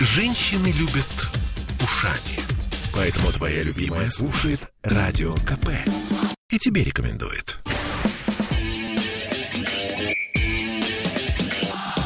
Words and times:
Женщины 0.00 0.68
любят 0.68 1.28
ушами. 1.82 2.38
Поэтому 2.94 3.32
твоя 3.32 3.64
любимая 3.64 4.08
слушает 4.08 4.60
Радио 4.84 5.34
КП. 5.34 5.70
И 6.50 6.58
тебе 6.58 6.84
рекомендует. 6.84 7.58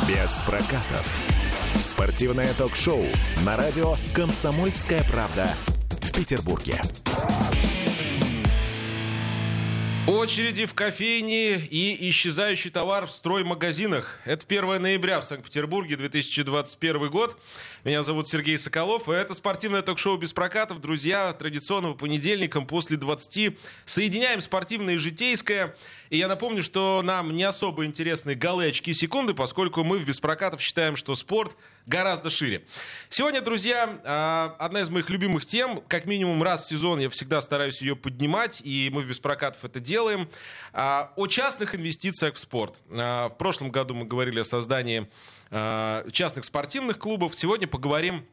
Без 0.08 0.40
прокатов. 0.46 1.18
Спортивное 1.74 2.54
ток-шоу 2.54 3.04
на 3.44 3.58
радио 3.58 3.96
«Комсомольская 4.14 5.04
правда» 5.04 5.50
в 6.00 6.12
Петербурге. 6.12 6.80
Очереди 10.08 10.66
в 10.66 10.74
кофейне 10.74 11.58
и 11.58 12.10
исчезающий 12.10 12.72
товар 12.72 13.06
в 13.06 13.12
строймагазинах. 13.12 14.18
Это 14.24 14.44
1 14.48 14.82
ноября 14.82 15.20
в 15.20 15.24
Санкт-Петербурге, 15.24 15.96
2021 15.96 17.08
год. 17.08 17.40
Меня 17.84 18.02
зовут 18.02 18.26
Сергей 18.26 18.58
Соколов, 18.58 19.08
и 19.08 19.12
это 19.12 19.32
спортивное 19.32 19.80
ток-шоу 19.80 20.16
без 20.16 20.32
прокатов. 20.32 20.80
Друзья, 20.80 21.32
традиционного 21.32 21.94
понедельником 21.94 22.66
после 22.66 22.96
20 22.96 23.56
соединяем 23.84 24.40
спортивное 24.40 24.94
и 24.94 24.98
житейское. 24.98 25.76
И 26.10 26.18
я 26.18 26.26
напомню, 26.26 26.64
что 26.64 27.00
нам 27.04 27.36
не 27.36 27.44
особо 27.44 27.84
интересны 27.84 28.34
голы, 28.34 28.66
очки, 28.66 28.92
секунды, 28.92 29.34
поскольку 29.34 29.84
мы 29.84 29.98
в 29.98 30.04
без 30.04 30.18
прокатов 30.18 30.60
считаем, 30.60 30.96
что 30.96 31.14
спорт 31.14 31.56
гораздо 31.86 32.30
шире. 32.30 32.64
Сегодня, 33.08 33.40
друзья, 33.40 34.00
а, 34.04 34.56
одна 34.58 34.80
из 34.80 34.88
моих 34.88 35.10
любимых 35.10 35.46
тем. 35.46 35.80
Как 35.88 36.06
минимум 36.06 36.42
раз 36.42 36.64
в 36.64 36.68
сезон 36.68 37.00
я 37.00 37.10
всегда 37.10 37.40
стараюсь 37.40 37.82
ее 37.82 37.96
поднимать, 37.96 38.60
и 38.64 38.90
мы 38.92 39.02
в 39.02 39.06
без 39.06 39.18
прокатов 39.18 39.64
это 39.64 39.80
делаем. 39.80 40.28
А, 40.72 41.12
о 41.16 41.26
частных 41.26 41.74
инвестициях 41.74 42.34
в 42.34 42.38
спорт. 42.38 42.78
А, 42.90 43.28
в 43.28 43.36
прошлом 43.36 43.70
году 43.70 43.94
мы 43.94 44.04
говорили 44.04 44.40
о 44.40 44.44
создании 44.44 45.08
частных 46.12 46.46
спортивных 46.46 46.98
клубов. 46.98 47.34
Сегодня 47.34 47.68
поговорим 47.68 48.26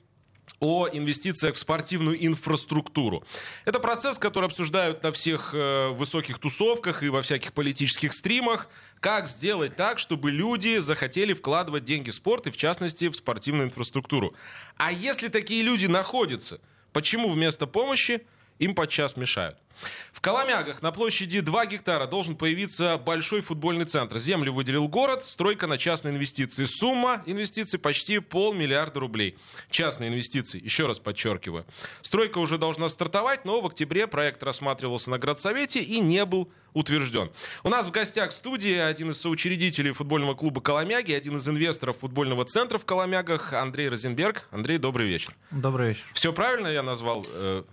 инвестициях 0.62 1.56
в 1.56 1.60
спортивную 1.60 2.26
инфраструктуру. 2.26 3.24
Это 3.66 3.80
процесс, 3.80 4.18
который 4.18 4.46
обсуждают 4.46 5.04
на 5.04 5.12
всех 5.12 5.52
э, 5.54 5.90
высоких 5.90 6.40
тусовках 6.40 7.04
и 7.04 7.10
во 7.10 7.22
всяких 7.22 7.54
политических 7.54 8.14
стримах. 8.14 8.70
Как 9.00 9.28
сделать 9.28 9.76
так, 9.76 10.00
чтобы 10.00 10.32
люди 10.32 10.80
захотели 10.80 11.34
вкладывать 11.34 11.86
деньги 11.86 12.10
в 12.10 12.16
спорт 12.16 12.48
и, 12.48 12.52
в 12.52 12.58
частности, 12.58 13.08
в 13.08 13.16
спортивную 13.16 13.68
инфраструктуру. 13.68 14.34
А 14.78 14.92
если 14.92 15.30
такие 15.30 15.64
люди 15.64 15.86
находятся, 15.86 16.60
почему 16.92 17.30
вместо 17.30 17.66
помощи 17.66 18.22
им 18.60 18.76
подчас 18.76 19.18
мешают? 19.18 19.58
В 20.12 20.22
Коломягах 20.22 20.82
на 20.82 20.92
площади 20.92 21.40
2 21.40 21.66
гектара 21.68 22.06
должен 22.06 22.36
появиться 22.36 22.98
большой 22.98 23.42
футбольный 23.42 23.86
центр. 23.86 24.20
Землю 24.20 24.54
выделил 24.54 24.88
город, 24.88 25.26
стройка 25.26 25.68
на 25.68 25.78
частные 25.78 26.14
инвестиции. 26.14 26.66
Сумма 26.66 27.24
инвестиций 27.26 27.80
почти 27.80 28.20
полмиллиарда 28.20 29.00
рублей. 29.00 29.38
Частные 29.70 30.10
инвестиции, 30.10 30.62
еще 30.62 30.86
раз 30.86 31.00
подчеркиваю. 31.00 31.66
Стройка 32.02 32.40
уже 32.40 32.58
должна 32.58 32.90
стартовать, 32.90 33.46
но 33.46 33.62
в 33.62 33.66
октябре 33.66 34.08
проект 34.08 34.44
рассматривался 34.44 35.10
на 35.10 35.18
градсовете 35.18 35.82
и 35.82 36.00
не 36.00 36.26
был 36.26 36.52
утвержден. 36.74 37.32
У 37.64 37.70
нас 37.70 37.88
в 37.88 37.92
гостях 37.92 38.32
в 38.32 38.34
студии 38.34 38.76
один 38.76 39.12
из 39.12 39.22
соучредителей 39.22 39.92
футбольного 39.92 40.36
клуба 40.36 40.62
«Коломяги», 40.62 41.14
один 41.14 41.38
из 41.38 41.48
инвесторов 41.48 41.98
футбольного 42.00 42.46
центра 42.46 42.78
в 42.78 42.86
Коломягах, 42.86 43.54
Андрей 43.54 43.90
Розенберг. 43.90 44.48
Андрей, 44.52 44.78
добрый 44.78 45.08
вечер. 45.08 45.34
Добрый 45.52 45.90
вечер. 45.90 46.04
Все 46.14 46.34
правильно 46.34 46.68
я 46.68 46.84
назвал? 46.84 47.26
Э, 47.28 47.64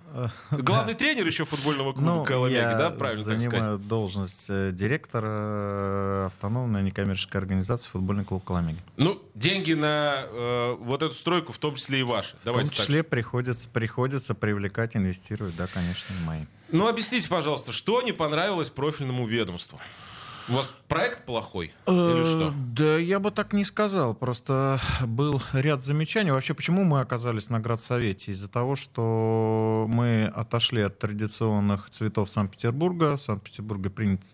главный 0.76 0.94
тренер 0.98 1.26
еще 1.26 1.44
футбольного 1.44 1.92
клуба 1.92 2.06
ну, 2.06 2.24
«Коломяги», 2.24 2.78
да? 2.78 2.90
Правильно 2.90 3.24
занимаю 3.24 3.50
так 3.50 3.60
сказать? 3.62 3.88
должность 3.88 4.44
э, 4.48 4.70
директора 4.72 5.28
э, 5.28 6.26
автономной 6.26 6.82
некоммерческой 6.82 7.40
организации 7.40 7.88
«Футбольный 7.90 8.24
клуб 8.24 8.44
«Коломяги». 8.44 8.78
Ну, 8.96 9.22
деньги 9.34 9.72
на 9.72 10.24
э, 10.26 10.76
вот 10.78 11.02
эту 11.02 11.14
стройку 11.14 11.52
в 11.52 11.58
том 11.58 11.74
числе 11.74 12.00
и 12.00 12.02
ваши. 12.02 12.36
В 12.36 12.44
Давайте 12.44 12.70
том 12.70 12.78
числе 12.78 13.02
приходится, 13.02 13.68
приходится 13.68 14.34
привлекать, 14.34 14.96
инвестировать, 14.96 15.56
да, 15.56 15.66
конечно, 15.66 16.14
мои. 16.24 16.44
Ну, 16.70 16.88
объясните, 16.88 17.28
пожалуйста, 17.28 17.72
что 17.72 18.02
не 18.02 18.12
понравилось 18.12 18.70
профильному 18.70 19.26
ведомству? 19.26 19.78
У 20.48 20.52
вас 20.52 20.72
проект 20.86 21.24
плохой 21.24 21.72
или 21.88 22.24
что? 22.24 22.48
Э, 22.48 22.52
да, 22.54 22.96
я 22.98 23.18
бы 23.18 23.30
так 23.30 23.52
не 23.52 23.64
сказал. 23.64 24.14
Просто 24.14 24.78
был 25.04 25.42
ряд 25.52 25.82
замечаний. 25.82 26.30
Вообще, 26.30 26.54
почему 26.54 26.84
мы 26.84 27.00
оказались 27.00 27.50
на 27.50 27.58
градсовете? 27.58 28.32
Из-за 28.32 28.48
того, 28.48 28.76
что 28.76 29.86
мы 29.88 30.26
отошли 30.26 30.82
от 30.82 30.98
традиционных 30.98 31.90
цветов 31.90 32.30
Санкт-Петербурга. 32.30 33.16
В 33.16 33.22
Санкт-Петербурге 33.22 33.90
принята 33.90 34.24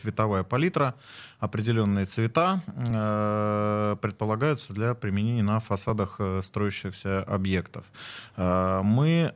цветовая 0.00 0.42
палитра. 0.42 0.94
Определенные 1.40 2.04
цвета 2.04 2.62
э, 2.76 3.96
предполагаются 4.00 4.72
для 4.72 4.94
применения 4.94 5.42
на 5.42 5.60
фасадах 5.60 6.16
э, 6.18 6.42
строящихся 6.44 7.22
объектов. 7.22 7.84
Мы 8.36 9.32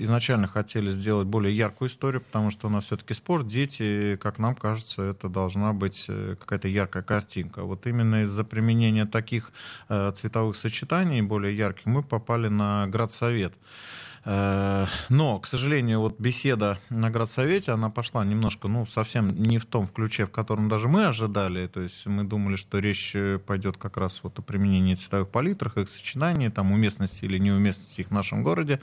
изначально 0.00 0.46
хотели 0.46 0.90
сделать 0.90 1.26
более 1.26 1.56
яркую 1.56 1.88
историю, 1.88 2.20
потому 2.20 2.50
что 2.50 2.66
у 2.68 2.70
нас 2.70 2.84
все-таки 2.84 3.14
спорт, 3.14 3.46
дети, 3.46 4.18
как 4.20 4.38
нам 4.38 4.54
кажется, 4.54 5.02
это 5.02 5.28
должна 5.28 5.72
быть 5.72 6.06
э, 6.08 6.36
какая-то 6.38 6.68
яркая 6.68 7.02
картинка. 7.02 7.62
Вот 7.62 7.86
именно 7.86 8.22
из-за 8.22 8.44
применения 8.44 9.06
таких 9.06 9.52
э, 9.88 10.12
цветовых 10.14 10.56
сочетаний 10.56 11.22
более 11.22 11.56
ярких 11.56 11.86
мы 11.86 12.02
попали 12.02 12.48
на 12.48 12.86
градсовет. 12.88 13.52
Э, 13.52 14.05
но, 14.26 15.38
к 15.40 15.46
сожалению, 15.46 16.00
вот 16.00 16.18
беседа 16.18 16.78
на 16.90 17.10
градсовете, 17.10 17.70
она 17.72 17.90
пошла 17.90 18.24
немножко, 18.24 18.66
ну, 18.66 18.84
совсем 18.84 19.28
не 19.28 19.58
в 19.58 19.66
том 19.66 19.86
ключе, 19.86 20.26
в 20.26 20.32
котором 20.32 20.68
даже 20.68 20.88
мы 20.88 21.06
ожидали. 21.06 21.68
То 21.68 21.80
есть 21.80 22.06
мы 22.06 22.24
думали, 22.24 22.56
что 22.56 22.78
речь 22.78 23.14
пойдет 23.46 23.76
как 23.76 23.96
раз 23.96 24.20
вот 24.24 24.38
о 24.38 24.42
применении 24.42 24.96
цветовых 24.96 25.28
палитрах, 25.28 25.76
их 25.76 25.88
сочетании, 25.88 26.48
там, 26.48 26.72
уместности 26.72 27.24
или 27.24 27.38
неуместности 27.38 28.00
их 28.00 28.08
в 28.08 28.12
нашем 28.12 28.42
городе. 28.42 28.80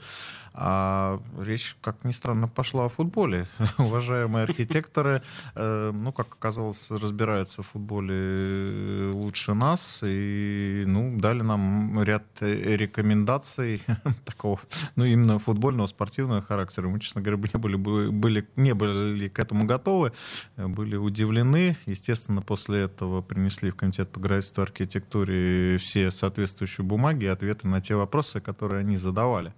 А 0.56 1.20
речь, 1.40 1.76
как 1.80 2.04
ни 2.04 2.12
странно, 2.12 2.46
пошла 2.46 2.86
о 2.86 2.88
футболе. 2.88 3.48
Уважаемые 3.78 4.44
архитекторы, 4.44 5.20
э, 5.56 5.90
ну, 5.92 6.12
как 6.12 6.28
оказалось, 6.28 6.92
разбираются 6.92 7.62
в 7.62 7.66
футболе 7.66 9.10
лучше 9.12 9.54
нас. 9.54 10.00
И, 10.04 10.84
ну, 10.86 11.18
дали 11.18 11.42
нам 11.42 12.00
ряд 12.04 12.24
рекомендаций 12.40 13.82
такого, 14.24 14.60
ну, 14.94 15.04
именно 15.04 15.33
футбольного, 15.38 15.86
спортивного 15.86 16.42
характера. 16.42 16.88
Мы, 16.88 17.00
честно 17.00 17.20
говоря, 17.20 17.42
не 17.52 17.60
были, 17.60 17.76
были, 17.76 18.48
не 18.56 18.74
были 18.74 19.28
к 19.28 19.38
этому 19.38 19.64
готовы, 19.64 20.12
были 20.56 20.96
удивлены. 20.96 21.76
Естественно, 21.86 22.42
после 22.42 22.82
этого 22.82 23.22
принесли 23.22 23.70
в 23.70 23.76
Комитет 23.76 24.10
по 24.10 24.20
градостроительству 24.20 24.62
и 24.62 24.64
архитектуре 24.64 25.78
все 25.78 26.10
соответствующие 26.10 26.84
бумаги 26.84 27.24
и 27.24 27.28
ответы 27.28 27.66
на 27.66 27.80
те 27.80 27.94
вопросы, 27.94 28.40
которые 28.40 28.80
они 28.80 28.96
задавали. 28.96 29.52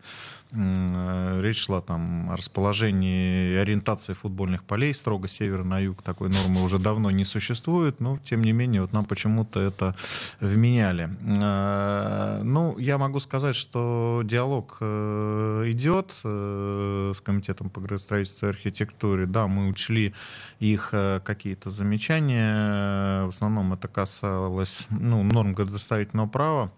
Э, 0.53 1.41
речь 1.43 1.65
шла 1.65 1.81
там 1.81 2.31
о 2.31 2.37
расположении 2.37 3.53
и 3.53 3.57
ориентации 3.57 4.13
футбольных 4.13 4.63
полей 4.65 4.95
строго 4.95 5.29
север 5.29 5.65
на 5.65 5.81
юг. 5.81 6.03
Такой 6.03 6.29
нормы 6.29 6.63
уже 6.63 6.79
давно 6.79 7.11
не 7.11 7.25
существует, 7.25 8.01
но 8.01 8.19
тем 8.19 8.43
не 8.43 8.53
менее 8.53 8.83
вот 8.83 8.93
нам 8.93 9.05
почему-то 9.05 9.61
это 9.61 9.97
вменяли. 10.41 11.09
Э, 11.43 12.43
ну, 12.43 12.79
я 12.79 12.99
могу 12.99 13.21
сказать, 13.21 13.57
что 13.57 14.23
диалог 14.25 14.79
э, 14.81 15.65
идет 15.67 16.13
с 16.23 17.21
Комитетом 17.23 17.71
по 17.71 17.81
градостроительству 17.81 18.47
и 18.47 18.51
архитектуре. 18.51 19.27
Да, 19.27 19.47
мы 19.47 19.69
учли 19.69 20.15
их 20.61 20.91
какие-то 20.91 21.71
замечания. 21.71 23.25
В 23.25 23.29
основном 23.29 23.73
это 23.73 23.89
касалось 23.89 24.87
ну, 24.91 25.23
норм 25.23 25.55
градостроительного 25.55 26.29
права 26.29 26.73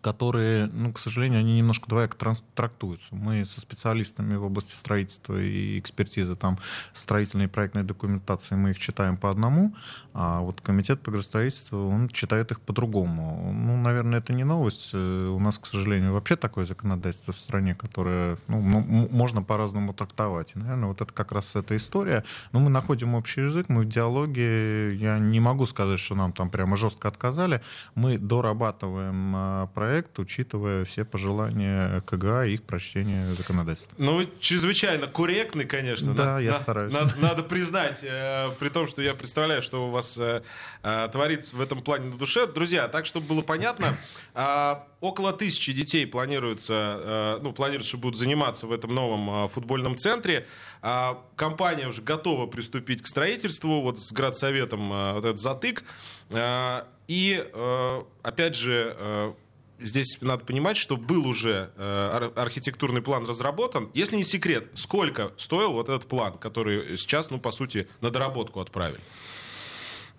которые, 0.00 0.66
ну, 0.66 0.92
к 0.92 0.98
сожалению, 0.98 1.40
они 1.40 1.56
немножко 1.58 1.88
двояко 1.88 2.16
трактуются. 2.54 3.14
Мы 3.14 3.44
со 3.44 3.60
специалистами 3.60 4.36
в 4.36 4.44
области 4.44 4.72
строительства 4.72 5.40
и 5.40 5.78
экспертизы 5.78 6.36
там 6.36 6.58
строительной 6.94 7.46
и 7.46 7.48
проектной 7.48 7.82
документации 7.82 8.54
мы 8.54 8.70
их 8.70 8.78
читаем 8.78 9.16
по 9.16 9.30
одному, 9.30 9.74
а 10.20 10.40
вот 10.40 10.60
комитет 10.60 11.00
по 11.00 11.12
градостроительству, 11.12 11.88
он 11.88 12.08
читает 12.08 12.50
их 12.50 12.60
по-другому. 12.60 13.52
Ну, 13.54 13.76
наверное, 13.76 14.18
это 14.18 14.32
не 14.32 14.42
новость. 14.42 14.90
Э, 14.92 15.28
у 15.28 15.38
нас, 15.38 15.60
к 15.60 15.66
сожалению, 15.66 16.12
вообще 16.12 16.34
такое 16.34 16.64
законодательство 16.64 17.32
в 17.32 17.36
стране, 17.36 17.76
которое 17.76 18.36
ну, 18.48 18.58
можно 18.58 19.44
по-разному 19.44 19.94
трактовать. 19.94 20.54
И, 20.56 20.58
наверное, 20.58 20.88
вот 20.88 21.00
это 21.00 21.12
как 21.12 21.30
раз 21.30 21.54
эта 21.54 21.76
история. 21.76 22.24
Но 22.50 22.58
мы 22.58 22.68
находим 22.68 23.14
общий 23.14 23.42
язык, 23.42 23.68
мы 23.68 23.82
в 23.82 23.88
диалоге. 23.88 24.92
Я 24.96 25.20
не 25.20 25.38
могу 25.38 25.66
сказать, 25.66 26.00
что 26.00 26.16
нам 26.16 26.32
там 26.32 26.50
прямо 26.50 26.76
жестко 26.76 27.06
отказали. 27.06 27.62
Мы 27.94 28.18
дорабатываем 28.18 29.34
а, 29.36 29.66
проект, 29.68 30.18
учитывая 30.18 30.84
все 30.84 31.04
пожелания 31.04 32.00
КГА 32.00 32.46
и 32.46 32.54
их 32.54 32.64
прочтения 32.64 33.32
законодательства. 33.36 33.94
Ну, 33.98 34.16
вы 34.16 34.28
чрезвычайно 34.40 35.06
корректный, 35.06 35.64
конечно. 35.64 36.12
Да, 36.12 36.24
на, 36.24 36.40
я 36.40 36.54
на, 36.54 36.58
стараюсь. 36.58 36.92
Надо, 36.92 37.14
надо 37.18 37.42
признать, 37.44 38.00
э, 38.02 38.48
при 38.58 38.68
том, 38.68 38.88
что 38.88 39.00
я 39.00 39.14
представляю, 39.14 39.62
что 39.62 39.86
у 39.86 39.90
вас 39.90 40.07
э, 40.16 40.42
э, 40.82 41.08
творится 41.12 41.56
в 41.56 41.60
этом 41.60 41.80
плане 41.80 42.06
на 42.06 42.16
душе. 42.16 42.46
Друзья, 42.46 42.88
так, 42.88 43.06
чтобы 43.06 43.26
было 43.26 43.42
понятно, 43.42 43.96
э, 44.34 44.76
около 45.00 45.32
тысячи 45.32 45.72
детей 45.72 46.06
планируется, 46.06 47.00
э, 47.02 47.38
ну, 47.42 47.52
планируется, 47.52 47.96
будут 47.96 48.18
заниматься 48.18 48.66
в 48.66 48.72
этом 48.72 48.94
новом 48.94 49.44
э, 49.44 49.48
футбольном 49.48 49.96
центре. 49.96 50.46
Э, 50.82 51.14
компания 51.36 51.88
уже 51.88 52.02
готова 52.02 52.46
приступить 52.46 53.02
к 53.02 53.06
строительству, 53.06 53.80
вот 53.82 53.98
с 53.98 54.12
градсоветом 54.12 54.92
э, 54.92 55.12
вот 55.14 55.24
этот 55.24 55.40
затык. 55.40 55.84
Э, 56.30 56.84
и, 57.08 57.44
э, 57.52 58.02
опять 58.22 58.54
же, 58.54 58.94
э, 58.98 59.32
здесь 59.80 60.18
надо 60.20 60.44
понимать, 60.44 60.76
что 60.76 60.96
был 60.96 61.26
уже 61.26 61.70
э, 61.76 62.30
архитектурный 62.36 63.02
план 63.02 63.26
разработан. 63.26 63.90
Если 63.94 64.16
не 64.16 64.24
секрет, 64.24 64.68
сколько 64.74 65.32
стоил 65.36 65.72
вот 65.72 65.88
этот 65.88 66.06
план, 66.06 66.38
который 66.38 66.96
сейчас, 66.96 67.30
ну, 67.30 67.38
по 67.38 67.50
сути, 67.50 67.88
на 68.00 68.10
доработку 68.10 68.60
отправили? 68.60 69.00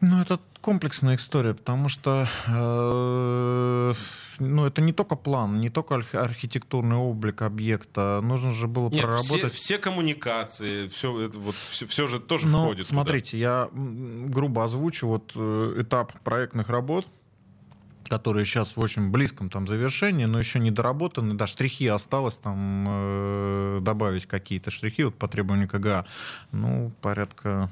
Ну, 0.01 0.21
это 0.21 0.39
комплексная 0.61 1.17
история, 1.17 1.53
потому 1.53 1.89
что 1.89 2.27
э, 2.47 3.93
ну, 4.39 4.65
это 4.65 4.81
не 4.81 4.93
только 4.93 5.15
план, 5.15 5.59
не 5.59 5.69
только 5.69 5.95
архитектурный 6.13 6.95
облик 6.95 7.41
объекта. 7.41 8.21
Нужно 8.23 8.53
же 8.53 8.67
было 8.67 8.89
Нет, 8.89 9.01
проработать... 9.01 9.53
Все, 9.53 9.75
все 9.75 9.77
коммуникации, 9.77 10.87
все, 10.87 11.19
это, 11.21 11.37
вот, 11.37 11.55
все, 11.55 11.85
все 11.87 12.07
же 12.07 12.19
тоже 12.19 12.47
Но, 12.47 12.63
входит 12.63 12.85
смотрите, 12.85 13.31
туда. 13.31 13.39
я 13.39 13.69
грубо 13.73 14.63
озвучу 14.63 15.07
вот 15.07 15.33
э, 15.35 15.81
этап 15.81 16.17
проектных 16.21 16.69
работ 16.69 17.05
которые 18.09 18.43
сейчас 18.43 18.75
в 18.75 18.79
очень 18.79 19.11
близком 19.11 19.49
там 19.49 19.67
завершении, 19.67 20.25
но 20.25 20.39
еще 20.39 20.59
не 20.59 20.71
доработаны. 20.71 21.35
Да, 21.35 21.45
штрихи 21.45 21.85
осталось 21.85 22.37
там 22.37 22.85
э, 22.89 23.79
добавить 23.81 24.25
какие-то 24.25 24.71
штрихи 24.71 25.03
вот 25.03 25.15
по 25.15 25.27
требованию 25.27 25.69
КГА. 25.69 26.07
Ну, 26.51 26.91
порядка 27.01 27.69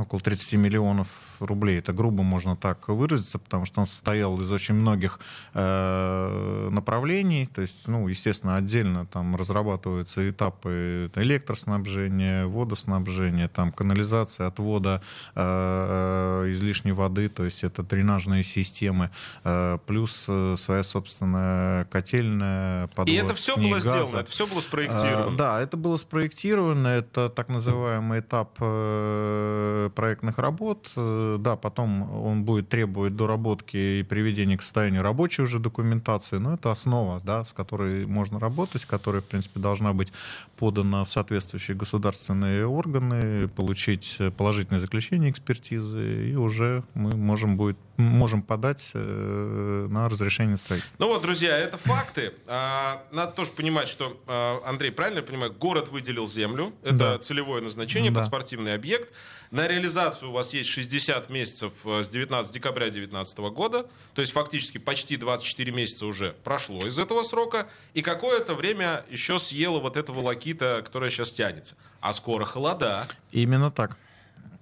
около 0.00 0.20
30 0.20 0.54
миллионов 0.54 1.08
рублей. 1.38 1.78
Это 1.78 1.92
грубо 1.92 2.22
можно 2.22 2.56
так 2.56 2.88
выразиться, 2.88 3.38
потому 3.38 3.66
что 3.66 3.80
он 3.80 3.86
состоял 3.86 4.40
из 4.40 4.50
очень 4.50 4.74
многих 4.74 5.20
э, 5.54 6.68
направлений. 6.70 7.46
То 7.46 7.62
есть, 7.62 7.86
ну, 7.86 8.08
естественно, 8.08 8.56
отдельно 8.56 9.06
там 9.06 9.36
разрабатываются 9.36 10.28
этапы 10.28 11.10
электроснабжения, 11.14 12.46
водоснабжения, 12.46 13.48
там 13.48 13.72
канализация, 13.72 14.48
отвода 14.48 15.02
э, 15.34 16.46
излишней 16.50 16.92
воды, 16.92 17.28
то 17.28 17.44
есть 17.44 17.62
это 17.62 17.82
дренажные 17.82 18.42
системы. 18.42 19.10
Э, 19.44 19.78
плюс 19.86 20.24
э, 20.28 20.56
своя 20.58 20.82
собственная 20.82 21.84
котельная, 21.86 22.88
подвод 22.88 23.08
И 23.08 23.14
это 23.14 23.34
все 23.34 23.56
было 23.56 23.74
газа. 23.74 23.90
сделано, 23.90 24.18
это 24.18 24.30
все 24.30 24.46
было 24.46 24.60
спроектировано? 24.60 25.34
А, 25.34 25.36
да, 25.36 25.60
это 25.60 25.76
было 25.76 25.96
спроектировано, 25.96 26.88
это 26.88 27.28
так 27.28 27.48
называемый 27.48 28.20
этап 28.20 28.56
э, 28.60 29.59
проектных 29.94 30.38
работ. 30.38 30.90
Э, 30.96 31.36
да, 31.40 31.56
потом 31.56 32.24
он 32.24 32.44
будет 32.44 32.68
требовать 32.68 33.16
доработки 33.16 33.76
и 33.76 34.02
приведения 34.02 34.56
к 34.56 34.62
состоянию 34.62 35.02
рабочей 35.02 35.42
уже 35.42 35.58
документации, 35.58 36.38
но 36.38 36.54
это 36.54 36.70
основа, 36.70 37.20
да, 37.24 37.44
с 37.44 37.52
которой 37.52 38.06
можно 38.06 38.38
работать, 38.38 38.84
которая, 38.84 39.22
в 39.22 39.26
принципе, 39.26 39.60
должна 39.60 39.92
быть 39.92 40.12
подана 40.56 41.04
в 41.04 41.10
соответствующие 41.10 41.76
государственные 41.76 42.66
органы, 42.66 43.48
получить 43.48 44.18
положительное 44.36 44.80
заключение 44.80 45.30
экспертизы, 45.30 46.30
и 46.30 46.34
уже 46.34 46.84
мы 46.94 47.16
можем, 47.16 47.56
будет, 47.56 47.76
можем 47.96 48.42
подать 48.42 48.90
на 48.94 50.08
разрешение 50.08 50.56
строительства. 50.56 50.96
Ну 50.98 51.08
вот, 51.08 51.22
друзья, 51.22 51.56
это 51.56 51.78
факты. 51.78 52.32
А, 52.46 53.02
надо 53.10 53.32
тоже 53.32 53.52
понимать, 53.52 53.88
что, 53.88 54.20
а, 54.26 54.60
Андрей, 54.64 54.90
правильно 54.90 55.18
я 55.18 55.24
понимаю, 55.24 55.52
город 55.52 55.88
выделил 55.88 56.26
землю, 56.26 56.72
это 56.82 56.94
да. 56.94 57.18
целевое 57.18 57.62
назначение 57.62 58.10
да. 58.10 58.20
под 58.20 58.26
спортивный 58.26 58.74
объект. 58.74 59.12
На 59.50 59.66
реализацию 59.66 60.30
у 60.30 60.32
вас 60.32 60.52
есть 60.52 60.70
60 60.70 61.28
месяцев 61.28 61.72
э, 61.84 62.04
с 62.04 62.08
19 62.08 62.54
декабря 62.54 62.86
2019 62.86 63.38
года, 63.52 63.86
то 64.14 64.20
есть 64.20 64.32
фактически 64.32 64.78
почти 64.78 65.16
24 65.16 65.72
месяца 65.72 66.06
уже 66.06 66.36
прошло 66.44 66.86
из 66.86 67.00
этого 67.00 67.24
срока, 67.24 67.68
и 67.92 68.00
какое-то 68.00 68.54
время 68.54 69.04
еще 69.10 69.40
съела 69.40 69.80
вот 69.80 69.96
этого 69.96 70.20
лакита, 70.20 70.82
которая 70.84 71.10
сейчас 71.10 71.32
тянется. 71.32 71.74
А 72.00 72.12
скоро 72.12 72.44
холода. 72.44 73.08
Именно 73.32 73.72
так. 73.72 73.96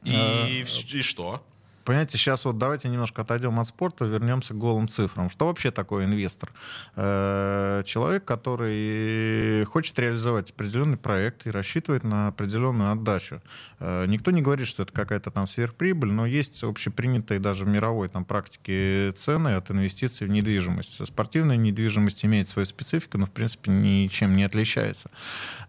И, 0.05 0.15
а... 0.15 0.47
и 0.49 1.03
что? 1.03 1.43
Понимаете, 1.89 2.19
сейчас 2.19 2.45
вот 2.45 2.59
давайте 2.59 2.91
немножко 2.91 3.23
отойдем 3.23 3.59
от 3.59 3.67
спорта, 3.67 4.05
вернемся 4.05 4.53
к 4.53 4.59
голым 4.59 4.91
цифрам. 4.91 5.31
Что 5.31 5.47
вообще 5.47 5.71
такое 5.71 6.05
инвестор? 6.05 6.53
Э, 6.97 7.83
человек, 7.87 8.27
который 8.27 9.65
хочет 9.65 9.99
реализовать 9.99 10.51
определенный 10.51 10.99
проект 10.99 11.47
и 11.47 11.51
рассчитывает 11.51 12.05
на 12.05 12.29
определенную 12.29 12.93
отдачу. 12.93 13.41
Э, 13.79 14.05
никто 14.07 14.33
не 14.33 14.43
говорит, 14.43 14.67
что 14.67 14.83
это 14.83 14.93
какая-то 14.93 15.31
там 15.31 15.47
сверхприбыль, 15.47 16.13
но 16.13 16.27
есть 16.27 16.63
общепринятые 16.63 17.41
даже 17.41 17.65
в 17.65 17.69
мировой 17.69 18.11
там, 18.11 18.27
практике 18.27 19.13
цены 19.13 19.55
от 19.55 19.71
инвестиций 19.71 20.27
в 20.27 20.31
недвижимость. 20.31 21.07
Спортивная 21.07 21.57
недвижимость 21.57 22.23
имеет 22.23 22.51
свою 22.51 22.67
специфику, 22.67 23.17
но 23.17 23.25
в 23.25 23.31
принципе 23.31 23.71
ничем 23.71 24.35
не 24.35 24.45
отличается. 24.45 25.09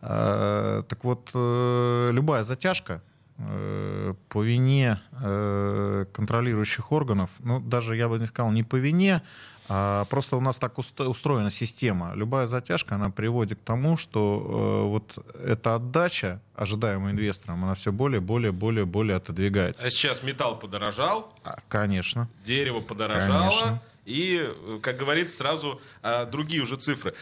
Э, 0.02 0.84
так 0.86 1.02
вот, 1.06 1.30
любая 1.34 2.44
затяжка 2.44 3.02
по 3.40 4.44
вине 4.44 5.00
э, 5.12 6.06
контролирующих 6.12 6.92
органов, 6.92 7.30
ну, 7.40 7.60
даже 7.60 7.96
я 7.96 8.10
бы 8.10 8.20
не 8.20 8.26
сказал 8.26 8.52
не 8.52 8.64
по 8.64 8.76
вине, 8.76 9.22
а 9.70 10.06
просто 10.06 10.36
у 10.36 10.42
нас 10.42 10.58
так 10.58 10.78
устроена 10.78 11.52
система. 11.52 12.14
Любая 12.16 12.48
затяжка, 12.48 12.96
она 12.96 13.12
приводит 13.12 13.60
к 13.60 13.64
тому, 13.64 13.98
что 13.98 14.84
э, 14.84 14.88
вот 14.88 15.26
эта 15.46 15.76
отдача, 15.76 16.42
ожидаемая 16.56 17.14
инвестором, 17.14 17.64
она 17.64 17.76
все 17.76 17.92
более, 17.92 18.20
более, 18.20 18.52
более, 18.52 18.86
более 18.86 19.18
отодвигается. 19.18 19.86
А 19.86 19.90
сейчас 19.90 20.24
металл 20.24 20.58
подорожал? 20.58 21.34
А, 21.44 21.60
конечно. 21.70 22.28
Дерево 22.44 22.82
подорожало? 22.82 23.50
Конечно 23.52 23.82
и, 24.10 24.40
э, 24.42 24.80
как 24.82 24.98
говорится, 24.98 25.38
сразу 25.38 25.80
а, 26.02 26.26
другие 26.26 26.64
уже 26.64 26.76
цифры. 26.76 27.14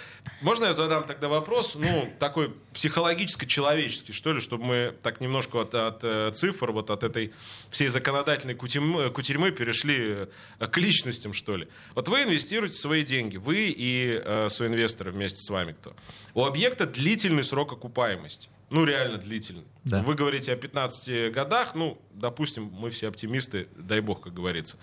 Можно 0.41 0.65
я 0.65 0.73
задам 0.73 1.05
тогда 1.05 1.27
вопрос, 1.27 1.75
ну, 1.75 2.09
такой 2.19 2.53
психологическо-человеческий, 2.73 4.13
что 4.13 4.33
ли, 4.33 4.41
чтобы 4.41 4.63
мы 4.63 4.95
так 5.03 5.19
немножко 5.19 5.61
от, 5.61 5.75
от 5.75 5.99
э, 6.03 6.31
цифр, 6.33 6.71
вот 6.71 6.89
от 6.89 7.03
этой 7.03 7.33
всей 7.69 7.89
законодательной 7.89 8.55
кутерьмы, 8.55 9.09
кутерьмы 9.11 9.51
перешли 9.51 10.27
к 10.59 10.77
личностям, 10.77 11.33
что 11.33 11.57
ли. 11.57 11.67
Вот 11.93 12.07
вы 12.07 12.23
инвестируете 12.23 12.77
свои 12.77 13.03
деньги, 13.03 13.37
вы 13.37 13.67
и 13.69 14.21
э, 14.23 14.47
свои 14.49 14.69
инвесторы 14.69 15.11
вместе 15.11 15.41
с 15.41 15.49
вами 15.49 15.73
кто. 15.73 15.93
У 16.33 16.45
объекта 16.45 16.85
длительный 16.85 17.43
срок 17.43 17.73
окупаемости. 17.73 18.49
Ну, 18.69 18.83
реально 18.83 19.17
длительный. 19.17 19.63
Да. 19.85 20.03
Вы 20.03 20.15
говорите 20.15 20.51
о 20.51 20.55
15 20.57 21.31
годах, 21.31 21.73
ну, 21.73 21.97
допустим, 22.11 22.69
мы 22.73 22.89
все 22.89 23.07
оптимисты, 23.07 23.67
дай 23.77 24.01
бог, 24.01 24.21
как 24.21 24.33
говорится. 24.33 24.77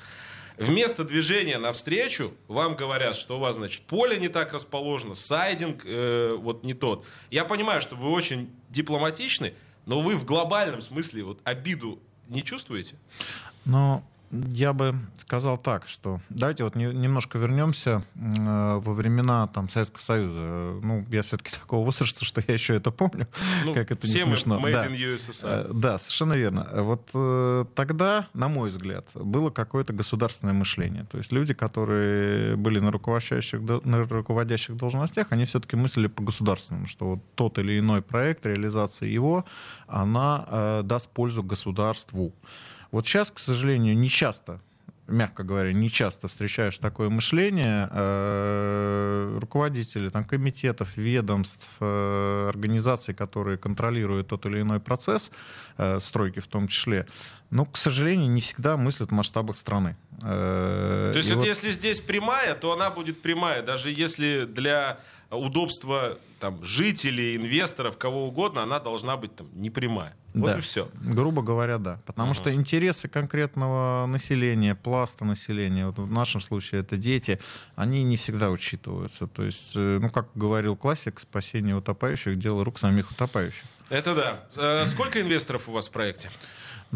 Вместо 0.57 1.05
движения 1.05 1.59
навстречу 1.59 2.35
вам 2.47 2.77
говорят, 2.77 3.17
что 3.17 3.37
у 3.37 3.41
вас, 3.41 3.57
значит, 3.57 3.83
поле 3.83 4.19
не 4.19 4.29
так 4.29 4.53
расположено, 4.53 5.15
сайдинг 5.15 5.83
э, 5.85 6.37
вот 6.39 6.63
не 6.63 6.75
тот. 6.75 7.05
Я 7.31 7.45
понимаю, 7.45 7.81
что 7.81 7.97
вы 7.97 8.11
очень 8.11 8.51
дипломатичны, 8.71 9.55
но 9.87 10.01
вы 10.01 10.17
в 10.17 10.25
глобальном 10.25 10.81
смысле 10.81 11.25
вот 11.25 11.41
обиду 11.45 11.99
не 12.29 12.43
чувствуете? 12.45 12.97
Но 13.65 14.05
я 14.51 14.73
бы 14.73 14.95
сказал 15.17 15.57
так, 15.57 15.89
что 15.89 16.21
давайте 16.29 16.65
вот 16.65 16.75
не, 16.77 16.87
немножко 16.87 17.39
вернемся 17.39 18.05
э, 18.15 18.81
во 18.83 18.95
времена 18.95 19.47
там, 19.49 19.69
Советского 19.69 20.03
Союза. 20.03 20.81
Ну, 20.83 21.05
я 21.11 21.23
все-таки 21.23 21.51
такого 21.61 21.85
возраста, 21.85 22.25
что 22.25 22.43
я 22.47 22.55
еще 22.55 22.75
это 22.75 22.91
помню, 22.91 23.29
ну, 23.65 23.75
как 23.75 23.91
это 23.91 24.07
не 24.07 24.13
смешно. 24.13 24.59
Мы 24.59 24.73
да. 24.73 24.87
USSR. 24.87 25.43
Э, 25.43 25.73
да, 25.73 25.99
совершенно 25.99 26.35
верно. 26.35 26.69
Вот 26.73 27.11
э, 27.15 27.65
тогда, 27.75 28.29
на 28.35 28.49
мой 28.49 28.71
взгляд, 28.71 29.07
было 29.15 29.51
какое-то 29.51 29.93
государственное 29.93 30.55
мышление. 30.55 31.07
То 31.11 31.19
есть 31.19 31.33
люди, 31.33 31.55
которые 31.55 32.57
были 32.57 32.79
на 32.79 32.91
руководящих, 32.91 33.61
на 33.85 34.05
руководящих 34.05 34.77
должностях, 34.77 35.29
они 35.31 35.45
все-таки 35.45 35.77
мыслили 35.77 36.09
по 36.09 36.23
государственному, 36.23 36.87
что 36.87 37.11
вот 37.11 37.21
тот 37.35 37.59
или 37.59 37.79
иной 37.79 38.03
проект, 38.03 38.47
реализация 38.47 39.09
его, 39.09 39.45
она 39.87 40.45
э, 40.49 40.83
даст 40.85 41.11
пользу 41.11 41.43
государству. 41.43 42.33
Вот 42.95 43.09
сейчас, 43.09 43.33
к 43.33 43.41
сожалению, 43.41 43.97
не 43.99 44.09
часто 44.09 44.61
мягко 45.07 45.43
говоря, 45.43 45.73
не 45.73 45.91
часто 45.91 46.29
встречаешь 46.29 46.79
такое 46.79 47.11
мышление. 47.11 47.89
Э, 47.91 49.39
руководители 49.39 50.09
там, 50.09 50.25
комитетов, 50.25 50.97
ведомств, 50.97 51.77
э, 51.81 52.47
организаций, 52.49 53.15
которые 53.15 53.59
контролируют 53.59 54.29
тот 54.29 54.47
или 54.47 54.61
иной 54.63 54.81
процесс, 54.81 55.31
э, 55.77 56.01
стройки 56.01 56.41
в 56.41 56.47
том 56.47 56.69
числе, 56.69 57.07
но, 57.51 57.67
к 57.67 57.77
сожалению, 57.77 58.31
не 58.31 58.41
всегда 58.41 58.77
мыслят 58.77 59.11
в 59.11 59.13
масштабах 59.13 59.57
страны. 59.57 59.97
То 60.21 61.13
есть, 61.15 61.35
вот... 61.35 61.45
если 61.45 61.71
здесь 61.71 62.01
прямая, 62.01 62.55
то 62.55 62.73
она 62.73 62.91
будет 62.91 63.21
прямая, 63.21 63.63
даже 63.63 63.91
если 63.91 64.47
для 64.47 65.01
удобства 65.37 66.19
там, 66.41 66.63
жителей, 66.63 67.37
инвесторов, 67.37 67.97
кого 67.97 68.27
угодно, 68.29 68.63
она 68.63 68.79
должна 68.79 69.17
быть 69.17 69.35
там 69.35 69.47
непрямая. 69.55 70.15
Вот 70.35 70.53
да. 70.53 70.59
и 70.59 70.61
все. 70.61 70.89
Грубо 71.01 71.43
говоря, 71.43 71.79
да. 71.79 72.01
Потому 72.07 72.33
uh-huh. 72.33 72.37
что 72.37 72.53
интересы 72.53 73.09
конкретного 73.09 74.05
населения, 74.07 74.75
пласта 74.75 75.25
населения, 75.25 75.87
вот 75.87 75.99
в 75.99 76.11
нашем 76.11 76.41
случае 76.41 76.83
это 76.83 76.97
дети, 76.97 77.41
они 77.77 78.03
не 78.03 78.17
всегда 78.17 78.51
учитываются. 78.51 79.27
То 79.27 79.45
есть, 79.45 79.73
э, 79.77 79.99
ну, 80.03 80.11
как 80.11 80.29
говорил 80.35 80.77
классик, 80.77 81.21
спасение 81.21 81.77
утопающих— 81.77 82.39
дело 82.39 82.65
рук 82.65 82.79
самих 82.79 83.11
утопающих. 83.11 83.65
Это 83.89 84.15
да. 84.15 84.41
Э, 84.57 84.87
сколько 84.87 85.21
инвесторов 85.21 85.69
у 85.69 85.73
вас 85.73 85.89
в 85.89 85.93
проекте? 85.93 86.31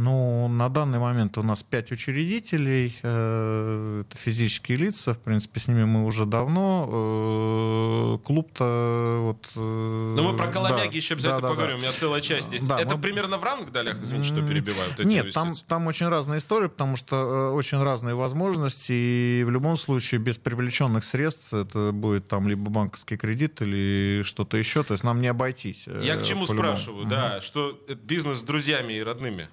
Ну, 0.00 0.46
на 0.46 0.68
данный 0.68 1.00
момент 1.00 1.38
у 1.38 1.42
нас 1.42 1.64
пять 1.64 1.90
учредителей, 1.90 2.96
э, 3.02 4.04
это 4.06 4.16
физические 4.16 4.78
лица, 4.78 5.14
в 5.14 5.18
принципе, 5.18 5.58
с 5.58 5.66
ними 5.66 5.82
мы 5.82 6.04
уже 6.04 6.24
давно. 6.24 6.88
Э, 6.88 8.24
клуб-то 8.24 9.18
вот... 9.22 9.48
Э, 9.56 10.14
ну, 10.16 10.22
мы 10.22 10.36
про 10.36 10.46
Коломяги 10.46 10.90
да, 10.92 10.96
еще 10.96 11.14
обязательно 11.14 11.42
да, 11.42 11.48
поговорим, 11.48 11.78
да. 11.78 11.80
у 11.80 11.82
меня 11.82 11.92
целая 11.92 12.20
часть 12.20 12.52
есть. 12.52 12.68
Да, 12.68 12.80
это 12.80 12.94
мы... 12.94 13.02
примерно 13.02 13.38
в 13.38 13.42
равных 13.42 13.72
долях, 13.72 14.00
извините, 14.00 14.28
что 14.28 14.46
перебиваю? 14.46 14.88
Вот 14.96 15.04
Нет, 15.04 15.34
там, 15.34 15.52
там 15.66 15.88
очень 15.88 16.06
разная 16.06 16.38
история, 16.38 16.68
потому 16.68 16.96
что 16.96 17.50
очень 17.50 17.82
разные 17.82 18.14
возможности, 18.14 18.92
и 18.92 19.42
в 19.44 19.50
любом 19.50 19.76
случае 19.76 20.20
без 20.20 20.36
привлеченных 20.36 21.02
средств 21.02 21.52
это 21.52 21.90
будет 21.92 22.28
там 22.28 22.48
либо 22.48 22.70
банковский 22.70 23.16
кредит 23.16 23.60
или 23.62 24.22
что-то 24.22 24.58
еще, 24.58 24.84
то 24.84 24.94
есть 24.94 25.02
нам 25.02 25.20
не 25.20 25.26
обойтись. 25.26 25.88
Я 25.88 26.14
к 26.14 26.22
чему 26.22 26.46
спрашиваю, 26.46 27.04
да, 27.04 27.40
что 27.40 27.76
бизнес 28.04 28.38
с 28.38 28.42
друзьями 28.42 28.92
и 28.92 29.02
родными? 29.02 29.48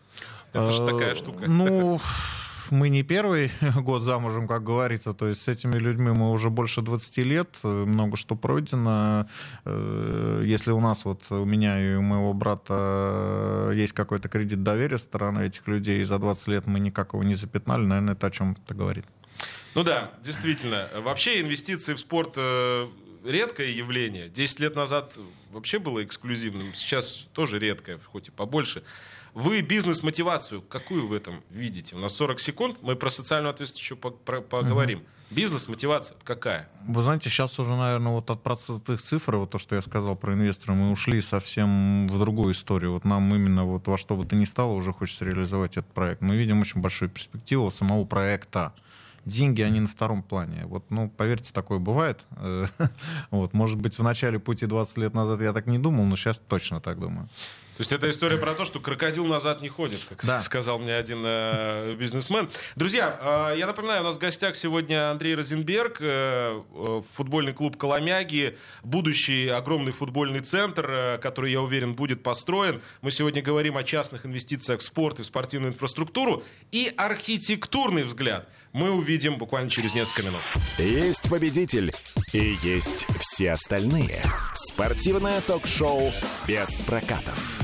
Это 0.56 0.72
же 0.72 0.86
такая 0.86 1.14
э, 1.14 1.16
штука. 1.16 1.46
Ну, 1.48 2.00
мы 2.72 2.90
не 2.90 3.04
первый 3.04 3.52
год 3.76 4.04
замужем, 4.04 4.48
как 4.48 4.64
говорится. 4.64 5.14
То 5.14 5.28
есть 5.28 5.42
с 5.42 5.48
этими 5.48 5.78
людьми 5.78 6.12
мы 6.12 6.32
уже 6.32 6.50
больше 6.50 6.82
20 6.82 7.18
лет, 7.18 7.58
много 7.64 8.18
что 8.18 8.36
пройдено. 8.36 9.28
Э, 9.66 10.44
если 10.46 10.72
у 10.72 10.80
нас, 10.80 11.06
вот 11.06 11.24
у 11.30 11.46
меня 11.46 11.82
и 11.82 11.96
у 11.96 12.02
моего 12.02 12.34
брата 12.34 13.72
есть 13.74 13.94
какой-то 13.94 14.30
кредит 14.30 14.64
доверия 14.64 14.98
стороны 14.98 15.46
этих 15.46 15.68
людей, 15.68 16.02
и 16.02 16.04
за 16.06 16.18
20 16.18 16.48
лет 16.48 16.68
мы 16.68 16.80
никак 16.80 17.14
его 17.14 17.24
не 17.24 17.36
запятнали, 17.36 17.86
наверное, 17.86 18.14
это 18.14 18.28
о 18.28 18.32
чем-то 18.32 18.74
говорит. 18.74 19.06
Ну 19.74 19.84
да, 19.84 20.12
действительно. 20.24 20.90
Вообще 21.02 21.42
инвестиции 21.42 21.94
в 21.94 22.00
спорт 22.00 22.36
э, 22.38 22.88
редкое 23.26 23.72
явление. 23.72 24.30
Десять 24.30 24.62
лет 24.62 24.76
назад 24.76 25.18
вообще 25.52 25.80
было 25.80 26.04
эксклюзивным, 26.04 26.74
сейчас 26.74 27.28
тоже 27.34 27.60
редкое, 27.60 28.00
хоть 28.12 28.30
и 28.30 28.32
побольше. 28.32 28.84
Вы 29.36 29.60
бизнес-мотивацию, 29.60 30.62
какую 30.62 31.08
в 31.08 31.13
этом 31.13 31.44
видите? 31.50 31.98
У 31.98 32.00
нас 32.00 32.15
40 32.15 32.39
секунд, 32.39 32.77
мы 32.82 32.96
про 32.96 33.10
социальную 33.10 33.50
ответственность 33.50 33.84
еще 33.84 33.98
поговорим. 33.98 35.00
Угу. 35.00 35.08
Бизнес-мотивация 35.32 36.15
какая? 36.24 36.70
Вы 36.88 37.01
знаете, 37.01 37.30
сейчас 37.30 37.60
уже, 37.60 37.75
наверное, 37.75 38.13
вот 38.13 38.30
от 38.30 38.42
процентных 38.42 39.01
цифр, 39.01 39.36
вот 39.36 39.50
то, 39.50 39.60
что 39.60 39.75
я 39.75 39.82
сказал 39.82 40.15
про 40.15 40.36
инвестора, 40.36 40.74
мы 40.74 40.89
ушли 40.89 41.22
совсем 41.22 42.08
в 42.08 42.18
другую 42.18 42.54
историю. 42.54 42.94
Вот 42.94 43.04
нам 43.04 43.36
именно 43.36 43.65
вот 43.65 43.86
во 43.89 43.98
что 43.98 44.15
бы 44.15 44.24
то 44.24 44.38
ни 44.38 44.46
стало 44.46 44.72
уже 44.72 44.94
хочется 44.94 45.25
реализовать 45.25 45.75
этот 45.75 45.92
проект. 45.92 46.22
Мы 46.22 46.38
видим 46.38 46.62
очень 46.62 46.80
большую 46.80 47.10
перспективу 47.10 47.70
самого 47.72 48.06
проекта 48.06 48.74
деньги, 49.25 49.62
они 49.63 49.82
на 49.82 49.88
втором 49.89 50.24
плане. 50.24 50.65
Вот, 50.65 50.86
ну, 50.89 51.10
поверьте, 51.10 51.51
такое 51.51 51.80
бывает. 51.80 52.24
вот, 53.32 53.54
может 53.54 53.77
быть, 53.80 54.00
в 54.00 54.04
начале 54.04 54.39
пути 54.39 54.65
20 54.65 54.98
лет 54.98 55.13
назад 55.13 55.42
я 55.42 55.51
так 55.51 55.65
не 55.65 55.77
думал, 55.77 56.06
но 56.06 56.15
сейчас 56.15 56.39
точно 56.48 56.80
так 56.80 57.01
думаю. 57.01 57.27
То 57.75 57.82
есть 57.82 57.91
это 57.91 58.10
история 58.10 58.38
про 58.38 58.53
то, 58.53 58.63
что 58.63 58.79
крокодил 58.79 59.25
назад 59.25 59.62
не 59.62 59.67
ходит, 59.67 60.00
как 60.08 60.24
да. 60.24 60.39
сказал 60.39 60.79
мне 60.79 60.96
один 60.96 61.24
э, 61.25 61.96
бизнесмен. 61.96 62.50
Друзья, 62.77 63.51
э, 63.53 63.60
я 63.60 63.67
напоминаю, 63.67 64.00
у 64.00 64.03
нас 64.05 64.15
в 64.15 64.20
гостях 64.20 64.55
сегодня 64.55 65.12
Андрей 65.12 65.36
Розенберг, 65.36 65.98
э, 66.00 66.62
э, 66.74 67.01
футбольный 67.13 67.51
клуб 67.51 67.75
«Коломяги», 67.75 68.58
будущий 68.84 69.50
огромный 69.50 69.91
футбольный 69.91 70.39
центр, 70.39 70.89
э, 70.89 71.17
который, 71.17 71.51
я 71.51 71.62
уверен, 71.62 71.96
будет 71.96 72.24
построен. 72.24 72.82
Мы 73.01 73.12
сегодня 73.12 73.41
говорим 73.41 73.75
о 73.75 73.84
частных 73.84 74.25
инвестициях 74.25 74.79
в 74.79 74.84
спорт 74.84 75.20
и 75.20 75.24
в 75.24 75.25
спортивную 75.25 75.74
инфраструктуру. 75.74 76.44
И 76.72 76.94
архитектурный 76.96 78.03
взгляд 78.03 78.48
мы 78.75 78.91
увидим 78.91 79.38
буквально 79.38 79.70
через 79.70 79.96
несколько 79.96 80.27
минут. 80.27 80.41
Есть 80.77 81.29
победитель 81.29 81.94
и 82.34 82.58
есть 82.62 83.05
все 83.22 83.53
остальные. 83.53 84.22
Спортивное 84.53 85.39
ток-шоу 85.39 86.12
«Без 86.46 86.82
прокатов». 86.82 87.62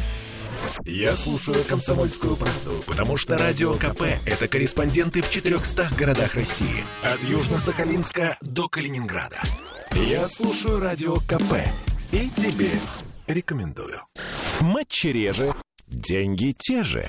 Я 0.86 1.18
слушаю 1.18 1.66
«Комсомольскую 1.66 2.38
правду», 2.38 2.82
потому 2.88 3.18
что 3.18 3.38
«Радио 3.38 3.74
КП»— 3.74 4.04
это 4.26 4.48
корреспонденты 4.48 5.22
в 5.22 5.30
400 5.30 5.90
городах 5.98 6.36
России. 6.36 6.86
От 7.04 7.22
Южно-Сахалинска 7.26 8.38
до 8.40 8.70
Калининграда. 8.70 9.42
Я 9.92 10.30
слушаю 10.30 10.80
«Радио 10.80 11.18
КП» 11.18 11.56
и 12.14 12.30
тебе 12.30 12.72
рекомендую. 13.28 14.02
Матчи 14.62 15.08
реже, 15.08 15.52
деньги 15.88 16.56
те 16.58 16.84
же. 16.84 17.06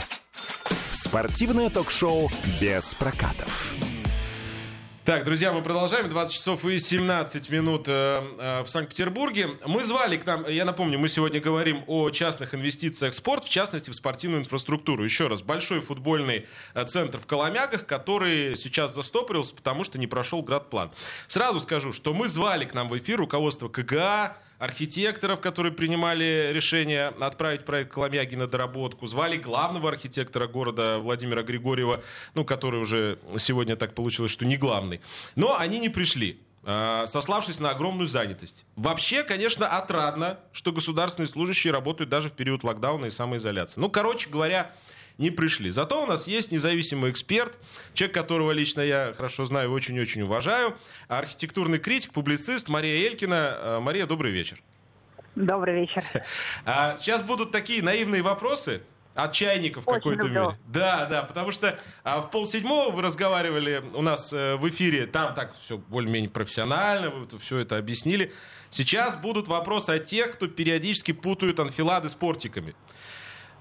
Спортивное 0.91 1.71
ток-шоу 1.71 2.33
«Без 2.61 2.95
прокатов». 2.95 3.73
Так, 5.05 5.25
друзья, 5.25 5.53
мы 5.53 5.63
продолжаем. 5.63 6.09
20 6.09 6.33
часов 6.33 6.65
и 6.65 6.79
17 6.79 7.51
минут 7.51 7.89
э, 7.89 8.23
э, 8.39 8.63
в 8.63 8.69
Санкт-Петербурге. 8.69 9.49
Мы 9.67 9.83
звали 9.83 10.17
к 10.17 10.25
нам, 10.25 10.49
я 10.49 10.65
напомню, 10.65 10.97
мы 10.97 11.09
сегодня 11.09 11.41
говорим 11.41 11.83
о 11.89 12.11
частных 12.11 12.55
инвестициях 12.55 13.13
в 13.13 13.17
спорт, 13.17 13.43
в 13.43 13.49
частности, 13.49 13.91
в 13.91 13.95
спортивную 13.97 14.43
инфраструктуру. 14.43 15.03
Еще 15.03 15.27
раз, 15.27 15.43
большой 15.43 15.81
футбольный 15.81 16.47
э, 16.75 16.85
центр 16.85 17.19
в 17.19 17.27
Коломягах, 17.27 17.85
который 17.85 18.57
сейчас 18.57 18.95
застопорился, 18.95 19.57
потому 19.57 19.83
что 19.83 19.99
не 19.99 20.07
прошел 20.07 20.41
градплан. 20.41 20.93
Сразу 21.27 21.59
скажу, 21.59 21.93
что 21.93 22.15
мы 22.15 22.29
звали 22.29 22.65
к 22.65 22.73
нам 22.73 22.89
в 22.89 22.97
эфир 22.97 23.19
руководство 23.19 23.69
КГА, 23.69 24.37
архитекторов, 24.63 25.41
которые 25.41 25.73
принимали 25.73 26.51
решение 26.53 27.09
отправить 27.09 27.65
проект 27.65 27.93
Коломяги 27.93 28.37
на 28.37 28.47
доработку, 28.47 29.07
звали 29.07 29.37
главного 29.37 29.89
архитектора 29.89 30.47
города 30.47 31.01
Владимира 31.01 31.43
Григорьева, 31.43 32.01
ну, 32.35 32.45
который 32.45 32.79
уже 32.81 33.19
сегодня 33.39 33.75
так 33.75 33.93
получилось, 33.93 34.31
что 34.31 34.47
не 34.47 34.57
главный. 34.57 35.01
Но 35.35 35.59
они 35.59 35.81
не 35.81 35.89
пришли 35.89 36.39
а, 36.65 37.07
сославшись 37.09 37.59
на 37.59 37.71
огромную 37.71 38.07
занятость. 38.07 38.65
Вообще, 38.77 39.25
конечно, 39.25 39.67
отрадно, 39.67 40.39
что 40.53 40.71
государственные 40.71 41.27
служащие 41.27 41.73
работают 41.73 42.09
даже 42.09 42.29
в 42.29 42.33
период 42.33 42.63
локдауна 42.63 43.07
и 43.07 43.11
самоизоляции. 43.11 43.81
Ну, 43.81 43.91
короче 43.91 44.31
говоря, 44.31 44.71
не 45.19 45.31
пришли. 45.31 45.71
Зато 45.71 46.03
у 46.03 46.07
нас 46.07 46.27
есть 46.27 46.53
независимый 46.53 47.11
эксперт, 47.11 47.57
человек, 47.95 48.15
которого 48.15 48.53
лично 48.53 48.81
я 48.81 49.15
хорошо 49.17 49.47
знаю 49.47 49.73
очень-очень 49.73 50.23
уважаю, 50.23 50.77
архитектурный 51.09 51.79
критик, 51.79 52.13
публицист 52.13 52.69
Мария 52.69 53.09
Элькина. 53.09 53.59
Э, 53.59 53.81
Мария, 53.81 54.07
добрый 54.07 54.33
вечер. 54.33 54.63
Добрый 55.35 55.81
вечер. 55.81 56.05
А, 56.65 56.97
сейчас 56.97 57.23
будут 57.23 57.51
такие 57.51 57.83
наивные 57.83 58.23
вопросы, 58.23 58.83
от 59.15 59.33
чайников 59.33 59.85
какой-то 59.85 60.29
мере. 60.29 60.59
Да, 60.67 61.07
да, 61.07 61.23
потому 61.23 61.51
что 61.51 61.79
а, 62.03 62.21
в 62.21 62.31
полседьмого 62.31 62.91
вы 62.91 63.03
разговаривали 63.03 63.83
у 63.95 64.03
нас 64.03 64.33
э, 64.33 64.57
в 64.57 64.69
эфире, 64.69 65.07
там 65.07 65.35
так 65.35 65.55
все 65.59 65.79
более-менее 65.79 66.31
профессионально, 66.31 67.11
вы 67.11 67.39
все 67.39 67.59
это 67.59 67.77
объяснили. 67.77 68.33
Сейчас 68.71 69.17
будут 69.17 69.49
вопросы 69.49 69.91
от 69.91 70.05
тех, 70.05 70.33
кто 70.33 70.49
периодически 70.49 71.13
путают 71.13 71.61
анфилады 71.61 72.09
с 72.09 72.15
портиками. 72.15 72.75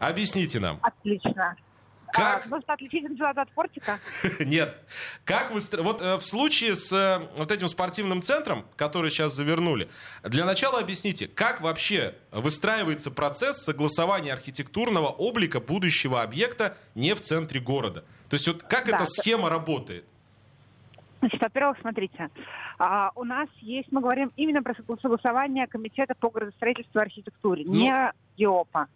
Объясните 0.01 0.59
нам. 0.59 0.79
Отлично. 0.81 1.55
Как? 2.11 2.45
А, 2.45 2.49
нужно 2.49 2.73
отличить 2.73 3.05
анфиладу 3.05 3.41
от 3.41 3.51
портика? 3.51 3.99
Нет. 4.39 4.75
Как 5.23 5.51
вы... 5.51 5.61
Вот 5.81 6.01
э, 6.01 6.17
в 6.17 6.21
случае 6.21 6.75
с 6.75 6.91
э, 6.91 7.25
вот 7.37 7.51
этим 7.51 7.67
спортивным 7.69 8.21
центром, 8.21 8.65
который 8.75 9.11
сейчас 9.11 9.33
завернули, 9.33 9.89
для 10.23 10.45
начала 10.45 10.79
объясните, 10.79 11.27
как 11.27 11.61
вообще 11.61 12.15
выстраивается 12.31 13.11
процесс 13.11 13.63
согласования 13.63 14.33
архитектурного 14.33 15.07
облика 15.07 15.61
будущего 15.61 16.21
объекта 16.21 16.75
не 16.95 17.15
в 17.15 17.21
центре 17.21 17.61
города? 17.61 18.03
То 18.29 18.33
есть 18.33 18.47
вот 18.47 18.63
как 18.63 18.87
да, 18.87 18.97
эта 18.97 19.05
схема 19.05 19.49
работает? 19.49 20.03
Значит, 21.19 21.39
во-первых, 21.39 21.77
смотрите, 21.79 22.29
а, 22.79 23.11
у 23.15 23.23
нас 23.23 23.47
есть, 23.61 23.89
мы 23.91 24.01
говорим 24.01 24.33
именно 24.35 24.63
про 24.63 24.75
согласование 25.01 25.67
комитета 25.67 26.15
по 26.15 26.29
градостроительству 26.29 26.99
и 26.99 27.03
архитектуре, 27.03 27.63
ну, 27.65 27.73
не 27.73 28.11
ГИОПа 28.37 28.87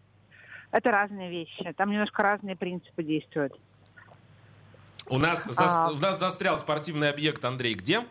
это 0.75 0.91
разные 0.91 1.29
вещи. 1.29 1.73
Там 1.77 1.89
немножко 1.89 2.21
разные 2.21 2.57
принципы 2.57 3.01
действуют. 3.01 3.53
У 5.07 5.17
нас, 5.17 5.47
а... 5.57 5.91
у 5.91 5.95
нас 5.95 6.19
застрял 6.19 6.57
спортивный 6.57 7.09
объект, 7.09 7.43
Андрей, 7.45 7.75
где? 7.75 8.01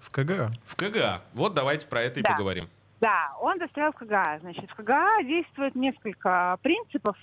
В 0.00 0.10
КГА. 0.10 0.50
В 0.66 0.76
КГА. 0.76 1.22
Вот 1.32 1.54
давайте 1.54 1.86
про 1.86 2.02
это 2.02 2.20
и 2.20 2.22
да. 2.22 2.32
поговорим. 2.32 2.68
Да, 3.00 3.32
он 3.40 3.58
застрял 3.58 3.92
в 3.92 3.94
КГА. 3.94 4.40
Значит, 4.42 4.68
в 4.70 4.74
КГА 4.74 5.22
действует 5.22 5.74
несколько 5.74 6.58
принципов, 6.60 7.16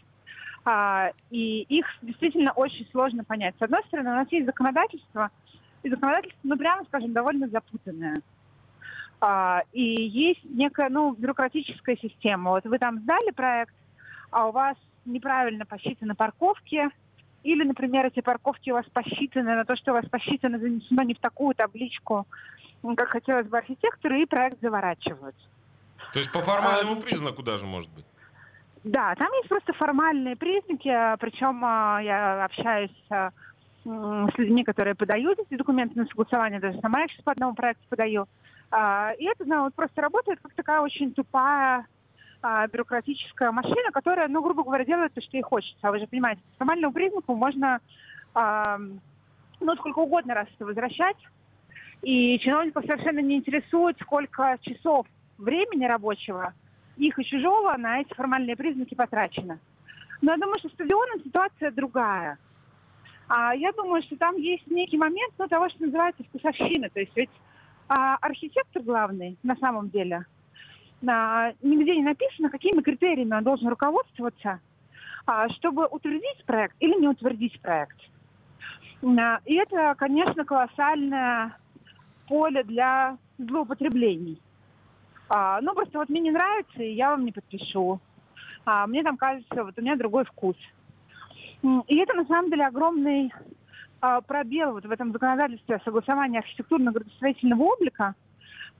а, 0.66 1.12
и 1.30 1.62
их 1.62 1.86
действительно 2.02 2.52
очень 2.54 2.88
сложно 2.92 3.24
понять. 3.24 3.54
С 3.60 3.62
одной 3.62 3.84
стороны, 3.88 4.10
у 4.10 4.16
нас 4.16 4.28
есть 4.32 4.48
законодательство, 4.48 5.30
и 5.84 5.90
законодательство, 5.92 6.40
ну, 6.42 6.58
прямо 6.58 6.84
скажем, 6.86 7.14
довольно 7.14 7.48
запутанное. 7.50 8.16
А, 9.22 9.62
и 9.74 9.84
есть 9.84 10.44
некая, 10.46 10.90
ну, 10.90 11.14
бюрократическая 11.14 11.98
система. 11.98 12.52
Вот 12.52 12.66
вы 12.66 12.80
там 12.80 13.00
сдали 13.02 13.30
проект, 13.30 13.76
а 14.32 14.48
у 14.48 14.52
вас 14.52 14.76
неправильно 15.06 15.66
посчитаны 15.66 16.16
парковки, 16.16 16.90
или, 17.44 17.64
например, 17.64 18.08
эти 18.08 18.20
парковки 18.20 18.72
у 18.72 18.74
вас 18.74 18.86
посчитаны 18.92 19.56
на 19.56 19.66
то, 19.66 19.76
что 19.76 19.92
у 19.92 19.96
вас 19.96 20.06
посчитано, 20.10 20.60
занесено 20.60 21.04
не 21.04 21.14
в 21.14 21.20
такую 21.20 21.56
табличку, 21.56 22.28
как 22.96 23.10
хотелось 23.10 23.48
бы 23.48 23.58
архитектору, 23.58 24.16
и 24.16 24.26
проект 24.26 24.60
заворачивают. 24.62 25.36
То 26.14 26.20
есть 26.20 26.32
по 26.32 26.42
формальному 26.42 27.00
а, 27.00 27.02
признаку 27.02 27.44
даже 27.44 27.66
может 27.66 27.90
быть? 27.92 28.06
Да, 28.84 29.16
там 29.16 29.32
есть 29.34 29.50
просто 29.50 29.74
формальные 29.74 30.36
признаки, 30.36 30.90
причем 31.20 31.64
а, 31.64 32.00
я 32.02 32.46
общаюсь 32.46 32.92
а, 33.10 33.32
с 33.84 34.38
людьми, 34.38 34.64
которые 34.64 34.96
подают 34.96 35.40
эти 35.40 35.58
документы 35.58 36.00
на 36.00 36.06
согласование, 36.08 36.60
даже 36.60 36.80
сама 36.82 37.04
их 37.04 37.12
сейчас 37.12 37.24
по 37.24 37.32
одному 37.32 37.56
проекту 37.56 37.84
подаю. 37.90 38.26
И 38.70 39.24
это 39.24 39.46
ну, 39.46 39.64
вот 39.64 39.74
просто 39.76 40.02
работает 40.02 40.40
как 40.42 40.54
такая 40.54 40.82
очень 40.82 41.14
тупая 41.14 41.88
а, 42.42 42.68
бюрократическая 42.68 43.52
машина, 43.52 43.92
которая, 43.92 44.28
ну, 44.28 44.42
грубо 44.42 44.64
говоря, 44.64 44.86
делает 44.86 45.14
то, 45.14 45.22
что 45.22 45.38
ей 45.38 45.44
хочется. 45.44 45.80
А 45.82 45.92
вы 45.92 46.00
же 46.00 46.08
понимаете, 46.08 46.42
по 46.52 46.66
формальному 46.66 46.94
признаку 46.94 47.36
можно, 47.36 47.80
а, 48.34 48.78
ну, 49.60 49.76
сколько 49.76 50.00
угодно 50.00 50.34
раз 50.34 50.48
это 50.56 50.66
возвращать, 50.66 51.18
и 52.02 52.38
чиновников 52.40 52.86
совершенно 52.86 53.20
не 53.20 53.38
интересует, 53.38 53.98
сколько 54.02 54.58
часов 54.62 55.08
времени 55.38 55.86
рабочего, 55.86 56.54
их 56.96 57.18
и 57.20 57.26
чужого, 57.26 57.76
на 57.78 58.02
эти 58.02 58.14
формальные 58.14 58.56
признаки 58.56 58.96
потрачено. 58.96 59.60
Но 60.22 60.32
я 60.32 60.38
думаю, 60.38 60.56
что 60.60 60.70
стадионом 60.70 61.24
ситуация 61.24 61.72
другая. 61.72 62.38
А 63.28 63.54
я 63.54 63.72
думаю, 63.74 64.02
что 64.04 64.16
там 64.16 64.36
есть 64.38 64.66
некий 64.68 64.98
момент 64.98 65.34
ну, 65.38 65.48
того, 65.48 65.70
что 65.70 65.84
называется 65.84 66.24
вкусовщина. 66.24 66.90
То 66.90 67.00
есть 67.00 67.12
ведь 67.16 67.30
а, 67.88 68.16
архитектор 68.16 68.82
главный 68.82 69.38
на 69.44 69.56
самом 69.58 69.90
деле 69.90 70.26
а, 71.06 71.54
нигде 71.62 71.96
не 71.96 72.04
написано, 72.04 72.50
какими 72.50 72.82
критериями 72.82 73.36
он 73.36 73.44
должен 73.44 73.68
руководствоваться, 73.68 74.60
а, 75.26 75.50
чтобы 75.50 75.86
утвердить 75.86 76.44
проект 76.46 76.76
или 76.80 77.00
не 77.00 77.08
утвердить 77.08 77.60
проект. 77.62 77.98
А, 79.04 79.40
и 79.46 79.56
это, 79.56 79.96
конечно, 79.98 80.46
колоссальное 80.46 81.58
поле 82.28 82.64
для 82.64 83.18
злоупотреблений. 83.38 84.42
А, 85.30 85.60
ну, 85.62 85.74
просто 85.74 86.00
вот 86.00 86.10
мне 86.10 86.22
не 86.22 86.32
нравится, 86.32 86.82
и 86.82 86.94
я 86.94 87.12
вам 87.12 87.26
не 87.26 87.32
подпишу. 87.32 88.00
А, 88.66 88.88
мне 88.88 89.04
там 89.04 89.18
кажется, 89.18 89.64
вот 89.64 89.78
у 89.78 89.82
меня 89.82 89.96
другой 89.96 90.26
вкус. 90.26 90.58
И 91.88 91.98
это, 91.98 92.14
на 92.14 92.26
самом 92.26 92.50
деле, 92.50 92.66
огромный 92.66 93.34
а, 94.00 94.22
пробел 94.22 94.74
вот 94.74 94.86
в 94.86 94.92
этом 94.92 95.12
законодательстве 95.12 95.82
согласования 95.84 96.40
архитектурно-градостроительного 96.40 97.64
облика. 97.64 98.16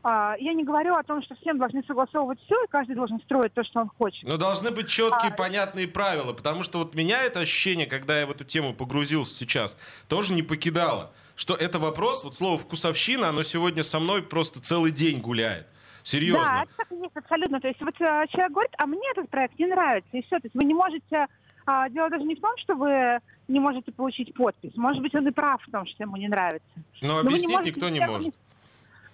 А, 0.04 0.36
я 0.40 0.54
не 0.54 0.64
говорю 0.64 0.96
о 0.96 1.04
том, 1.04 1.22
что 1.22 1.36
всем 1.36 1.58
должны 1.58 1.84
согласовывать 1.84 2.40
все, 2.46 2.56
и 2.64 2.68
каждый 2.68 2.96
должен 2.96 3.20
строить 3.22 3.54
то, 3.54 3.64
что 3.64 3.82
он 3.82 3.90
хочет. 3.98 4.24
Но 4.24 4.38
должны 4.38 4.72
быть 4.72 4.88
четкие, 4.88 5.32
а... 5.32 5.36
понятные 5.36 5.88
правила, 5.88 6.34
потому 6.34 6.64
что 6.64 6.80
вот 6.80 6.96
меня 6.96 7.24
это 7.24 7.42
ощущение, 7.42 7.88
когда 7.88 8.20
я 8.20 8.28
в 8.28 8.32
эту 8.32 8.44
тему 8.44 8.74
погрузился 8.74 9.36
сейчас, 9.36 9.78
тоже 10.08 10.34
не 10.34 10.44
покидало. 10.44 11.12
Что 11.36 11.56
это 11.56 11.78
вопрос, 11.78 12.24
вот 12.24 12.36
слово 12.36 12.58
«вкусовщина», 12.58 13.30
оно 13.30 13.44
сегодня 13.44 13.84
со 13.84 14.00
мной 14.00 14.24
просто 14.24 14.60
целый 14.60 14.92
день 14.92 15.20
гуляет. 15.20 15.68
Серьезно. 16.04 16.46
Да, 16.46 16.64
это 16.64 16.72
так 16.78 16.92
и 16.92 16.96
есть 16.96 17.18
абсолютно. 17.18 17.60
То 17.60 17.68
есть 17.68 17.82
вот 17.82 17.94
э, 18.00 18.26
человек 18.30 18.52
говорит, 18.54 18.72
а 18.78 18.86
мне 18.86 19.12
этот 19.12 19.30
проект 19.30 19.60
не 19.60 19.68
нравится, 19.68 20.10
и 20.14 20.22
все. 20.22 20.40
То 20.40 20.46
есть 20.46 20.56
вы 20.56 20.64
не 20.64 20.74
можете... 20.74 21.28
А, 21.66 21.90
дело 21.90 22.10
даже 22.10 22.24
не 22.24 22.36
в 22.36 22.40
том, 22.40 22.54
что 22.60 22.76
вы 22.76 23.20
не 23.50 23.60
можете 23.60 23.92
получить 23.92 24.34
подпись. 24.34 24.72
Может 24.78 25.02
быть, 25.02 25.14
он 25.14 25.28
и 25.28 25.32
прав 25.32 25.62
в 25.62 25.70
том, 25.70 25.86
что 25.86 26.04
ему 26.04 26.16
не 26.16 26.30
нравится. 26.30 26.66
Но, 27.02 27.16
Но 27.16 27.20
объяснить 27.20 27.60
не 27.60 27.66
никто 27.66 27.90
не 27.90 28.00
может. 28.00 28.34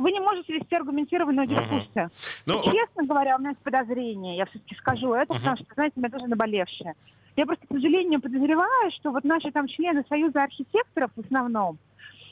Вы 0.04 0.12
не 0.12 0.20
можете 0.20 0.52
вести 0.52 0.76
аргументированную 0.76 1.48
дискуссию. 1.48 2.06
Угу. 2.06 2.12
Ну, 2.46 2.64
Честно 2.66 3.06
говоря, 3.06 3.38
у 3.38 3.40
меня 3.40 3.52
есть 3.52 3.62
подозрение, 3.62 4.36
я 4.36 4.46
все-таки 4.48 4.76
скажу 4.76 5.14
это, 5.14 5.32
угу. 5.32 5.40
потому 5.40 5.56
что, 5.56 5.66
знаете, 5.76 5.94
у 5.96 6.00
меня 6.02 6.10
тоже 6.10 6.28
наболевшее. 6.28 6.96
Я 7.38 7.46
просто, 7.46 7.66
к 7.66 7.72
сожалению, 7.72 8.20
подозреваю, 8.20 8.92
что 9.00 9.12
вот 9.12 9.24
наши 9.24 9.50
там 9.52 9.66
члены 9.70 10.04
Союза 10.10 10.44
архитекторов 10.44 11.10
в 11.16 11.22
основном, 11.22 11.78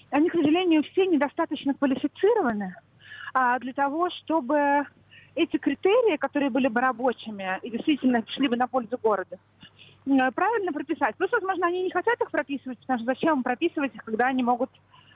они, 0.10 0.30
к 0.30 0.34
сожалению, 0.34 0.84
все 0.84 1.06
недостаточно 1.06 1.74
квалифицированы 1.74 2.76
а, 3.34 3.58
для 3.60 3.72
того, 3.72 4.10
чтобы 4.10 4.86
эти 5.36 5.56
критерии, 5.56 6.18
которые 6.18 6.50
были 6.50 6.68
бы 6.68 6.82
рабочими 6.82 7.58
и 7.62 7.70
действительно 7.70 8.22
шли 8.36 8.50
бы 8.50 8.58
на 8.58 8.68
пользу 8.68 9.00
города, 9.02 9.38
правильно 10.36 10.74
прописать. 10.74 11.16
Плюс, 11.16 11.32
возможно, 11.32 11.68
они 11.68 11.84
не 11.84 11.90
хотят 11.90 12.20
их 12.20 12.32
прописывать, 12.32 12.80
потому 12.80 13.00
что 13.00 13.06
зачем 13.06 13.44
прописывать 13.44 13.96
их, 13.96 14.04
когда 14.04 14.26
они 14.28 14.44
могут 14.44 14.70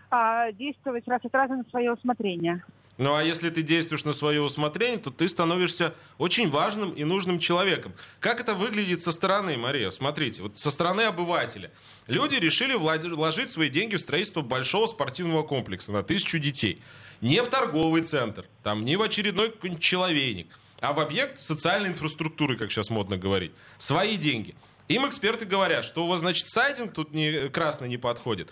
а, 0.10 0.52
действовать 0.52 1.08
раз 1.08 1.22
от 1.24 1.34
раза 1.34 1.56
на 1.56 1.64
свое 1.70 1.94
усмотрение. 1.94 2.64
Ну 2.98 3.14
а 3.14 3.24
если 3.24 3.50
ты 3.50 3.62
действуешь 3.62 4.06
на 4.06 4.14
свое 4.14 4.42
усмотрение, 4.42 5.00
то 5.00 5.12
ты 5.12 5.28
становишься 5.28 5.94
очень 6.18 6.50
важным 6.50 6.92
и 6.92 7.04
нужным 7.04 7.40
человеком. 7.40 7.94
Как 8.20 8.40
это 8.40 8.54
выглядит 8.54 9.02
со 9.02 9.12
стороны, 9.12 9.58
Мария? 9.58 9.90
Смотрите, 9.90 10.42
вот 10.42 10.58
со 10.58 10.72
стороны 10.72 11.02
обывателя. 11.02 11.72
Люди 12.08 12.36
решили 12.36 12.74
вложить 12.74 13.52
свои 13.52 13.70
деньги 13.70 13.96
в 13.96 14.02
строительство 14.02 14.42
большого 14.42 14.88
спортивного 14.88 15.44
комплекса 15.44 15.92
на 15.92 16.04
тысячу 16.04 16.40
детей. 16.40 16.82
Не 17.20 17.42
в 17.44 17.48
торговый 17.48 18.02
центр, 18.02 18.46
там 18.64 18.86
не 18.86 18.96
в 18.96 19.02
очередной 19.02 19.52
какой-нибудь 19.52 19.84
человейник, 19.84 20.48
а 20.80 20.94
в 20.94 21.00
объект 21.00 21.40
социальной 21.40 21.90
инфраструктуры, 21.90 22.58
как 22.58 22.72
сейчас 22.72 22.90
модно 22.90 23.18
говорить. 23.18 23.52
Свои 23.78 24.16
деньги. 24.16 24.56
Им 24.88 25.08
эксперты 25.08 25.46
говорят, 25.46 25.84
что 25.84 26.06
у 26.06 26.08
вас, 26.08 26.20
значит, 26.20 26.48
сайдинг 26.48 26.94
тут 26.94 27.12
не, 27.12 27.50
красный 27.50 27.90
не 27.90 27.98
подходит. 27.98 28.50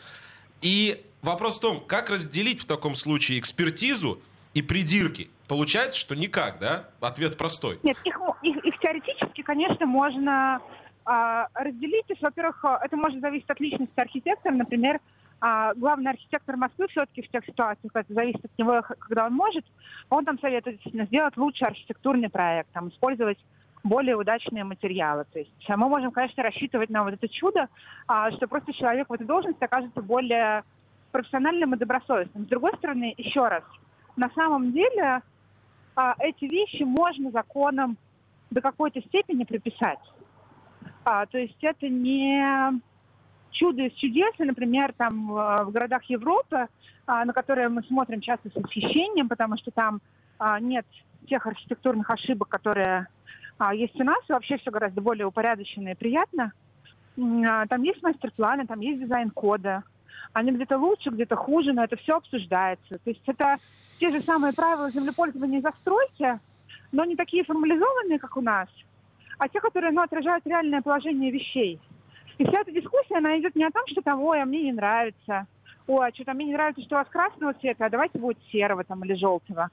И 0.62 1.06
вопрос 1.24 1.58
в 1.58 1.62
том, 1.62 1.82
как 1.82 2.10
разделить 2.10 2.62
в 2.62 2.66
таком 2.66 2.96
случае 2.96 3.40
экспертизу 3.40 4.22
и 4.54 4.62
придирки. 4.62 5.30
Получается, 5.48 6.00
что 6.00 6.16
никак, 6.16 6.60
да? 6.60 6.90
Ответ 7.02 7.38
простой. 7.38 7.80
Нет, 7.84 7.98
их, 8.04 8.20
их, 8.44 8.58
их 8.64 8.80
теоретически, 8.80 9.42
конечно, 9.42 9.86
можно 9.86 10.62
а, 11.06 11.48
разделить. 11.54 12.06
То 12.08 12.16
во-первых, 12.22 12.64
это 12.82 12.96
может 12.96 13.20
зависеть 13.20 13.50
от 13.50 13.60
личности 13.60 13.94
архитектора. 14.00 14.54
Например, 14.54 15.00
а, 15.42 15.74
главный 15.74 16.12
архитектор 16.12 16.56
Москвы 16.56 16.88
все-таки 16.90 17.22
в 17.22 17.30
тех 17.30 17.46
ситуациях, 17.46 17.92
это 17.94 18.14
зависит 18.14 18.46
от 18.46 18.58
него, 18.58 18.82
когда 19.00 19.26
он 19.26 19.34
может, 19.34 19.66
он 20.10 20.24
там 20.24 20.40
советует 20.40 20.80
сделать 20.86 21.36
лучший 21.36 21.68
архитектурный 21.68 22.30
проект, 22.30 22.70
там, 22.72 22.90
использовать 22.90 23.38
более 23.84 24.16
удачные 24.16 24.64
материалы. 24.64 25.26
То 25.34 25.40
есть 25.40 25.52
а 25.68 25.76
мы 25.76 25.90
можем, 25.90 26.12
конечно, 26.12 26.44
рассчитывать 26.44 26.90
на 26.90 27.04
вот 27.04 27.14
это 27.14 27.28
чудо, 27.28 27.68
а, 28.08 28.32
что 28.32 28.48
просто 28.48 28.72
человек 28.74 29.10
в 29.10 29.14
этой 29.14 29.28
должности 29.28 29.64
окажется 29.64 30.02
более 30.02 30.64
профессиональным 31.14 31.74
и 31.74 31.78
добросовестным. 31.78 32.46
С 32.46 32.50
другой 32.50 32.74
стороны, 32.78 33.14
еще 33.18 33.48
раз, 33.48 33.64
на 34.18 34.30
самом 34.36 34.74
деле 34.74 35.22
а, 35.96 36.16
эти 36.20 36.46
вещи 36.46 36.84
можно 36.84 37.32
законом 37.32 37.98
до 38.52 38.60
какой-то 38.62 39.02
степени 39.02 39.46
приписать. 39.46 40.00
А, 41.06 41.26
то 41.26 41.38
есть 41.38 41.58
это 41.62 41.88
не 41.88 42.82
чудо 43.52 43.84
из 43.84 43.94
чудес, 43.94 44.34
например, 44.40 44.94
там 44.98 45.28
в 45.28 45.72
городах 45.72 46.04
Европы, 46.06 46.68
а, 47.06 47.26
на 47.26 47.34
которые 47.34 47.70
мы 47.70 47.84
смотрим 47.84 48.20
часто 48.20 48.50
с 48.50 48.56
восхищением, 48.56 49.30
потому 49.30 49.58
что 49.58 49.72
там 49.72 50.02
а, 50.40 50.60
нет 50.60 50.86
тех 51.28 51.46
архитектурных 51.46 52.10
ошибок, 52.10 52.50
которые 52.50 53.08
а, 53.58 53.74
есть 53.74 54.00
у 54.00 54.04
нас, 54.04 54.20
и 54.28 54.34
вообще 54.34 54.58
все 54.58 54.72
гораздо 54.72 55.02
более 55.02 55.26
упорядочено 55.26 55.90
и 55.90 55.96
приятно. 55.96 56.54
А, 57.18 57.68
там 57.68 57.84
есть 57.84 58.02
мастер-планы, 58.02 58.66
там 58.66 58.80
есть 58.80 59.02
дизайн 59.02 59.30
кода. 59.30 59.84
Они 60.32 60.52
где-то 60.52 60.78
лучше, 60.78 61.10
где-то 61.10 61.36
хуже, 61.36 61.74
но 61.74 61.84
это 61.84 61.98
все 61.98 62.16
обсуждается. 62.16 62.98
То 62.98 63.10
есть 63.10 63.22
это 63.28 63.58
те 64.00 64.10
же 64.10 64.22
самые 64.22 64.54
правила 64.54 64.90
землепользования 64.92 65.60
и 65.60 65.62
застройки, 65.62 66.40
но 66.92 67.06
не 67.06 67.16
такие 67.16 67.44
формализованные, 67.44 68.20
как 68.20 68.38
у 68.38 68.42
нас, 68.42 68.70
а 69.38 69.50
те, 69.50 69.60
которые 69.60 69.92
ну, 69.92 70.02
отражают 70.02 70.46
реальное 70.46 70.82
положение 70.82 71.32
вещей. 71.32 71.80
И 72.38 72.46
вся 72.46 72.62
эта 72.62 72.72
дискуссия, 72.72 73.18
она 73.18 73.38
идет 73.40 73.56
не 73.56 73.64
о 73.64 73.72
том, 73.72 73.84
что 73.88 74.02
ой, 74.16 74.42
а 74.42 74.46
мне 74.46 74.64
не 74.64 74.72
нравится, 74.72 75.48
ой, 75.88 76.08
а 76.08 76.14
что 76.14 76.26
там 76.26 76.38
мне 76.38 76.46
не 76.46 76.54
нравится, 76.54 76.84
что 76.84 76.96
у 76.96 77.00
вас 77.00 77.08
красного 77.10 77.54
цвета, 77.54 77.86
а 77.86 77.90
давайте 77.90 78.20
будет 78.20 78.38
серого 78.52 78.84
там 78.84 79.04
или 79.04 79.14
желтого. 79.14 79.70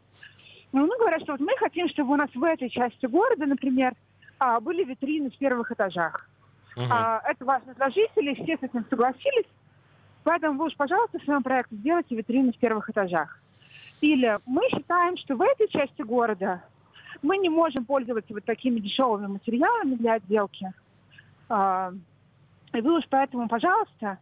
Ну, 0.72 0.86
ну, 0.86 0.98
говорят, 0.98 1.22
что 1.22 1.32
вот 1.32 1.40
мы 1.40 1.52
хотим, 1.58 1.88
чтобы 1.88 2.12
у 2.12 2.16
нас 2.16 2.30
в 2.34 2.42
этой 2.44 2.68
части 2.68 3.06
города, 3.06 3.46
например, 3.46 3.94
а, 4.38 4.60
были 4.60 4.84
витрины 4.84 5.30
в 5.30 5.38
первых 5.38 5.72
этажах. 5.72 6.28
Uh-huh. 6.76 7.20
Это 7.24 7.44
важно 7.44 7.74
для 7.74 7.90
жителей, 7.90 8.34
все 8.34 8.56
с 8.56 8.62
этим 8.62 8.84
согласились. 8.88 9.46
Поэтому 10.24 10.58
вы 10.58 10.66
уж, 10.66 10.76
пожалуйста, 10.76 11.18
в 11.18 11.24
своем 11.24 11.42
проекте 11.42 11.76
сделайте 11.76 12.14
витрины 12.14 12.52
в 12.52 12.58
первых 12.58 12.88
этажах. 12.90 13.40
Или 14.00 14.38
мы 14.46 14.62
считаем, 14.70 15.16
что 15.18 15.36
в 15.36 15.42
этой 15.42 15.68
части 15.68 16.02
города 16.02 16.62
мы 17.22 17.38
не 17.38 17.48
можем 17.48 17.84
пользоваться 17.84 18.32
вот 18.32 18.44
такими 18.44 18.80
дешевыми 18.80 19.26
материалами 19.26 19.94
для 19.94 20.14
отделки. 20.14 20.72
А, 21.48 21.92
и 22.72 22.80
вы 22.80 22.98
уж 22.98 23.04
поэтому, 23.10 23.48
пожалуйста, 23.48 24.18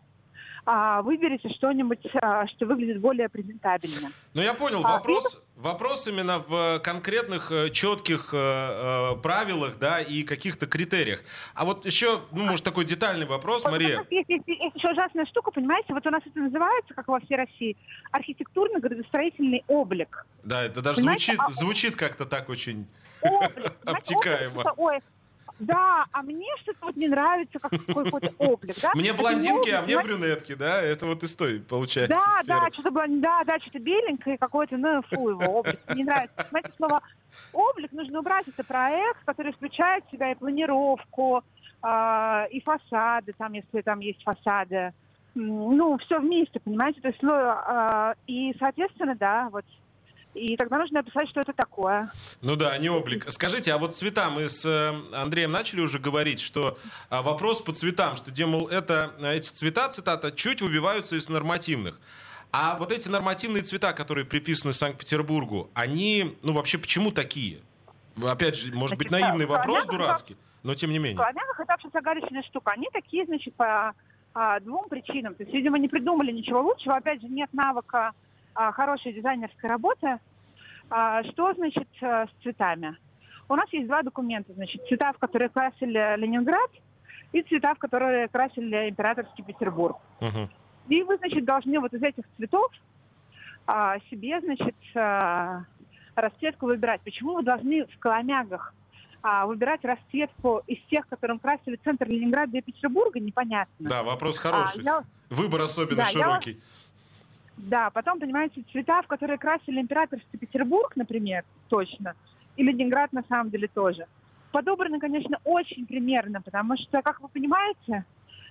а, 0.70 1.00
выберите 1.00 1.48
что-нибудь, 1.48 2.04
а, 2.20 2.46
что 2.48 2.66
выглядит 2.66 3.00
более 3.00 3.31
презентабельно. 3.31 4.11
Ну, 4.35 4.42
я 4.42 4.52
понял. 4.52 4.85
А, 4.85 4.98
вопрос, 4.98 5.42
вопрос 5.57 6.07
именно 6.07 6.40
в 6.46 6.81
конкретных 6.81 7.50
э, 7.50 7.70
четких 7.70 8.35
э, 8.35 8.37
э, 8.37 9.16
правилах, 9.22 9.78
да, 9.78 10.02
и 10.02 10.24
каких-то 10.24 10.66
критериях. 10.66 11.20
А 11.54 11.64
вот 11.64 11.87
еще, 11.87 12.20
ну, 12.33 12.44
может, 12.44 12.66
такой 12.66 12.85
детальный 12.85 13.24
вопрос, 13.24 13.64
вот 13.64 13.72
Мария. 13.72 14.04
Есть, 14.11 14.28
есть, 14.28 14.46
есть 14.46 14.76
еще 14.76 14.90
ужасная 14.90 15.24
штука, 15.24 15.52
понимаете, 15.52 15.94
вот 15.94 16.07
у 16.07 16.11
нас 16.11 16.20
это 16.26 16.38
называется, 16.38 16.92
как 16.92 17.09
во 17.09 17.20
всей 17.20 17.38
России, 17.38 17.74
архитектурно-градостроительный 18.11 19.64
облик. 19.68 20.26
Да, 20.44 20.62
это 20.62 20.83
даже 20.83 21.00
звучит, 21.00 21.40
звучит 21.48 21.96
как-то 21.96 22.26
так 22.26 22.50
очень 22.50 22.87
облик, 23.22 23.72
обтекаемо. 23.87 24.61
Облик, 24.61 24.74
ой, 24.76 25.00
да, 25.58 26.06
а 26.12 26.22
мне 26.22 26.46
что-то 26.62 26.86
вот 26.86 26.96
не 26.96 27.08
нравится, 27.08 27.58
как 27.58 27.70
какой-то 27.70 28.32
облик, 28.38 28.76
да? 28.80 28.92
Мне 28.94 29.12
блондинки, 29.12 29.70
а 29.70 29.82
мне 29.82 30.00
брюнетки, 30.00 30.54
да? 30.54 30.80
Это 30.80 31.06
вот 31.06 31.22
из 31.22 31.34
той, 31.34 31.60
получается, 31.60 32.16
Да, 32.16 32.42
да, 32.44 32.68
что-то 32.72 32.90
да, 32.90 33.42
да, 33.44 33.58
что-то 33.58 33.78
беленькое 33.78 34.38
какое-то, 34.38 34.76
ну, 34.76 35.02
фу, 35.02 35.30
его 35.30 35.44
облик, 35.44 35.80
не 35.94 36.04
нравится. 36.04 36.34
Понимаете, 36.36 36.72
слово 36.76 37.00
облик 37.52 37.92
нужно 37.92 38.20
убрать, 38.20 38.46
это 38.48 38.64
проект, 38.64 39.24
который 39.24 39.52
включает 39.52 40.04
в 40.06 40.10
себя 40.10 40.32
и 40.32 40.34
планировку, 40.34 41.42
э, 41.82 42.46
и 42.50 42.60
фасады, 42.60 43.32
там, 43.36 43.52
если 43.52 43.80
там 43.82 44.00
есть 44.00 44.22
фасады, 44.22 44.92
ну, 45.34 45.98
все 45.98 46.20
вместе, 46.20 46.60
понимаете, 46.60 47.00
то 47.00 47.08
есть, 47.08 47.22
ну, 47.22 47.32
э, 47.32 48.14
и, 48.26 48.54
соответственно, 48.58 49.14
да, 49.14 49.48
вот 49.50 49.64
И 50.38 50.57
тогда 50.57 50.79
нужно 50.79 51.01
описать, 51.01 51.29
что 51.29 51.40
это 51.40 51.53
такое. 51.53 52.11
Ну 52.40 52.57
да, 52.57 52.77
не 52.79 52.88
облик. 52.88 53.27
Скажите, 53.31 53.72
а 53.72 53.79
вот 53.79 53.94
цвета, 53.94 54.31
мы 54.31 54.48
с 54.48 54.64
э, 54.64 54.94
Андреем 55.14 55.51
начали 55.51 55.81
уже 55.81 55.98
говорить, 55.98 56.40
что 56.40 56.79
а, 57.11 57.22
вопрос 57.22 57.61
по 57.61 57.72
цветам, 57.72 58.16
что, 58.16 58.31
демол, 58.31 58.68
это, 58.68 59.12
эти 59.22 59.48
цвета, 59.48 59.88
цитата, 59.88 60.33
чуть 60.33 60.62
выбиваются 60.62 61.16
из 61.16 61.29
нормативных. 61.29 61.98
А 62.53 62.77
вот 62.79 62.92
эти 62.92 63.09
нормативные 63.09 63.62
цвета, 63.62 63.92
которые 63.92 64.24
приписаны 64.24 64.72
Санкт-Петербургу, 64.72 65.70
они, 65.74 66.37
ну 66.42 66.53
вообще, 66.53 66.79
почему 66.79 67.11
такие? 67.11 67.59
Опять 68.22 68.57
же, 68.57 68.74
может 68.74 68.96
быть, 68.96 69.09
Значит, 69.09 69.27
наивный 69.27 69.46
в 69.46 69.51
вопрос 69.51 69.87
дурацкий, 69.87 70.37
но 70.62 70.74
тем 70.74 70.90
не 70.90 70.98
В 70.98 71.03
менее. 71.03 71.18
Коломягах 71.18 71.61
это 71.61 71.72
вообще 71.72 71.88
загадочная 71.92 72.42
штука. 72.44 72.72
Они 72.72 72.88
такие, 72.92 73.27
значит, 73.27 73.55
по 73.55 73.94
а, 74.35 74.61
двум 74.61 74.88
причинам. 74.88 75.35
То 75.35 75.42
есть, 75.42 75.55
видимо, 75.55 75.79
не 75.79 75.88
придумали 75.88 76.33
ничего 76.33 76.62
лучшего. 76.62 76.96
Опять 76.96 77.20
же, 77.20 77.29
нет 77.29 77.53
навыка 77.53 78.12
а, 78.55 78.72
хорошей 78.72 79.12
дизайнерской 79.12 79.68
работы. 79.68 80.18
А, 80.90 81.22
что, 81.24 81.53
значит, 81.55 81.88
э, 82.01 82.27
с 82.27 82.42
цветами? 82.42 82.96
У 83.48 83.55
нас 83.57 83.68
есть 83.72 83.87
два 83.87 84.03
документа. 84.03 84.53
Значит, 84.55 84.87
цвета, 84.88 85.12
в 85.12 85.18
которые 85.18 85.48
красили 85.48 86.16
Ленинград, 86.18 86.70
и 87.33 87.42
цвета, 87.42 87.74
в 87.74 87.79
которые 87.79 88.29
красили 88.29 88.88
императорский 88.90 89.44
Петербург. 89.44 89.98
Мгм. 90.20 90.51
И 90.88 91.03
вы, 91.03 91.16
значит, 91.18 91.44
должны 91.44 91.79
вот 91.81 91.92
из 91.92 92.03
этих 92.03 92.24
цветов 92.37 92.70
а, 93.66 93.98
себе, 94.11 94.40
значит, 94.40 94.74
а, 94.96 95.64
расцветку 96.14 96.66
выбирать. 96.66 97.03
Почему 97.03 97.35
вы 97.35 97.42
должны 97.42 97.85
в 97.85 97.98
Коломягах 97.98 98.72
а, 99.22 99.46
выбирать 99.46 99.85
расцветку 99.85 100.62
из 100.66 100.79
тех, 100.88 101.07
которым 101.09 101.38
красили 101.38 101.77
центр 101.85 102.07
Ленинграда 102.09 102.57
и 102.57 102.62
Петербурга, 102.62 103.20
непонятно. 103.20 103.74
Да, 103.88 104.03
вопрос 104.03 104.38
А, 104.38 104.40
хороший. 104.40 104.83
я- 104.85 105.03
Выбор 105.29 105.61
особенно 105.62 105.96
Да, 105.96 106.03
я- 106.05 106.09
широкий. 106.09 106.61
Да, 107.58 107.90
потом, 107.90 108.18
понимаете, 108.18 108.62
цвета, 108.72 109.02
в 109.02 109.06
которые 109.06 109.38
красили 109.38 109.80
императорский 109.80 110.38
Петербург, 110.38 110.94
например, 110.96 111.44
точно, 111.68 112.14
и 112.56 112.62
Ленинград 112.62 113.12
на 113.12 113.22
самом 113.28 113.50
деле 113.50 113.68
тоже, 113.68 114.06
подобраны, 114.52 114.98
конечно, 114.98 115.38
очень 115.44 115.86
примерно, 115.86 116.40
потому 116.40 116.76
что, 116.76 117.02
как 117.02 117.20
вы 117.20 117.28
понимаете, 117.28 118.04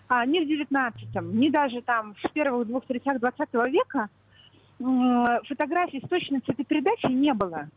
а, 0.08 0.26
ни 0.26 0.40
в 0.40 0.48
19-м, 0.48 1.38
ни 1.38 1.50
даже 1.50 1.82
там 1.82 2.16
в 2.16 2.32
первых 2.32 2.68
двух 2.68 2.86
третях 2.86 3.20
20 3.20 3.54
века 3.70 4.10
фотографий 4.78 6.02
с 6.06 6.08
точной 6.08 6.40
цветопередачей 6.42 7.12
не 7.12 7.34
было. 7.34 7.68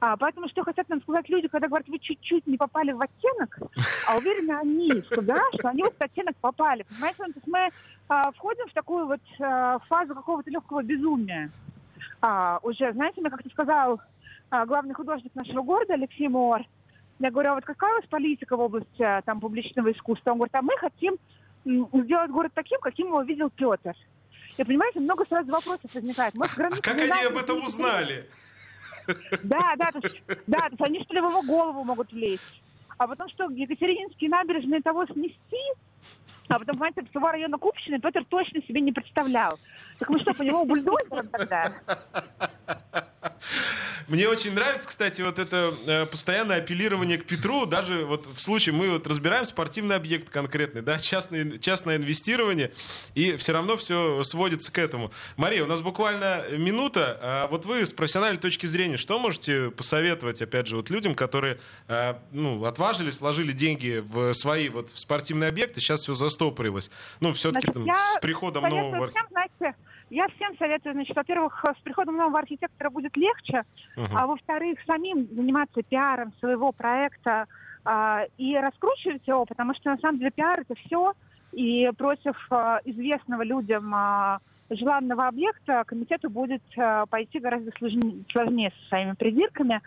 А, 0.00 0.16
поэтому 0.16 0.48
что 0.48 0.64
хотят 0.64 0.88
нам 0.88 1.00
сказать 1.02 1.28
люди, 1.28 1.48
когда 1.48 1.68
говорят, 1.68 1.88
вы 1.88 1.98
чуть-чуть 1.98 2.46
не 2.46 2.56
попали 2.56 2.92
в 2.92 3.00
оттенок, 3.00 3.58
а 4.06 4.16
уверены 4.16 4.52
они, 4.52 4.90
что 5.02 5.22
да, 5.22 5.40
что 5.58 5.68
они 5.68 5.82
в 5.82 5.86
этот 5.86 6.02
оттенок 6.02 6.36
попали. 6.36 6.84
Понимаете, 6.84 7.18
то 7.18 7.32
есть 7.34 7.46
мы 7.46 7.68
а, 8.08 8.32
входим 8.32 8.68
в 8.68 8.72
такую 8.72 9.06
вот 9.06 9.20
а, 9.40 9.78
фазу 9.80 10.14
какого-то 10.14 10.50
легкого 10.50 10.82
безумия. 10.82 11.50
А, 12.20 12.58
уже, 12.62 12.92
знаете, 12.92 13.20
мне 13.20 13.30
как-то 13.30 13.48
сказал 13.50 14.00
а, 14.50 14.66
главный 14.66 14.94
художник 14.94 15.34
нашего 15.34 15.62
города 15.62 15.94
Алексей 15.94 16.28
Мор, 16.28 16.62
я 17.18 17.30
говорю, 17.30 17.52
а 17.52 17.54
вот 17.54 17.64
какая 17.64 17.92
у 17.92 17.96
вас 17.96 18.04
политика 18.06 18.56
в 18.56 18.60
области 18.60 19.02
а, 19.02 19.22
там 19.22 19.40
публичного 19.40 19.92
искусства? 19.92 20.32
Он 20.32 20.38
говорит, 20.38 20.54
а 20.54 20.62
мы 20.62 20.76
хотим 20.78 21.16
сделать 21.64 22.30
город 22.30 22.52
таким, 22.54 22.80
каким 22.80 23.08
его 23.08 23.22
видел 23.22 23.50
Петр. 23.50 23.94
И 24.56 24.64
понимаете, 24.64 25.00
много 25.00 25.24
сразу 25.26 25.50
вопросов 25.50 25.94
возникает. 25.94 26.34
Может, 26.34 26.58
А 26.58 26.70
как 26.70 26.98
они 26.98 27.24
об 27.24 27.36
этом 27.36 27.64
узнали? 27.64 28.28
Да, 29.42 29.74
да, 29.76 29.90
то 29.92 30.00
есть, 30.02 30.22
да, 30.46 30.58
то 30.58 30.70
есть 30.70 30.82
они 30.82 31.02
что 31.04 31.14
ли 31.14 31.20
в 31.20 31.28
его 31.28 31.42
голову 31.42 31.84
могут 31.84 32.12
влезть. 32.12 32.62
А 32.98 33.06
потом 33.06 33.28
что, 33.30 33.50
Екатерининские 33.50 34.30
набережные 34.30 34.80
того 34.80 35.06
снести? 35.06 35.58
А 36.48 36.58
потом, 36.58 36.74
понимаете, 36.74 37.04
всего 37.10 37.30
района 37.30 37.58
Купщины 37.58 37.98
Петр 37.98 38.24
точно 38.26 38.60
себе 38.62 38.80
не 38.80 38.92
представлял. 38.92 39.58
Так 39.98 40.10
мы 40.10 40.20
что, 40.20 40.34
по 40.34 40.42
нему 40.42 40.64
бульдозером 40.64 41.28
тогда? 41.28 41.72
Мне 44.08 44.28
очень 44.28 44.54
нравится, 44.54 44.88
кстати, 44.88 45.22
вот 45.22 45.38
это 45.38 45.74
э, 45.86 46.06
постоянное 46.06 46.58
апеллирование 46.58 47.18
к 47.18 47.24
Петру. 47.24 47.66
Даже 47.66 48.04
вот 48.04 48.26
в 48.26 48.40
случае 48.40 48.74
мы 48.74 48.90
вот 48.90 49.06
разбираем 49.06 49.44
спортивный 49.44 49.96
объект 49.96 50.28
конкретный, 50.28 50.82
да, 50.82 50.98
частное, 50.98 51.58
частное 51.58 51.96
инвестирование, 51.96 52.72
и 53.14 53.36
все 53.36 53.52
равно 53.52 53.76
все 53.76 54.22
сводится 54.22 54.72
к 54.72 54.78
этому. 54.78 55.12
Мария, 55.36 55.64
у 55.64 55.66
нас 55.66 55.82
буквально 55.82 56.44
минута. 56.50 57.18
А 57.22 57.46
вот 57.48 57.64
вы 57.64 57.86
с 57.86 57.92
профессиональной 57.92 58.40
точки 58.40 58.66
зрения, 58.66 58.96
что 58.96 59.18
можете 59.18 59.70
посоветовать, 59.70 60.42
опять 60.42 60.66
же, 60.66 60.76
вот 60.76 60.90
людям, 60.90 61.14
которые 61.14 61.58
э, 61.88 62.14
ну, 62.32 62.64
отважились, 62.64 63.20
вложили 63.20 63.52
деньги 63.52 64.02
в 64.04 64.32
свои 64.34 64.68
вот 64.68 64.90
в 64.90 64.98
спортивные 64.98 65.48
объекты, 65.48 65.80
сейчас 65.80 66.02
все 66.02 66.14
застопорилось. 66.14 66.90
Ну, 67.20 67.32
все-таки 67.32 67.70
там 67.70 67.84
я 67.84 67.94
с 67.94 68.18
приходом 68.20 68.68
нового... 68.68 69.08
всем, 69.08 69.26
знаете, 69.30 69.76
я 70.12 70.28
всем 70.28 70.56
советую, 70.58 70.92
значит, 70.92 71.16
во-первых, 71.16 71.64
с 71.64 71.80
приходом 71.82 72.16
нового 72.16 72.38
архитектора 72.40 72.90
будет 72.90 73.16
легче, 73.16 73.62
Мгм. 73.96 74.14
а 74.14 74.26
во-вторых, 74.26 74.78
самим 74.86 75.26
заниматься 75.32 75.82
пиаром 75.82 76.34
своего 76.38 76.70
проекта 76.70 77.46
а, 77.84 78.24
и 78.36 78.54
раскручивать 78.56 79.26
его, 79.26 79.46
потому 79.46 79.74
что 79.74 79.90
на 79.90 79.96
самом 79.98 80.18
деле 80.18 80.30
пиар 80.30 80.60
это 80.60 80.74
все, 80.74 81.14
и 81.52 81.90
против 81.96 82.36
а, 82.50 82.80
известного 82.84 83.42
людям 83.42 83.90
а, 83.94 84.40
желанного 84.68 85.28
объекта 85.28 85.82
комитету 85.86 86.28
будет 86.28 86.62
а, 86.76 87.06
пойти 87.06 87.38
гораздо 87.38 87.70
сложнее, 87.78 88.22
сложнее 88.30 88.70
со 88.82 88.88
своими 88.88 89.12
придирками. 89.12 89.80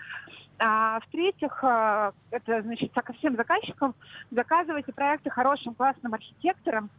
А 0.58 1.00
в-третьих, 1.02 1.64
а, 1.64 2.14
это 2.32 2.64
значит 2.64 2.92
ко 2.94 3.14
всем 3.14 3.36
заказчикам 3.36 3.94
заказывайте 4.32 4.92
проекты 4.92 5.30
хорошим, 5.30 5.76
классным 5.76 6.16
архитекторам, 6.16 6.90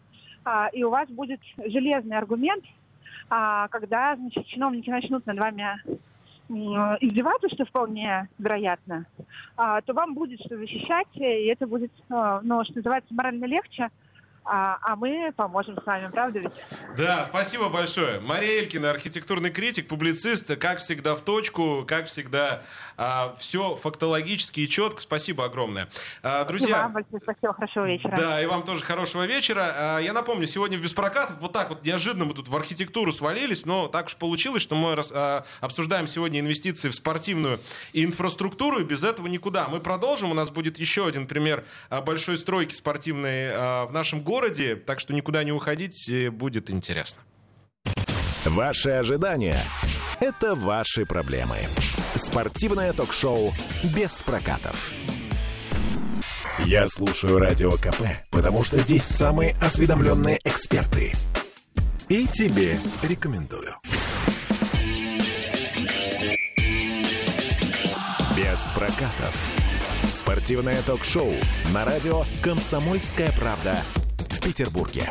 а, 0.45 0.69
и 0.69 0.85
у 0.85 0.91
вас 0.91 1.09
будет 1.09 1.41
железный 1.59 2.17
аргумент, 2.17 2.65
а, 3.29 3.69
когда 3.69 4.17
значит, 4.17 4.47
чиновники 4.47 4.91
начнут 4.91 5.27
над 5.27 5.39
вами 5.39 5.81
издеваться, 6.49 7.49
что 7.49 7.65
вполне 7.65 8.29
вероятно, 8.39 9.07
а, 9.57 9.81
то 9.81 9.93
вам 9.95 10.15
будет 10.15 10.41
что 10.41 10.57
защищать, 10.57 11.09
и 11.15 11.47
это 11.47 11.67
будет, 11.67 11.91
а, 12.09 12.41
ну, 12.43 12.63
что 12.65 12.75
называется, 12.77 13.13
морально 13.13 13.47
легче, 13.47 13.91
а, 14.47 14.79
а 14.83 14.97
мы 14.97 15.33
поможем 15.37 15.79
с 15.83 15.87
вами, 15.87 16.09
правда 16.11 16.39
ведь? 16.41 16.53
Да, 16.97 17.25
спасибо 17.25 17.69
большое. 17.69 18.21
Мария 18.21 18.61
Элькина, 18.63 18.91
архитектурный 18.91 19.51
критик, 19.51 19.89
публицист, 19.89 20.55
как 20.57 20.79
всегда 20.79 21.15
в 21.17 21.21
точку, 21.21 21.85
как 21.87 22.07
всегда 22.07 22.63
все 23.39 23.77
фактологически 23.77 24.61
и 24.61 24.69
четко. 24.69 25.01
Спасибо 25.01 25.45
огромное. 25.45 25.89
А, 26.23 26.45
И 26.45 26.49
друзья, 26.49 26.83
вам 26.85 26.93
большое 26.95 27.21
спасибо, 27.23 27.53
хорошего 27.53 27.87
вечера. 27.87 28.17
да, 28.17 28.41
и 28.43 28.47
вам 28.47 28.63
тоже 28.63 28.85
хорошего 28.85 29.27
вечера. 29.27 29.65
А, 29.77 29.99
Я 29.99 30.13
напомню, 30.13 30.47
сегодня 30.47 30.79
в 30.79 30.83
Беспрокат 30.83 31.33
вот 31.41 31.53
так 31.53 31.69
вот 31.69 31.85
неожиданно 31.85 32.25
мы 32.25 32.35
тут 32.35 32.49
в 32.49 32.57
архитектуру 32.57 33.13
свалились, 33.13 33.67
но 33.67 33.89
так 33.89 34.07
уж 34.07 34.17
получилось, 34.17 34.63
что 34.63 34.77
мы 34.77 34.95
рас- 34.95 35.13
а, 35.15 35.45
обсуждаем 35.61 36.07
сегодня 36.07 36.41
инвестиции 36.41 36.89
в 36.89 36.95
спортивную 36.95 37.61
инфраструктуру, 37.93 38.79
и 38.81 38.85
без 38.85 39.05
этого 39.05 39.27
никуда. 39.27 39.69
Мы 39.69 39.81
продолжим, 39.81 40.31
у 40.31 40.35
нас 40.35 40.51
будет 40.51 40.79
еще 40.79 41.07
один 41.07 41.27
пример 41.27 41.65
а, 41.91 42.01
большой 42.01 42.37
стройки 42.39 42.73
спортивной 42.75 43.51
а, 43.53 43.87
в 43.87 43.93
нашем 43.93 44.21
городе, 44.21 44.36
так 44.87 45.01
что 45.01 45.15
никуда 45.15 45.45
не 45.45 45.53
уходить, 45.53 46.11
будет 46.33 46.71
интересно. 46.71 47.23
Ваши 48.45 48.91
ожидания– 48.91 49.59
это 50.21 50.55
ваши 50.55 51.05
проблемы. 51.05 51.57
Спортивное 52.15 52.93
ток-шоу 52.93 53.53
«Без 53.95 54.23
прокатов». 54.23 54.93
Я 56.65 56.87
слушаю 56.87 57.39
Радио 57.39 57.73
КП, 57.73 58.03
потому 58.31 58.63
что 58.63 58.79
здесь 58.79 59.05
самые 59.05 59.57
осведомленные 59.61 60.39
эксперты. 60.45 61.13
И 62.09 62.27
тебе 62.27 62.79
рекомендую. 63.03 63.75
«Без 68.37 68.71
прокатов». 68.75 69.35
Спортивное 70.05 70.81
ток-шоу 70.83 71.33
на 71.73 71.85
радио 71.85 72.23
«Комсомольская 72.43 73.33
правда» 73.33 73.83
Петербурге. 74.47 75.11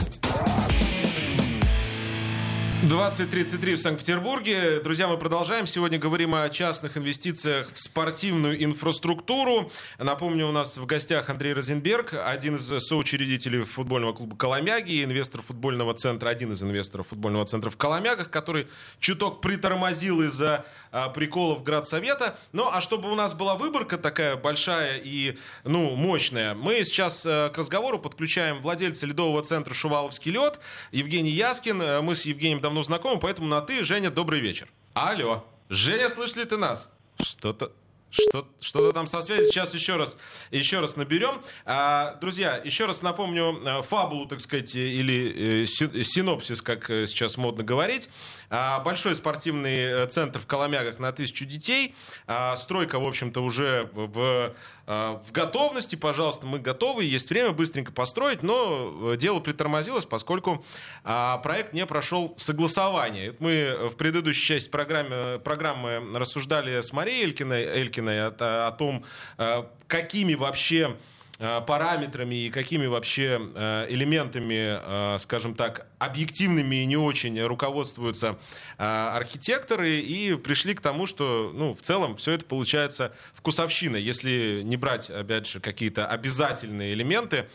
20.33 2.83 3.75
в 3.75 3.79
Санкт-Петербурге. 3.79 4.79
Друзья, 4.79 5.07
мы 5.07 5.17
продолжаем. 5.17 5.65
Сегодня 5.65 5.97
говорим 5.97 6.35
о 6.35 6.47
частных 6.49 6.97
инвестициях 6.97 7.69
в 7.73 7.79
спортивную 7.79 8.63
инфраструктуру. 8.63 9.71
Напомню, 9.97 10.47
у 10.47 10.51
нас 10.51 10.77
в 10.77 10.85
гостях 10.85 11.29
Андрей 11.31 11.53
Розенберг, 11.53 12.13
один 12.13 12.57
из 12.57 12.67
соучредителей 12.85 13.63
футбольного 13.63 14.13
клуба 14.13 14.37
«Коломяги», 14.37 15.03
инвестор 15.03 15.41
футбольного 15.41 15.95
центра, 15.95 16.29
один 16.29 16.51
из 16.51 16.61
инвесторов 16.61 17.07
футбольного 17.07 17.45
центра 17.45 17.71
в 17.71 17.75
Коломягах, 17.75 18.29
который 18.29 18.67
чуток 18.99 19.41
притормозил 19.41 20.21
из-за 20.21 20.63
а, 20.95 21.09
приколов 21.09 21.61
Градсовета. 21.61 22.37
Ну, 22.53 22.69
а 22.71 22.79
чтобы 22.79 23.11
у 23.11 23.15
нас 23.15 23.33
была 23.33 23.55
выборка 23.55 23.97
такая 23.97 24.37
большая 24.37 25.01
и, 25.03 25.37
ну, 25.65 25.93
мощная, 25.97 26.53
мы 26.53 26.85
сейчас 26.85 27.25
э, 27.25 27.49
к 27.53 27.57
разговору 27.57 27.99
подключаем 27.99 28.61
владельца 28.61 29.05
ледового 29.05 29.43
центра 29.43 29.73
«Шуваловский 29.73 30.31
лед» 30.31 30.61
Евгений 30.93 31.31
Яскин. 31.31 31.81
Э, 31.81 31.99
Мы 31.99 32.15
с 32.15 32.25
Евгением 32.25 32.61
давно 32.61 32.81
знакомы, 32.81 33.19
поэтому 33.19 33.47
на 33.47 33.59
«ты». 33.59 33.83
Женя, 33.83 34.09
добрый 34.09 34.39
вечер. 34.39 34.69
Алло. 34.93 35.43
Женя, 35.67 36.07
слышишь 36.07 36.37
ли 36.37 36.45
ты 36.45 36.55
нас? 36.55 36.89
Что-то... 37.19 37.73
Что, 38.15 38.47
что-то 38.61 38.93
там 38.93 39.07
со 39.07 39.21
связью. 39.21 39.47
Сейчас 39.47 39.73
еще 39.73 39.97
раз, 39.97 40.17
еще 40.51 40.79
раз 40.79 40.95
наберем. 40.95 41.41
А, 41.65 42.15
друзья, 42.21 42.61
еще 42.63 42.85
раз 42.85 43.01
напомню 43.01 43.61
а, 43.65 43.81
фабулу, 43.81 44.25
так 44.25 44.39
сказать, 44.39 44.73
или 44.73 45.63
э, 45.63 45.65
синопсис, 45.65 46.61
как 46.61 46.89
э, 46.89 47.07
сейчас 47.07 47.35
модно 47.35 47.63
говорить. 47.63 48.09
А, 48.49 48.79
большой 48.79 49.15
спортивный 49.15 49.75
э, 49.75 50.07
центр 50.07 50.39
в 50.39 50.45
Коломягах 50.45 50.99
на 50.99 51.11
тысячу 51.11 51.45
детей. 51.45 51.93
А, 52.25 52.55
стройка, 52.55 52.99
в 52.99 53.05
общем-то, 53.05 53.41
уже 53.41 53.89
в, 53.93 54.53
в 54.85 55.31
готовности. 55.31 55.95
Пожалуйста, 55.95 56.45
мы 56.45 56.59
готовы. 56.59 57.05
Есть 57.05 57.29
время 57.29 57.51
быстренько 57.51 57.91
построить, 57.91 58.43
но 58.43 59.15
дело 59.15 59.39
притормозилось, 59.39 60.05
поскольку 60.05 60.63
а, 61.03 61.39
проект 61.39 61.73
не 61.73 61.85
прошел 61.85 62.33
согласование. 62.37 63.35
Мы 63.39 63.89
в 63.91 63.95
предыдущей 63.95 64.45
части 64.45 64.69
программы, 64.69 65.39
программы 65.39 66.01
рассуждали 66.13 66.81
с 66.81 66.93
Марией 66.93 67.25
Элькиной, 67.25 67.63
Элькиной 67.63 68.27
о, 68.27 68.67
о 68.67 68.71
том, 68.71 69.03
э, 69.37 69.63
какими 69.87 70.35
вообще 70.35 70.95
Э, 71.37 71.59
параметрами 71.59 72.45
и 72.45 72.49
какими 72.49 72.85
вообще 72.85 73.41
э, 73.53 73.87
элементами, 73.89 75.15
э, 75.15 75.19
скажем 75.19 75.53
так, 75.53 75.85
объективными 75.99 76.77
и 76.77 76.85
не 76.85 76.97
очень 76.97 77.41
руководствуются 77.41 78.37
архитекторы 78.77 79.99
и 79.99 80.35
пришли 80.35 80.73
к 80.73 80.81
тому, 80.81 81.05
что, 81.05 81.51
ну, 81.53 81.73
в 81.73 81.81
целом 81.81 82.17
все 82.17 82.33
это 82.33 82.45
получается 82.45 83.13
вкусовщина, 83.33 83.95
если 83.95 84.61
не 84.63 84.77
брать, 84.77 85.09
опять 85.09 85.47
же, 85.47 85.59
какие-то 85.59 86.07
обязательные 86.07 86.93
элементы. 86.93 87.47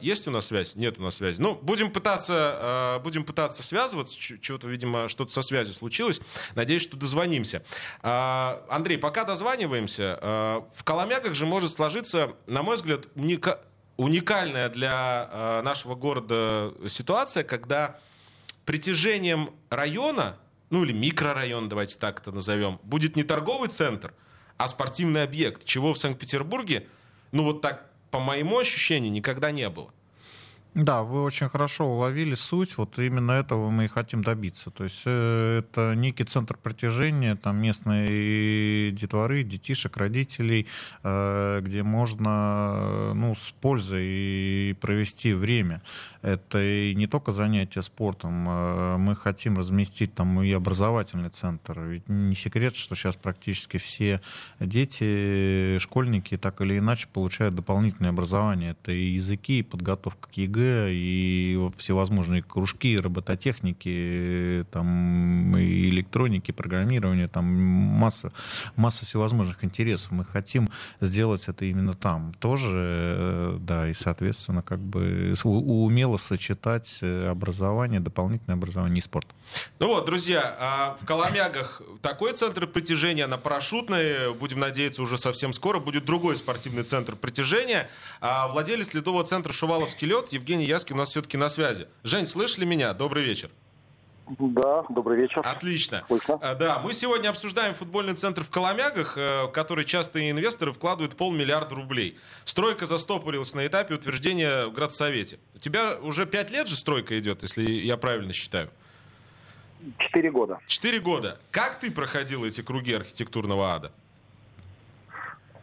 Есть 0.00 0.28
у 0.28 0.30
нас 0.30 0.46
связь? 0.46 0.74
Нет 0.76 0.98
у 0.98 1.02
нас 1.02 1.16
связи. 1.16 1.40
Ну, 1.40 1.54
будем 1.54 1.90
пытаться, 1.90 3.00
будем 3.02 3.24
пытаться 3.24 3.62
связываться, 3.62 4.16
чего-то, 4.18 4.68
видимо, 4.68 5.08
что-то 5.08 5.32
со 5.32 5.42
связью 5.42 5.74
случилось. 5.74 6.20
Надеюсь, 6.54 6.82
что 6.82 6.96
дозвонимся. 6.96 7.62
Андрей, 8.02 8.98
пока 8.98 9.24
дозваниваемся, 9.24 10.18
в 10.74 10.84
Коломягах 10.84 11.34
же 11.34 11.46
может 11.46 11.70
сложиться, 11.70 12.34
на 12.46 12.62
мой 12.62 12.76
взгляд, 12.76 13.06
уника, 13.14 13.60
уникальная 13.96 14.68
для 14.68 15.28
э, 15.30 15.62
нашего 15.62 15.94
города 15.94 16.74
ситуация, 16.88 17.44
когда 17.44 17.98
притяжением 18.64 19.50
района, 19.70 20.36
ну 20.70 20.84
или 20.84 20.92
микрорайон, 20.92 21.68
давайте 21.68 21.96
так 21.98 22.20
это 22.20 22.32
назовем, 22.32 22.80
будет 22.82 23.16
не 23.16 23.22
торговый 23.22 23.68
центр, 23.68 24.12
а 24.56 24.68
спортивный 24.68 25.22
объект, 25.22 25.64
чего 25.64 25.94
в 25.94 25.98
Санкт-Петербурге, 25.98 26.88
ну 27.32 27.44
вот 27.44 27.60
так, 27.60 27.90
по 28.10 28.18
моему 28.18 28.58
ощущению, 28.58 29.12
никогда 29.12 29.50
не 29.52 29.68
было. 29.68 29.93
Да, 30.74 31.04
вы 31.04 31.22
очень 31.22 31.48
хорошо 31.48 31.86
уловили 31.86 32.34
суть. 32.34 32.76
Вот 32.78 32.98
именно 32.98 33.30
этого 33.30 33.70
мы 33.70 33.84
и 33.84 33.88
хотим 33.88 34.24
добиться. 34.24 34.72
То 34.72 34.82
есть 34.82 35.02
э, 35.04 35.60
это 35.60 35.94
некий 35.94 36.24
центр 36.24 36.56
притяжения 36.56 37.36
там 37.36 37.62
местной 37.62 38.90
детворы, 38.90 39.44
детишек, 39.44 39.96
родителей, 39.96 40.66
э, 41.04 41.60
где 41.62 41.84
можно 41.84 43.14
ну, 43.14 43.36
с 43.36 43.52
пользой 43.60 44.76
провести 44.80 45.32
время. 45.32 45.80
Это 46.22 46.60
и 46.60 46.92
не 46.96 47.06
только 47.06 47.30
занятие 47.30 47.82
спортом. 47.82 48.46
Э, 48.48 48.96
мы 48.96 49.14
хотим 49.14 49.56
разместить 49.56 50.12
там 50.16 50.42
и 50.42 50.50
образовательный 50.50 51.30
центр. 51.30 51.78
Ведь 51.82 52.08
не 52.08 52.34
секрет, 52.34 52.74
что 52.74 52.96
сейчас 52.96 53.14
практически 53.14 53.76
все 53.76 54.20
дети, 54.58 55.78
школьники 55.78 56.36
так 56.36 56.60
или 56.62 56.80
иначе 56.80 57.06
получают 57.12 57.54
дополнительное 57.54 58.10
образование. 58.10 58.72
Это 58.72 58.90
и 58.90 59.10
языки, 59.10 59.60
и 59.60 59.62
подготовка 59.62 60.30
к 60.30 60.36
ЕГЭ, 60.36 60.63
и 60.90 61.70
всевозможные 61.76 62.42
кружки 62.42 62.96
робототехники, 62.96 64.66
там, 64.70 65.56
и 65.56 65.88
электроники, 65.88 66.50
программирования, 66.52 67.28
там 67.28 67.44
масса, 67.44 68.32
масса 68.76 69.04
всевозможных 69.04 69.64
интересов. 69.64 70.10
Мы 70.10 70.24
хотим 70.24 70.70
сделать 71.00 71.48
это 71.48 71.64
именно 71.64 71.94
там 71.94 72.34
тоже, 72.38 72.70
э, 72.74 73.58
да, 73.60 73.88
и, 73.88 73.94
соответственно, 73.94 74.62
как 74.62 74.80
бы 74.80 75.34
умело 75.44 76.16
сочетать 76.16 76.98
э, 77.02 77.28
образование, 77.28 78.00
дополнительное 78.00 78.56
образование 78.56 78.98
и 78.98 79.02
спорт. 79.02 79.28
Ну 79.78 79.88
вот, 79.88 80.06
друзья, 80.06 80.56
а 80.58 80.96
в 81.00 81.06
Коломягах 81.06 81.82
такой 82.00 82.32
центр 82.32 82.66
притяжения 82.66 83.26
на 83.26 83.38
парашютной, 83.38 84.32
будем 84.34 84.60
надеяться, 84.60 85.02
уже 85.02 85.18
совсем 85.18 85.52
скоро 85.52 85.80
будет 85.80 86.04
другой 86.04 86.36
спортивный 86.36 86.82
центр 86.82 87.16
притяжения. 87.16 87.88
А 88.20 88.48
владелец 88.48 88.94
ледового 88.94 89.24
центра 89.24 89.52
«Шуваловский 89.52 90.08
лед» 90.08 90.32
Евгений 90.32 90.53
Евгений 90.54 90.70
Яски 90.70 90.92
у 90.92 90.96
нас 90.96 91.10
все-таки 91.10 91.36
на 91.36 91.48
связи. 91.48 91.88
Жень, 92.04 92.28
слышали 92.28 92.64
меня? 92.64 92.92
Добрый 92.92 93.24
вечер. 93.24 93.50
Да, 94.38 94.84
добрый 94.88 95.20
вечер. 95.20 95.42
Отлично. 95.44 96.04
Слышно. 96.06 96.38
А, 96.40 96.54
да, 96.54 96.78
мы 96.78 96.94
сегодня 96.94 97.28
обсуждаем 97.28 97.74
футбольный 97.74 98.14
центр 98.14 98.44
в 98.44 98.50
Коломягах, 98.50 99.18
э, 99.18 99.46
в 99.46 99.48
который 99.48 99.84
частые 99.84 100.30
инвесторы 100.30 100.72
вкладывают 100.72 101.16
полмиллиарда 101.16 101.74
рублей. 101.74 102.18
Стройка 102.44 102.86
застопорилась 102.86 103.52
на 103.54 103.66
этапе 103.66 103.94
утверждения 103.94 104.66
в 104.66 104.72
Градсовете. 104.72 105.40
У 105.56 105.58
тебя 105.58 105.96
уже 106.00 106.24
пять 106.24 106.52
лет 106.52 106.68
же 106.68 106.76
стройка 106.76 107.18
идет, 107.18 107.42
если 107.42 107.62
я 107.68 107.96
правильно 107.96 108.32
считаю? 108.32 108.70
Четыре 109.98 110.30
года. 110.30 110.60
Четыре 110.68 111.00
года. 111.00 111.38
Как 111.50 111.80
ты 111.80 111.90
проходил 111.90 112.44
эти 112.44 112.62
круги 112.62 112.94
архитектурного 112.94 113.74
ада? 113.74 113.90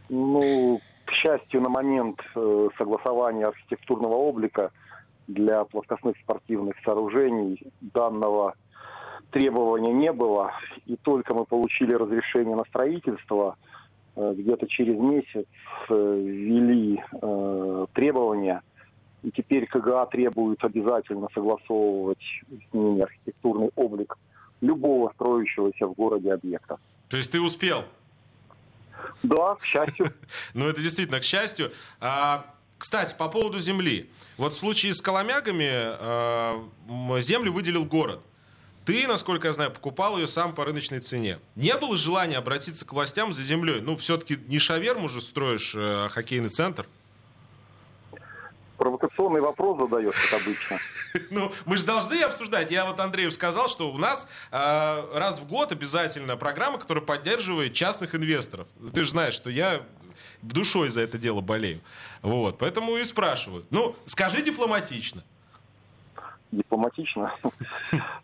Ну, 0.09 0.81
к 1.05 1.13
счастью, 1.13 1.61
на 1.61 1.69
момент 1.69 2.19
э, 2.35 2.69
согласования 2.77 3.47
архитектурного 3.47 4.15
облика 4.15 4.71
для 5.33 5.63
плоскостных 5.65 6.15
спортивных 6.23 6.75
сооружений 6.83 7.61
данного 7.81 8.55
требования 9.31 9.93
не 9.93 10.11
было. 10.11 10.51
И 10.85 10.95
только 10.97 11.33
мы 11.33 11.45
получили 11.45 11.93
разрешение 11.93 12.55
на 12.55 12.65
строительство, 12.65 13.57
э, 14.15 14.33
где-то 14.37 14.67
через 14.67 14.97
месяц 14.97 15.47
э, 15.89 16.21
ввели 16.23 17.01
требования. 17.93 18.61
И 19.23 19.31
теперь 19.31 19.67
КГА 19.67 20.07
требует 20.07 20.63
обязательно 20.63 21.27
согласовывать 21.33 22.23
с 22.49 22.73
ними 22.73 23.01
архитектурный 23.01 23.69
облик 23.75 24.17
любого 24.61 25.11
строящегося 25.13 25.87
в 25.87 25.93
городе 25.93 26.33
объекта. 26.33 26.77
То 27.09 27.17
есть 27.17 27.31
ты 27.31 27.39
успел? 27.39 27.83
Да, 29.23 29.55
к 29.55 29.65
счастью. 29.65 30.07
Ну, 30.53 30.67
это 30.67 30.81
действительно 30.81 31.19
к 31.19 31.23
счастью. 31.23 31.71
А, 31.99 32.45
кстати, 32.81 33.13
по 33.15 33.29
поводу 33.29 33.59
земли. 33.59 34.09
Вот 34.37 34.53
в 34.53 34.57
случае 34.57 34.95
с 34.95 35.03
Коломягами 35.03 35.69
а, 35.71 36.67
землю 37.19 37.53
выделил 37.53 37.85
город. 37.85 38.21
Ты, 38.85 39.07
насколько 39.07 39.47
я 39.47 39.53
знаю, 39.53 39.69
покупал 39.69 40.17
ее 40.17 40.25
сам 40.25 40.51
по 40.51 40.65
рыночной 40.65 40.99
цене. 40.99 41.37
Не 41.55 41.77
было 41.77 41.95
желания 41.95 42.37
обратиться 42.37 42.83
к 42.83 42.91
властям 42.91 43.33
за 43.33 43.43
землей? 43.43 43.81
Ну, 43.81 43.95
все-таки 43.97 44.39
не 44.47 44.57
шаверму 44.57 45.09
же 45.09 45.21
строишь, 45.21 45.75
а 45.77 46.09
хоккейный 46.09 46.49
центр 46.49 46.87
провокационный 48.81 49.41
вопрос 49.41 49.77
задаешь, 49.79 50.15
как 50.29 50.41
обычно. 50.41 50.79
Ну, 51.29 51.51
мы 51.65 51.75
же 51.75 51.85
должны 51.85 52.21
обсуждать. 52.21 52.71
Я 52.71 52.85
вот 52.85 52.97
Андрею 53.01 53.31
сказал, 53.31 53.67
что 53.67 53.91
у 53.91 53.97
нас 53.97 54.29
э, 54.49 54.55
раз 55.13 55.39
в 55.39 55.47
год 55.47 55.73
обязательно 55.73 56.37
программа, 56.37 56.79
которая 56.79 57.03
поддерживает 57.03 57.73
частных 57.73 58.15
инвесторов. 58.15 58.69
Ты 58.93 59.03
же 59.03 59.09
знаешь, 59.09 59.33
что 59.33 59.49
я 59.49 59.81
душой 60.41 60.89
за 60.89 61.01
это 61.01 61.17
дело 61.17 61.41
болею. 61.41 61.79
Вот, 62.21 62.57
поэтому 62.57 62.97
и 62.97 63.03
спрашиваю. 63.03 63.65
Ну, 63.69 63.95
скажи 64.05 64.41
дипломатично. 64.41 65.23
Дипломатично? 66.51 67.33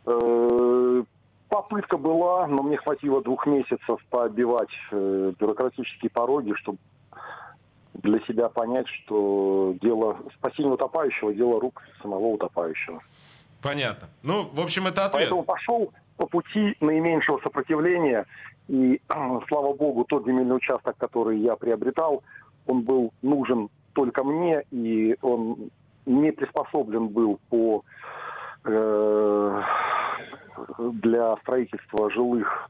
Э, 0.09 1.03
попытка 1.49 1.97
была, 1.97 2.47
но 2.47 2.63
мне 2.63 2.77
хватило 2.77 3.21
двух 3.21 3.45
месяцев 3.45 3.99
пообивать 4.09 4.69
э, 4.91 5.33
бюрократические 5.37 6.09
пороги, 6.09 6.53
чтобы 6.53 6.77
для 7.93 8.19
себя 8.21 8.47
понять, 8.49 8.87
что 8.87 9.75
дело 9.81 10.17
спасения 10.37 10.69
утопающего– 10.69 11.33
дело 11.35 11.59
рук 11.59 11.81
самого 12.01 12.27
утопающего. 12.27 13.01
Понятно. 13.61 14.07
Ну, 14.23 14.49
в 14.53 14.61
общем, 14.61 14.87
это 14.87 15.05
ответ. 15.05 15.23
Поэтому 15.23 15.43
пошел 15.43 15.91
по 16.17 16.25
пути 16.27 16.75
наименьшего 16.79 17.39
сопротивления. 17.43 18.25
И, 18.67 19.01
слава 19.47 19.73
богу, 19.73 20.05
тот 20.05 20.25
земельный 20.25 20.55
участок, 20.55 20.97
который 20.97 21.39
я 21.39 21.55
приобретал, 21.55 22.23
он 22.65 22.81
был 22.81 23.13
нужен 23.21 23.69
только 23.93 24.23
мне, 24.23 24.63
и 24.71 25.17
он 25.21 25.69
не 26.05 26.31
приспособлен 26.31 27.07
был 27.07 27.39
по, 27.49 27.83
э, 28.65 29.61
для 30.77 31.35
строительства 31.37 32.09
жилых 32.11 32.69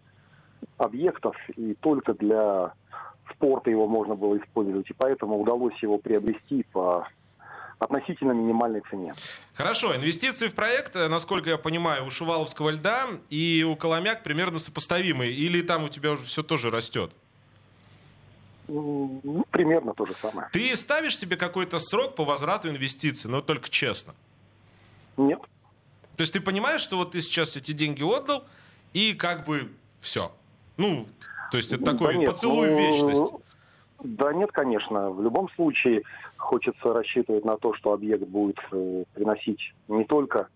объектов 0.78 1.36
и 1.56 1.74
только 1.76 2.14
для 2.14 2.74
спорта 3.32 3.70
его 3.70 3.88
можно 3.88 4.16
было 4.16 4.38
использовать, 4.38 4.90
и 4.90 4.96
поэтому 4.98 5.40
удалось 5.40 5.76
его 5.82 5.98
приобрести 5.98 6.66
по 6.72 7.08
относительно 7.80 8.32
минимальной 8.32 8.82
цене. 8.90 9.14
Хорошо, 9.54 9.96
инвестиции 9.96 10.48
в 10.48 10.56
проект, 10.56 10.96
э, 10.96 11.08
насколько 11.08 11.50
я 11.50 11.58
понимаю, 11.58 12.06
у 12.06 12.10
Шуваловского 12.10 12.72
льда 12.72 13.08
и 13.30 13.66
у 13.68 13.76
Коломяк 13.76 14.24
примерно 14.24 14.60
сопоставимые, 14.60 15.32
или 15.32 15.62
там 15.62 15.84
у 15.84 15.90
тебя 15.90 16.12
уже 16.12 16.26
все 16.26 16.44
тоже 16.44 16.72
растет? 16.72 17.12
Ну, 18.68 19.46
примерно 19.52 19.94
то 19.94 20.06
же 20.06 20.14
самое. 20.22 20.50
Ты 20.52 20.76
ставишь 20.76 21.18
себе 21.18 21.38
какой-то 21.38 21.80
срок 21.80 22.16
по 22.16 22.26
возврату 22.26 22.68
инвестиций, 22.68 23.30
но 23.30 23.42
только 23.42 23.70
честно? 23.70 24.14
Нет. 25.16 25.40
То 26.18 26.22
есть 26.22 26.34
ты 26.34 26.42
понимаешь, 26.42 26.82
что 26.82 26.98
вот 26.98 27.12
ты 27.12 27.22
сейчас 27.22 27.56
эти 27.56 27.72
деньги 27.72 28.04
отдал, 28.04 28.44
и 28.94 29.14
как 29.14 29.46
бы 29.46 29.72
все. 30.02 30.32
Ну, 30.76 31.08
То 31.52 31.58
есть 31.58 31.72
это 31.72 31.86
такой 31.86 32.14
да 32.14 32.20
нет, 32.20 32.30
поцелуй 32.32 32.72
ну, 32.72 32.78
вечность. 32.78 33.34
Да 34.04 34.34
нет, 34.34 34.52
конечно. 34.52 35.10
В 35.10 35.22
любом 35.22 35.50
случае 35.52 36.04
хочется 36.38 36.94
рассчитывать 36.94 37.46
на 37.46 37.58
то, 37.58 37.74
что 37.74 37.94
объект 37.94 38.24
будет 38.28 38.60
э, 38.72 39.04
приносить 39.14 39.74
не 39.88 40.04
только 40.06 40.48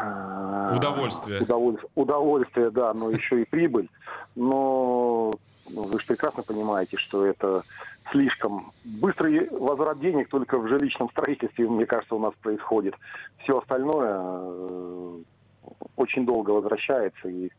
э, 0.00 0.76
удовольствие. 0.76 1.42
удовольствие, 1.42 1.90
удовольствие, 1.94 2.70
да, 2.70 2.94
но 2.94 3.10
еще 3.10 3.42
и 3.42 3.44
прибыль. 3.44 3.90
Но 4.34 5.32
вы 5.66 6.00
же 6.00 6.06
прекрасно 6.06 6.42
понимаете, 6.42 6.96
что 6.96 7.26
это 7.26 7.62
слишком 8.10 8.72
быстрый 8.84 9.48
возврат 9.50 10.00
денег 10.00 10.28
только 10.28 10.58
в 10.58 10.68
жилищном 10.68 11.10
строительстве, 11.10 11.68
мне 11.68 11.86
кажется, 11.86 12.14
у 12.14 12.18
нас 12.18 12.32
происходит. 12.40 12.94
Все 13.42 13.58
остальное 13.58 14.18
э, 14.20 15.18
очень 15.96 16.24
долго 16.24 16.50
возвращается 16.50 17.28
и 17.28 17.50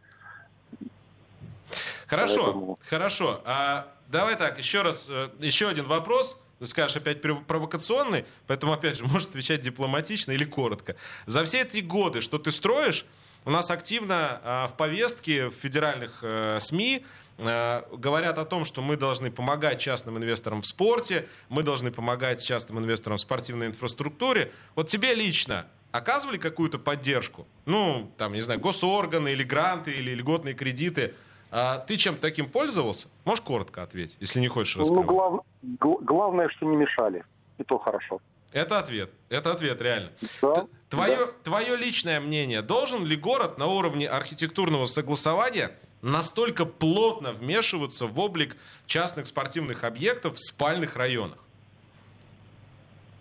Хорошо, 2.07 2.43
Поэтому... 2.43 2.77
хорошо. 2.88 3.41
А, 3.45 3.88
давай 4.15 4.36
так, 4.38 4.58
еще 4.58 4.82
раз, 4.82 5.08
э, 5.10 5.30
еще 5.39 5.67
один 5.67 5.86
вопрос. 5.86 6.39
Скажешь 6.63 6.95
опять 6.95 7.21
провокационный, 7.21 8.23
поэтому, 8.47 8.71
опять 8.71 8.97
же, 8.97 9.04
можешь 9.06 9.28
отвечать 9.28 9.62
дипломатично 9.62 10.32
или 10.32 10.45
коротко. 10.45 10.95
За 11.25 11.43
все 11.43 11.62
эти 11.62 11.80
годы, 11.80 12.21
что 12.21 12.38
ты 12.38 12.51
строишь, 12.51 13.06
у 13.43 13.51
нас 13.51 13.69
активно 13.69 14.41
а, 14.43 14.67
в 14.67 14.78
повестке 14.78 15.49
в 15.49 15.54
федеральных 15.54 16.19
а, 16.23 16.58
СМИ 16.60 17.06
а, 17.38 17.86
говорят 17.91 18.39
о 18.39 18.45
том, 18.45 18.63
что 18.65 18.82
мы 18.82 18.95
должны 18.95 19.32
помогать 19.32 19.80
частным 19.80 20.17
инвесторам 20.17 20.62
в 20.62 20.65
спорте, 20.65 21.28
мы 21.49 21.62
должны 21.62 21.91
помогать 21.91 22.43
частным 22.43 22.80
инвесторам 22.80 23.17
в 23.17 23.21
спортивной 23.21 23.67
инфраструктуре. 23.67 24.51
Вот 24.75 24.88
тебе 24.89 25.13
лично 25.13 25.67
оказывали 25.91 26.38
какую-то 26.38 26.80
поддержку? 26.80 27.47
Ну, 27.65 28.12
там, 28.17 28.34
не 28.34 28.41
знаю, 28.41 28.60
госорганы 28.62 29.34
или 29.34 29.43
гранты, 29.43 29.91
или 29.91 30.15
льготные 30.15 30.56
кредиты– 30.56 31.13
а 31.51 31.79
ты 31.79 31.97
чем 31.97 32.15
таким 32.17 32.49
пользовался? 32.49 33.08
Можешь 33.23 33.43
коротко 33.43 33.84
ответить, 33.84 34.17
если 34.19 34.39
не 34.39 34.47
хочешь 34.47 34.77
раскрывать? 34.77 35.05
Ну, 35.05 35.13
глав... 35.13 36.03
главное, 36.03 36.49
что 36.49 36.65
не 36.65 36.75
мешали. 36.75 37.23
И 37.58 37.63
то 37.63 37.77
хорошо. 37.77 38.19
Это 38.51 38.79
ответ. 38.79 39.12
Это 39.29 39.51
ответ, 39.51 39.81
реально. 39.81 40.12
Да, 40.41 40.65
твое, 40.89 41.17
да. 41.17 41.31
твое 41.43 41.75
личное 41.75 42.19
мнение, 42.21 42.62
должен 42.62 43.03
ли 43.05 43.17
город 43.17 43.58
на 43.58 43.67
уровне 43.67 44.08
архитектурного 44.08 44.86
согласования 44.86 45.71
настолько 46.01 46.65
плотно 46.65 47.34
вмешиваться 47.34 48.08
в 48.08 48.17
облик 48.19 48.55
частных 48.86 49.27
спортивных 49.27 49.84
объектов 49.84 50.36
в 50.36 50.39
спальных 50.39 50.95
районах? 50.95 51.38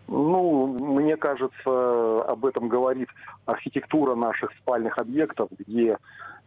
Ну, 0.06 0.66
мне 0.66 1.16
кажется, 1.16 2.22
об 2.22 2.44
этом 2.44 2.68
говорит 2.68 3.08
архитектура 3.46 4.14
наших 4.14 4.52
спальных 4.60 4.98
объектов, 4.98 5.48
где 5.58 5.98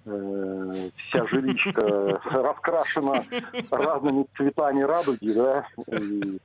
вся 0.08 1.28
жиличка 1.28 2.20
раскрашена 2.32 3.26
разными 3.70 4.26
цветами 4.36 4.82
радуги, 4.82 5.34
да. 5.34 5.68
И, 5.92 6.40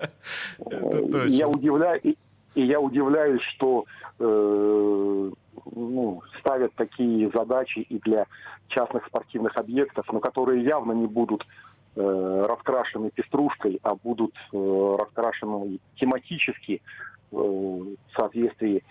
э, 0.70 1.26
и 1.28 1.32
я 1.32 1.48
удивляю, 1.48 2.00
и, 2.02 2.16
и 2.54 2.62
я 2.62 2.80
удивляюсь, 2.80 3.42
что 3.42 3.84
э, 4.18 5.30
ну, 5.74 6.22
ставят 6.40 6.74
такие 6.74 7.30
задачи 7.30 7.80
и 7.80 7.98
для 8.00 8.26
частных 8.68 9.06
спортивных 9.06 9.56
объектов, 9.56 10.06
но 10.12 10.20
которые 10.20 10.64
явно 10.64 10.92
не 10.92 11.06
будут 11.06 11.46
э, 11.94 12.46
раскрашены 12.48 13.10
пеструшкой, 13.10 13.78
а 13.82 13.94
будут 13.94 14.34
э, 14.52 14.96
раскрашены 14.98 15.78
тематически 15.96 16.82
э, 17.30 17.36
в 17.36 17.96
соответствии 18.16 18.82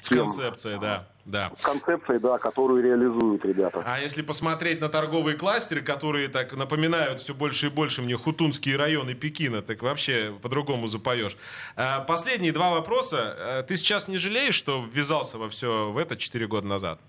с 0.00 0.08
концепцией, 0.08 0.78
да. 0.78 1.06
Да. 1.24 1.50
концепцией, 1.62 2.18
да, 2.18 2.38
которую 2.38 2.82
реализуют 2.82 3.44
ребята. 3.44 3.82
А 3.86 3.98
если 3.98 4.20
посмотреть 4.20 4.80
на 4.80 4.88
торговые 4.88 5.38
кластеры, 5.38 5.80
которые 5.80 6.28
так 6.28 6.54
напоминают 6.54 7.20
все 7.20 7.34
больше 7.34 7.66
и 7.66 7.70
больше 7.70 8.02
мне 8.02 8.16
хутунские 8.16 8.76
районы 8.76 9.14
Пекина, 9.14 9.62
так 9.62 9.82
вообще 9.82 10.34
по-другому 10.42 10.86
запоешь. 10.86 11.36
А, 11.76 12.00
последние 12.00 12.52
два 12.52 12.70
вопроса. 12.70 13.36
А, 13.38 13.62
ты 13.62 13.76
сейчас 13.76 14.06
не 14.06 14.18
жалеешь, 14.18 14.54
что 14.54 14.84
ввязался 14.84 15.38
во 15.38 15.48
все 15.48 15.90
в 15.90 15.98
это 15.98 16.16
4 16.16 16.46
года 16.46 16.66
назад? 16.66 17.00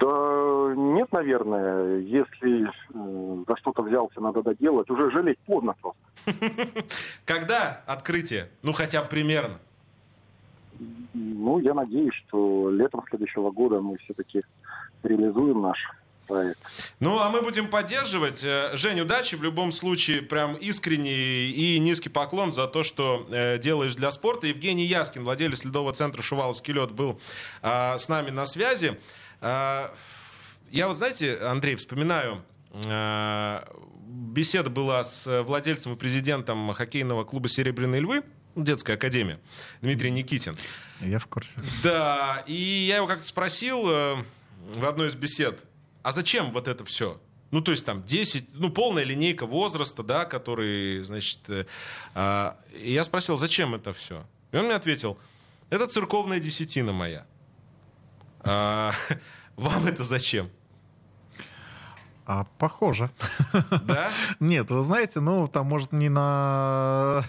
Да 0.00 0.74
нет, 0.76 1.12
наверное. 1.12 1.98
Если 1.98 2.66
э, 2.66 3.44
за 3.46 3.56
что-то 3.56 3.82
взялся, 3.82 4.20
надо 4.20 4.42
доделать. 4.42 4.90
Уже 4.90 5.10
жалеть 5.12 5.38
поздно 5.46 5.74
просто. 5.80 6.00
Когда 7.24 7.82
открытие? 7.86 8.48
Ну, 8.62 8.72
хотя 8.72 9.02
бы 9.02 9.08
примерно. 9.08 9.58
Ну, 11.14 11.58
я 11.60 11.74
надеюсь, 11.74 12.14
что 12.26 12.70
летом 12.70 13.02
следующего 13.08 13.50
года 13.50 13.80
мы 13.80 13.96
все-таки 13.98 14.42
реализуем 15.02 15.62
наш 15.62 15.78
проект. 16.28 16.58
Ну, 17.00 17.18
а 17.18 17.30
мы 17.30 17.42
будем 17.42 17.68
поддерживать. 17.68 18.44
Э, 18.44 18.70
Жень, 18.74 19.00
удачи 19.00 19.34
в 19.34 19.42
любом 19.42 19.72
случае. 19.72 20.22
Прям 20.22 20.54
искренний 20.54 21.50
и 21.50 21.78
низкий 21.80 22.10
поклон 22.10 22.52
за 22.52 22.68
то, 22.68 22.82
что 22.82 23.26
э, 23.30 23.58
делаешь 23.58 23.96
для 23.96 24.10
спорта. 24.10 24.46
Евгений 24.46 24.84
Яскин, 24.84 25.24
владелец 25.24 25.64
ледового 25.64 25.92
центра 25.92 26.22
«Шуваловский 26.22 26.74
лед», 26.74 26.92
был 26.92 27.20
э, 27.62 27.98
с 27.98 28.08
нами 28.08 28.30
на 28.30 28.46
связи. 28.46 28.98
Э, 29.40 29.88
я 30.70 30.86
вот, 30.86 30.96
знаете, 30.96 31.38
Андрей, 31.38 31.76
вспоминаю, 31.76 32.42
э, 32.84 33.60
беседа 34.06 34.70
была 34.70 35.02
с 35.02 35.42
владельцем 35.42 35.94
и 35.94 35.96
президентом 35.96 36.72
хоккейного 36.74 37.24
клуба 37.24 37.48
«Серебряные 37.48 38.02
львы», 38.02 38.22
детская 38.56 38.94
академия, 38.94 39.40
Дмитрий 39.80 40.10
Никитин. 40.10 40.56
Я 41.00 41.18
в 41.18 41.26
курсе. 41.26 41.60
Да, 41.82 42.44
и 42.46 42.52
я 42.52 42.96
его 42.96 43.06
как-то 43.06 43.24
спросил 43.24 43.88
э, 43.88 44.16
в 44.74 44.84
одной 44.84 45.08
из 45.08 45.14
бесед, 45.14 45.60
а 46.02 46.12
зачем 46.12 46.52
вот 46.52 46.68
это 46.68 46.84
все? 46.84 47.20
Ну, 47.50 47.62
то 47.62 47.70
есть 47.70 47.84
там 47.84 48.04
10, 48.04 48.54
ну, 48.54 48.70
полная 48.70 49.04
линейка 49.04 49.46
возраста, 49.46 50.02
да, 50.02 50.24
который, 50.24 51.02
значит... 51.02 51.40
Э, 51.48 51.64
э, 52.14 52.52
и 52.74 52.92
я 52.92 53.04
спросил, 53.04 53.36
зачем 53.36 53.74
это 53.74 53.92
все? 53.92 54.26
И 54.52 54.56
он 54.56 54.66
мне 54.66 54.74
ответил, 54.74 55.18
это 55.70 55.86
церковная 55.86 56.40
десятина 56.40 56.92
моя. 56.92 57.26
А, 58.40 58.92
вам 59.56 59.86
это 59.86 60.04
зачем? 60.04 60.50
А 62.28 62.44
похоже. 62.58 63.10
Да? 63.84 64.10
Нет, 64.40 64.70
вы 64.70 64.82
знаете, 64.82 65.20
ну, 65.20 65.48
там, 65.48 65.64
может, 65.64 65.92
не 65.92 66.10
на 66.10 67.24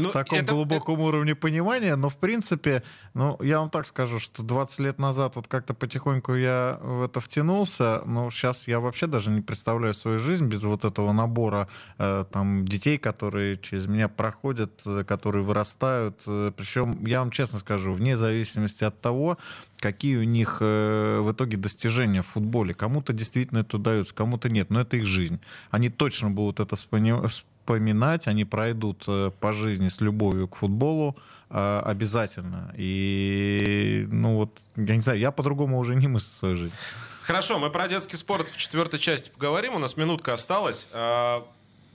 ну, 0.00 0.10
таком 0.12 0.40
это, 0.40 0.52
глубоком 0.52 0.96
это... 0.96 1.04
уровне 1.04 1.36
понимания, 1.36 1.94
но, 1.94 2.08
в 2.08 2.16
принципе, 2.16 2.82
ну, 3.14 3.38
я 3.40 3.60
вам 3.60 3.70
так 3.70 3.86
скажу, 3.86 4.18
что 4.18 4.42
20 4.42 4.80
лет 4.80 4.98
назад 4.98 5.36
вот 5.36 5.46
как-то 5.46 5.72
потихоньку 5.72 6.34
я 6.34 6.80
в 6.82 7.04
это 7.04 7.20
втянулся, 7.20 8.02
но 8.06 8.28
сейчас 8.32 8.66
я 8.66 8.80
вообще 8.80 9.06
даже 9.06 9.30
не 9.30 9.40
представляю 9.40 9.94
свою 9.94 10.18
жизнь 10.18 10.48
без 10.48 10.64
вот 10.64 10.84
этого 10.84 11.12
набора 11.12 11.68
э, 11.98 12.24
там 12.32 12.66
детей, 12.66 12.98
которые 12.98 13.56
через 13.56 13.86
меня 13.86 14.08
проходят, 14.08 14.82
э, 14.84 15.04
которые 15.04 15.44
вырастают. 15.44 16.22
Э, 16.26 16.50
Причем, 16.56 17.04
я 17.04 17.20
вам 17.20 17.30
честно 17.30 17.60
скажу, 17.60 17.92
вне 17.92 18.16
зависимости 18.16 18.82
от 18.82 19.00
того, 19.00 19.38
какие 19.80 20.16
у 20.16 20.22
них 20.22 20.58
э, 20.60 21.20
в 21.20 21.32
итоге 21.32 21.56
достижения 21.56 22.22
в 22.22 22.26
футболе. 22.26 22.74
Кому-то 22.74 23.12
действительно 23.12 23.60
это 23.60 23.76
удается, 23.76 24.14
кому-то 24.14 24.48
нет, 24.48 24.70
но 24.70 24.82
это 24.82 24.96
их 24.96 25.06
жизнь. 25.06 25.40
Они 25.70 25.88
точно 25.88 26.30
будут 26.30 26.60
это 26.60 26.76
вспоминать, 26.76 28.28
они 28.28 28.44
пройдут 28.44 29.04
э, 29.08 29.30
по 29.40 29.52
жизни 29.52 29.88
с 29.88 30.00
любовью 30.00 30.48
к 30.48 30.56
футболу 30.56 31.16
э, 31.48 31.82
обязательно. 31.84 32.72
И, 32.76 34.06
ну 34.10 34.36
вот, 34.36 34.58
я 34.76 34.94
не 34.94 35.02
знаю, 35.02 35.18
я 35.18 35.30
по-другому 35.32 35.78
уже 35.78 35.96
не 35.96 36.08
мыслю 36.08 36.32
свою 36.34 36.56
жизнь. 36.56 36.74
Хорошо, 37.22 37.58
мы 37.58 37.70
про 37.70 37.88
детский 37.88 38.16
спорт 38.16 38.48
в 38.48 38.56
четвертой 38.56 38.98
части 38.98 39.30
поговорим. 39.30 39.74
У 39.74 39.78
нас 39.78 39.96
минутка 39.96 40.34
осталась. 40.34 40.86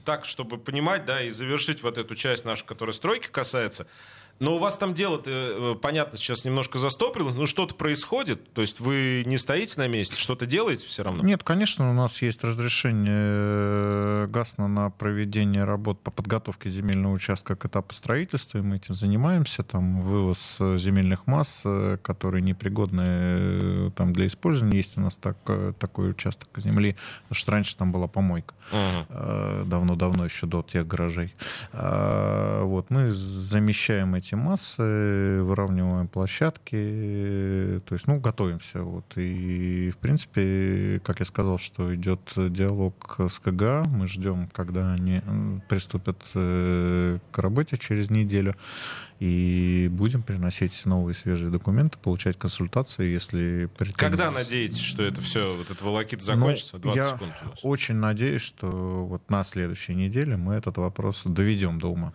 Так, 0.06 0.26
чтобы 0.26 0.60
понимать, 0.60 1.06
да, 1.06 1.24
и 1.24 1.32
завершить 1.32 1.82
вот 1.82 1.98
эту 1.98 2.14
часть 2.14 2.46
нашу, 2.46 2.64
которая 2.64 2.94
стройки 2.94 3.28
касается. 3.28 3.88
Но 4.40 4.56
у 4.56 4.60
вас 4.60 4.76
там 4.76 4.94
дело, 4.94 5.22
э, 5.26 5.76
понятно, 5.82 6.18
сейчас 6.18 6.44
немножко 6.44 6.78
застопорилось, 6.78 7.36
но 7.36 7.46
что-то 7.46 7.74
происходит? 7.74 8.52
То 8.54 8.62
есть 8.62 8.82
вы 8.82 9.24
не 9.26 9.38
стоите 9.38 9.76
на 9.78 9.88
месте, 9.88 10.18
что-то 10.18 10.46
делаете 10.46 10.86
все 10.88 11.04
равно? 11.04 11.24
Нет, 11.24 11.44
конечно, 11.44 11.90
у 11.90 11.94
нас 11.94 12.22
есть 12.22 12.44
разрешение 12.44 13.14
э, 13.14 14.28
ГАСНа 14.30 14.68
на 14.68 14.90
проведение 14.90 15.64
работ 15.64 16.02
по 16.02 16.12
подготовке 16.12 16.68
земельного 16.68 17.14
участка 17.14 17.56
к 17.56 17.66
этапу 17.66 17.94
строительства, 17.94 18.58
и 18.58 18.62
мы 18.62 18.76
этим 18.76 18.94
занимаемся. 18.94 19.64
Там 19.64 20.02
вывоз 20.02 20.58
э, 20.60 20.78
земельных 20.78 21.28
масс, 21.28 21.64
которые 22.02 22.42
непригодны 22.42 23.92
там, 23.92 24.12
для 24.12 24.28
использования. 24.28 24.76
Есть 24.76 24.98
у 24.98 25.02
нас 25.02 25.16
так, 25.16 25.38
такой 25.80 26.10
участок 26.10 26.50
земли, 26.58 26.98
потому 27.24 27.36
что 27.36 27.52
раньше 27.54 27.78
там 27.78 27.94
была 27.94 28.08
помойка. 28.08 28.54
Давно-давно, 29.66 30.26
еще 30.26 30.46
до 30.46 30.62
тех 30.62 30.86
гаражей. 30.86 31.34
Вот, 31.72 32.90
мы 32.90 33.14
замещаем 33.14 34.16
эти 34.16 34.25
эти 34.26 34.36
массы, 34.36 35.42
выравниваем 35.44 36.08
площадки, 36.08 37.82
то 37.86 37.94
есть, 37.94 38.08
ну, 38.08 38.20
готовимся. 38.20 38.82
Вот. 38.82 39.06
И, 39.18 39.92
в 39.92 39.98
принципе, 39.98 41.00
как 41.04 41.20
я 41.20 41.26
сказал, 41.26 41.60
что 41.60 41.94
идет 41.96 42.20
диалог 42.36 43.18
с 43.20 43.40
КГА, 43.40 43.84
мы 43.88 44.08
ждем, 44.08 44.50
когда 44.52 44.94
они 44.94 45.22
приступят 45.70 46.18
к 46.34 47.20
работе 47.36 47.78
через 47.78 48.10
неделю 48.10 48.56
и 49.20 49.90
будем 49.92 50.24
приносить 50.24 50.86
новые 50.86 51.16
свежие 51.16 51.50
документы, 51.50 51.98
получать 51.98 52.38
консультации, 52.38 53.06
если... 53.06 53.70
Когда 53.96 54.32
надеетесь, 54.32 54.82
что 54.82 55.04
это 55.04 55.22
все, 55.22 55.56
вот 55.56 55.68
этот 55.68 55.82
волокит 55.82 56.20
ну, 56.20 56.26
закончится? 56.26 56.80
20 56.80 56.98
я 56.98 57.10
секунд 57.12 57.34
очень 57.62 57.96
надеюсь, 57.96 58.42
что 58.42 59.06
вот 59.06 59.30
на 59.30 59.44
следующей 59.44 59.96
неделе 59.96 60.36
мы 60.36 60.56
этот 60.56 60.78
вопрос 60.78 61.22
доведем 61.24 61.80
до 61.80 61.88
ума. 61.88 62.14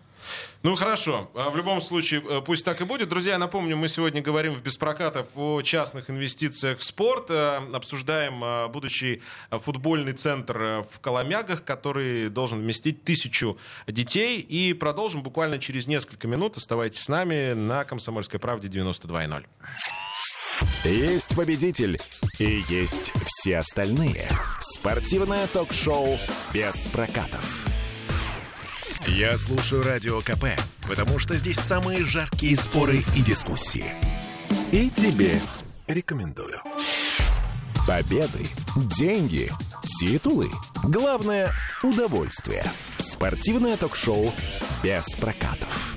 Ну 0.62 0.76
хорошо, 0.76 1.30
а 1.34 1.48
в 1.48 1.56
любом 1.56 1.80
случае 1.80 2.22
э, 2.28 2.42
пусть 2.44 2.64
так 2.64 2.80
и 2.80 2.84
будет. 2.84 3.08
Друзья, 3.08 3.38
напомню, 3.38 3.76
мы 3.76 3.88
сегодня 3.88 4.20
говорим 4.20 4.52
в 4.52 4.60
Беспрокатов 4.62 5.26
о 5.34 5.62
частных 5.62 6.10
инвестициях 6.10 6.78
в 6.78 6.84
спорт. 6.84 7.30
Э, 7.30 7.60
обсуждаем 7.72 8.44
э, 8.44 8.68
будущий 8.68 9.22
футбольный 9.50 10.12
центр 10.12 10.84
в 10.92 11.00
Коломягах, 11.00 11.64
который 11.64 12.28
должен 12.28 12.60
вместить 12.60 13.04
тысячу 13.04 13.58
детей. 13.86 14.40
И 14.40 14.74
продолжим 14.74 15.22
буквально 15.22 15.58
через 15.58 15.86
несколько 15.86 16.28
минут. 16.28 16.58
Оставайтесь 16.58 17.00
с 17.00 17.08
нами 17.08 17.54
на 17.54 17.84
«Комсомольской 17.84 18.38
правде» 18.38 18.68
92.0. 18.68 19.46
Есть 20.84 21.34
победитель 21.36 21.98
и 22.38 22.62
есть 22.68 23.12
все 23.26 23.58
остальные. 23.58 24.28
Спортивное 24.60 25.46
ток-шоу 25.46 26.18
«Без 26.52 26.86
прокатов». 26.88 27.66
Я 29.06 29.36
слушаю 29.38 29.82
Радио 29.82 30.20
КП, 30.20 30.44
потому 30.86 31.18
что 31.18 31.36
здесь 31.36 31.58
самые 31.58 32.04
жаркие 32.04 32.56
споры 32.56 33.04
и 33.16 33.22
дискуссии. 33.22 33.94
И 34.72 34.90
тебе 34.90 35.40
рекомендую. 35.86 36.60
Победы, 37.86 38.46
деньги, 38.76 39.50
титулы. 39.82 40.50
Главное– 40.84 41.52
удовольствие. 41.82 42.64
Спортивное 42.98 43.76
ток-шоу 43.76 44.32
«Без 44.82 45.16
прокатов». 45.16 45.89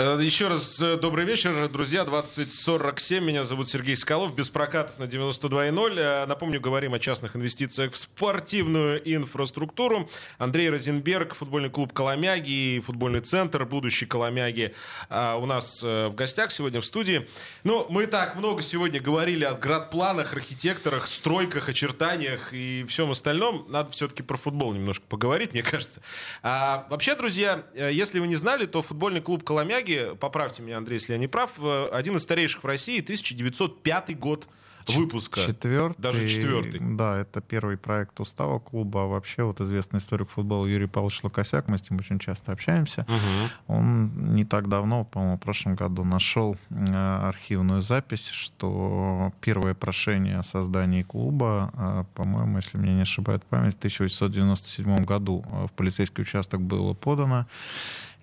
Э, 0.00 0.16
еще 0.22 0.46
раз 0.46 0.80
э, 0.80 0.96
добрый 0.96 1.24
вечер, 1.24 1.68
друзья. 1.68 2.04
2047. 2.04 3.24
Меня 3.24 3.42
зовут 3.42 3.68
Сергей 3.68 3.96
Скалов. 3.96 4.32
Без 4.32 4.48
прокатов 4.48 4.96
на 5.00 5.04
92.0. 5.04 5.98
Э, 5.98 6.24
напомню, 6.24 6.60
говорим 6.60 6.94
о 6.94 7.00
частных 7.00 7.34
инвестициях 7.34 7.92
в 7.92 7.98
спортивную 7.98 9.02
инфраструктуру. 9.16 10.08
Андрей 10.38 10.70
Розенберг, 10.70 11.34
футбольный 11.34 11.68
клуб 11.68 11.92
Коломяги 11.92 12.76
и 12.76 12.80
футбольный 12.80 13.22
центр 13.22 13.64
будущий 13.64 14.06
Коломяги 14.06 14.72
у 15.10 15.46
нас 15.46 15.82
в 15.82 16.12
гостях 16.14 16.52
сегодня 16.52 16.80
в 16.80 16.84
студии. 16.84 17.26
Ну, 17.64 17.86
мы 17.90 18.06
так 18.06 18.36
много 18.36 18.62
сегодня 18.62 19.00
говорили 19.00 19.44
о 19.44 19.54
градпланах, 19.54 20.32
архитекторах, 20.32 21.08
стройках, 21.08 21.68
очертаниях 21.68 22.52
и 22.52 22.84
всем 22.88 23.10
остальном. 23.10 23.66
Надо 23.68 23.90
все-таки 23.90 24.22
про 24.22 24.36
футбол 24.36 24.72
немножко 24.74 25.04
поговорить, 25.08 25.54
мне 25.54 25.62
кажется. 25.62 26.00
А, 26.42 26.86
вообще, 26.88 27.16
друзья, 27.16 27.64
если 27.74 28.20
вы 28.20 28.28
не 28.28 28.36
знали, 28.36 28.66
то 28.66 28.82
футбольный 28.82 29.20
клуб 29.20 29.42
Коломяги 29.42 29.87
Праге, 29.88 30.14
поправьте 30.16 30.62
меня, 30.62 30.78
Андрей, 30.78 30.96
если 30.96 31.12
я 31.12 31.18
не 31.18 31.28
прав, 31.28 31.52
э, 31.58 31.88
один 31.92 32.16
из 32.16 32.22
старейших 32.22 32.62
в 32.62 32.66
России, 32.66 33.00
1905 33.00 34.18
год 34.18 34.46
выпуска. 34.86 35.40
Четвертый. 35.40 36.00
Даже 36.00 36.28
четвертый. 36.28 36.80
Да, 36.80 37.18
это 37.18 37.40
первый 37.40 37.76
проект 37.76 38.20
устава 38.20 38.58
клуба. 38.58 39.02
А 39.02 39.06
вообще 39.06 39.44
вот 39.44 39.60
известный 39.60 39.98
историк 39.98 40.30
футбола 40.30 40.66
Юрий 40.66 40.86
Павлович 40.86 41.22
Лукасяк, 41.22 41.68
мы 41.68 41.78
с 41.78 41.90
ним 41.90 42.00
очень 42.00 42.18
часто 42.18 42.52
общаемся. 42.52 43.06
Угу. 43.08 43.76
Он 43.76 44.34
не 44.34 44.44
так 44.44 44.68
давно, 44.68 45.04
по-моему, 45.04 45.36
в 45.36 45.40
прошлом 45.40 45.74
году 45.74 46.04
нашел 46.04 46.56
э, 46.70 47.24
архивную 47.28 47.80
запись, 47.80 48.26
что 48.26 49.32
первое 49.40 49.74
прошение 49.74 50.38
о 50.38 50.42
создании 50.42 51.02
клуба, 51.02 51.70
э, 51.74 52.04
по-моему, 52.14 52.56
если 52.56 52.78
меня 52.78 52.94
не 52.94 53.02
ошибает 53.02 53.44
память, 53.44 53.74
в 53.74 53.78
1897 53.78 55.04
году 55.04 55.44
в 55.48 55.72
полицейский 55.72 56.22
участок 56.22 56.60
было 56.60 56.94
подано. 56.94 57.46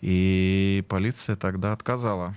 И 0.08 0.84
полиция 0.88 1.36
тогда 1.36 1.74
отказала 1.74 2.36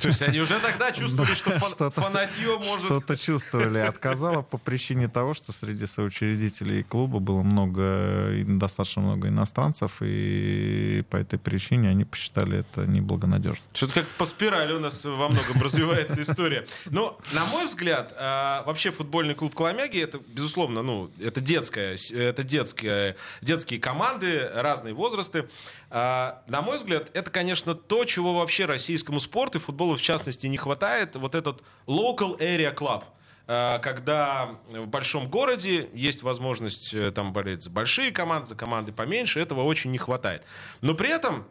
то 0.00 0.08
есть 0.08 0.22
они 0.22 0.40
уже 0.40 0.58
тогда 0.58 0.92
чувствовали, 0.92 1.34
что 1.34 1.50
фанатье 1.90 2.58
может... 2.58 2.84
Что-то 2.84 3.16
чувствовали. 3.16 3.78
Отказала 3.78 4.42
по 4.42 4.58
причине 4.58 5.08
того, 5.08 5.34
что 5.34 5.52
среди 5.52 5.86
соучредителей 5.86 6.82
клуба 6.82 7.18
было 7.20 7.42
много, 7.42 8.30
достаточно 8.44 9.02
много 9.02 9.28
иностранцев, 9.28 9.96
и 10.00 11.04
по 11.10 11.16
этой 11.16 11.38
причине 11.38 11.90
они 11.90 12.04
посчитали 12.04 12.60
это 12.60 12.86
неблагонадежно. 12.86 13.62
Что-то 13.72 13.94
как 13.94 14.08
по 14.10 14.24
спирали 14.24 14.72
у 14.72 14.80
нас 14.80 15.04
во 15.04 15.28
многом 15.28 15.62
развивается 15.62 16.22
история. 16.22 16.66
Но, 16.86 17.18
на 17.32 17.44
мой 17.46 17.66
взгляд, 17.66 18.14
а, 18.18 18.62
вообще 18.64 18.90
футбольный 18.90 19.34
клуб 19.34 19.54
Коломяги, 19.54 20.00
это, 20.00 20.20
безусловно, 20.26 20.82
ну, 20.82 21.10
это 21.20 21.40
детская, 21.40 21.96
это 22.12 22.42
детская, 22.42 23.16
детские 23.40 23.80
команды, 23.80 24.50
разные 24.54 24.94
возрасты. 24.94 25.46
А, 25.90 26.42
на 26.48 26.60
мой 26.60 26.78
взгляд, 26.78 27.08
это, 27.14 27.30
конечно, 27.30 27.74
то, 27.74 28.04
чего 28.04 28.34
вообще 28.34 28.64
российскому 28.64 29.20
спорту 29.20 29.43
спорт 29.44 29.56
и 29.56 29.58
футбола 29.58 29.96
в 29.96 30.02
частности 30.02 30.46
не 30.46 30.56
хватает. 30.56 31.16
Вот 31.16 31.34
этот 31.34 31.62
local 31.86 32.38
area 32.38 32.74
club 32.74 33.02
э, 33.46 33.78
когда 33.80 34.56
в 34.70 34.86
большом 34.86 35.28
городе 35.28 35.90
есть 35.92 36.22
возможность 36.22 36.94
э, 36.94 37.10
там 37.10 37.32
болеть 37.32 37.62
за 37.62 37.70
большие 37.70 38.10
команды, 38.10 38.48
за 38.48 38.54
команды 38.54 38.92
поменьше, 38.92 39.40
этого 39.40 39.64
очень 39.64 39.90
не 39.90 39.98
хватает. 39.98 40.44
Но 40.80 40.94
при 40.94 41.10
этом 41.10 41.44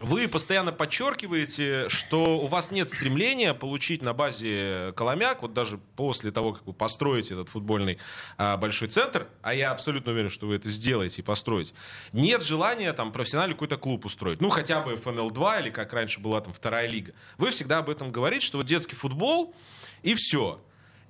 вы 0.00 0.28
постоянно 0.28 0.72
подчеркиваете, 0.72 1.88
что 1.88 2.38
у 2.38 2.46
вас 2.46 2.70
нет 2.70 2.88
стремления 2.88 3.52
получить 3.52 4.02
на 4.02 4.14
базе 4.14 4.92
Коломяк, 4.96 5.42
вот 5.42 5.52
даже 5.52 5.78
после 5.78 6.32
того, 6.32 6.54
как 6.54 6.66
вы 6.66 6.72
построите 6.72 7.34
этот 7.34 7.50
футбольный 7.50 7.98
а, 8.38 8.56
большой 8.56 8.88
центр, 8.88 9.28
а 9.42 9.54
я 9.54 9.70
абсолютно 9.70 10.12
уверен, 10.12 10.30
что 10.30 10.46
вы 10.46 10.56
это 10.56 10.70
сделаете 10.70 11.20
и 11.20 11.24
построите, 11.24 11.74
нет 12.12 12.42
желания 12.42 12.92
там 12.94 13.12
профессиональный 13.12 13.54
какой-то 13.54 13.76
клуб 13.76 14.06
устроить. 14.06 14.40
Ну, 14.40 14.48
хотя 14.48 14.80
бы 14.80 14.94
ФНЛ-2 14.94 15.62
или 15.62 15.70
как 15.70 15.92
раньше 15.92 16.20
была 16.20 16.40
там 16.40 16.54
вторая 16.54 16.86
лига. 16.86 17.12
Вы 17.36 17.50
всегда 17.50 17.78
об 17.78 17.90
этом 17.90 18.10
говорите, 18.10 18.44
что 18.44 18.56
вот 18.56 18.66
детский 18.66 18.96
футбол 18.96 19.54
и 20.02 20.14
все. 20.14 20.60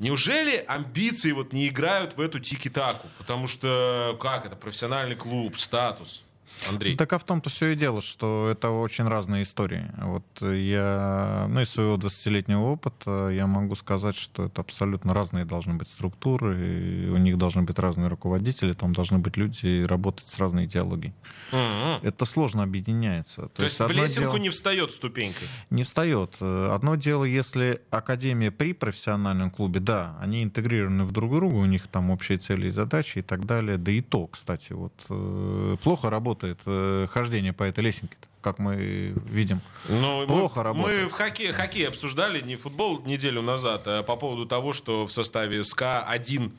Неужели 0.01 0.65
амбиции 0.67 1.31
вот 1.31 1.53
не 1.53 1.69
играют 1.69 2.17
в 2.17 2.21
эту 2.21 2.41
тики-таку? 2.41 3.07
Потому 3.19 3.47
что, 3.47 4.19
как 4.21 4.47
это, 4.47 4.57
профессиональный 4.57 5.15
клуб, 5.15 5.57
статус– 5.59 6.25
Андрей. 6.69 6.97
Так 6.97 7.13
а 7.13 7.19
в 7.19 7.25
том-то 7.25 7.51
все 7.51 7.69
и 7.69 7.77
дело, 7.77 8.01
что 8.01 8.49
это 8.51 8.71
очень 8.71 9.07
разные 9.07 9.45
истории. 9.45 9.85
Вот 9.99 10.25
я, 10.43 11.47
ну, 11.49 11.61
из 11.61 11.71
своего 11.71 11.97
20-летнего 11.97 12.61
опыта 12.61 13.29
я 13.31 13.47
могу 13.47 13.75
сказать, 13.75 14.17
что 14.17 14.45
это 14.47 14.61
абсолютно 14.61 15.15
разные 15.15 15.45
должны 15.45 15.75
быть 15.75 15.89
структуры, 15.89 16.57
и 16.59 17.09
у 17.09 17.17
них 17.17 17.39
должны 17.39 17.63
быть 17.63 17.79
разные 17.79 18.09
руководители, 18.09 18.73
там 18.73 18.93
должны 18.93 19.19
быть 19.19 19.37
люди 19.37 19.85
работать 19.85 20.29
с 20.29 20.39
разной 20.39 20.67
идеологией. 20.67 21.15
Mm-hmm. 21.53 22.01
Это 22.03 22.25
сложно 22.25 22.63
объединяется. 22.63 23.43
То, 23.43 23.49
То 23.49 23.65
есть, 23.65 23.81
есть 23.81 23.93
в 23.93 23.95
лесенку 23.95 24.33
дело... 24.33 24.43
не 24.43 24.51
встает 24.51 24.93
ступенькой? 24.93 25.49
Не 25.71 25.85
встает. 25.85 26.37
Одно 26.41 26.97
дело, 26.97 27.25
если 27.25 27.81
академия 27.91 28.51
при 28.51 28.75
профессиональном 28.75 29.51
клубе, 29.51 29.81
да, 29.81 30.17
они 30.21 30.43
интегрированы 30.43 31.05
в 31.05 31.13
друг 31.13 31.33
друга, 31.33 31.55
у 31.55 31.67
них 31.67 31.89
там 31.89 32.11
общие 32.11 32.39
цели 32.39 32.69
и 32.69 32.71
задачи 32.71 33.19
и 33.19 33.23
так 33.23 33.47
далее. 33.47 33.79
Да 33.79 33.91
и 33.91 34.01
то, 34.01 34.27
кстати, 34.27 34.73
вот 34.73 34.93
э, 35.09 35.77
плохо 35.83 36.11
работает 36.11 36.40
работает 36.41 36.59
э, 36.67 37.07
хождение 37.11 37.53
по 37.53 37.65
этой 37.65 37.81
лесенке 37.81 38.17
как 38.43 38.59
мы 38.59 39.13
видим. 39.27 39.61
Ну, 39.87 40.27
Плохо 40.27 40.61
мы, 40.61 40.65
работает. 40.65 41.03
Мы 41.03 41.09
в 41.11 41.13
хоккее, 41.13 41.53
хоккей 41.53 41.87
обсуждали 41.87 42.41
не 42.41 42.57
футбол 42.57 43.03
неделю 43.05 43.43
назад, 43.43 43.83
а 43.85 44.03
по 44.03 44.17
поводу 44.17 44.47
того, 44.47 44.73
что 44.73 45.07
в 45.07 45.13
составе 45.13 45.63
СКА 45.63 46.05
один 46.05 46.51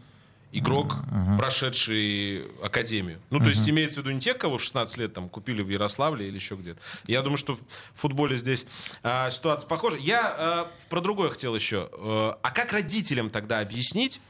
игрок, 0.52 0.94
uh-huh. 0.94 1.40
прошедший 1.40 2.46
академию. 2.62 3.20
Ну, 3.32 3.40
uh-huh. 3.40 3.44
то 3.46 3.50
есть 3.50 3.68
имеется 3.68 3.96
в 3.96 4.04
виду 4.04 4.12
не 4.12 4.20
тех, 4.20 4.38
кого 4.38 4.60
в 4.60 4.64
16 4.64 4.98
лет 4.98 5.14
там 5.16 5.28
купили 5.28 5.64
в 5.64 5.70
Ярославле 5.70 6.28
или 6.28 6.36
еще 6.36 6.54
где-то. 6.54 6.80
Я 7.08 7.24
думаю, 7.24 7.38
что 7.38 7.56
в 7.56 7.60
футболе 7.96 8.38
здесь 8.38 8.68
а, 9.02 9.32
ситуация 9.32 9.68
похожа. 9.68 9.98
Я 9.98 10.36
а, 10.38 10.72
про 10.88 11.02
другое 11.02 11.32
хотел 11.32 11.56
еще. 11.56 11.90
А, 11.94 12.38
а 12.44 12.52
как 12.52 12.74
родителям 12.74 13.32
тогда 13.32 13.60
объяснить? 13.60 14.22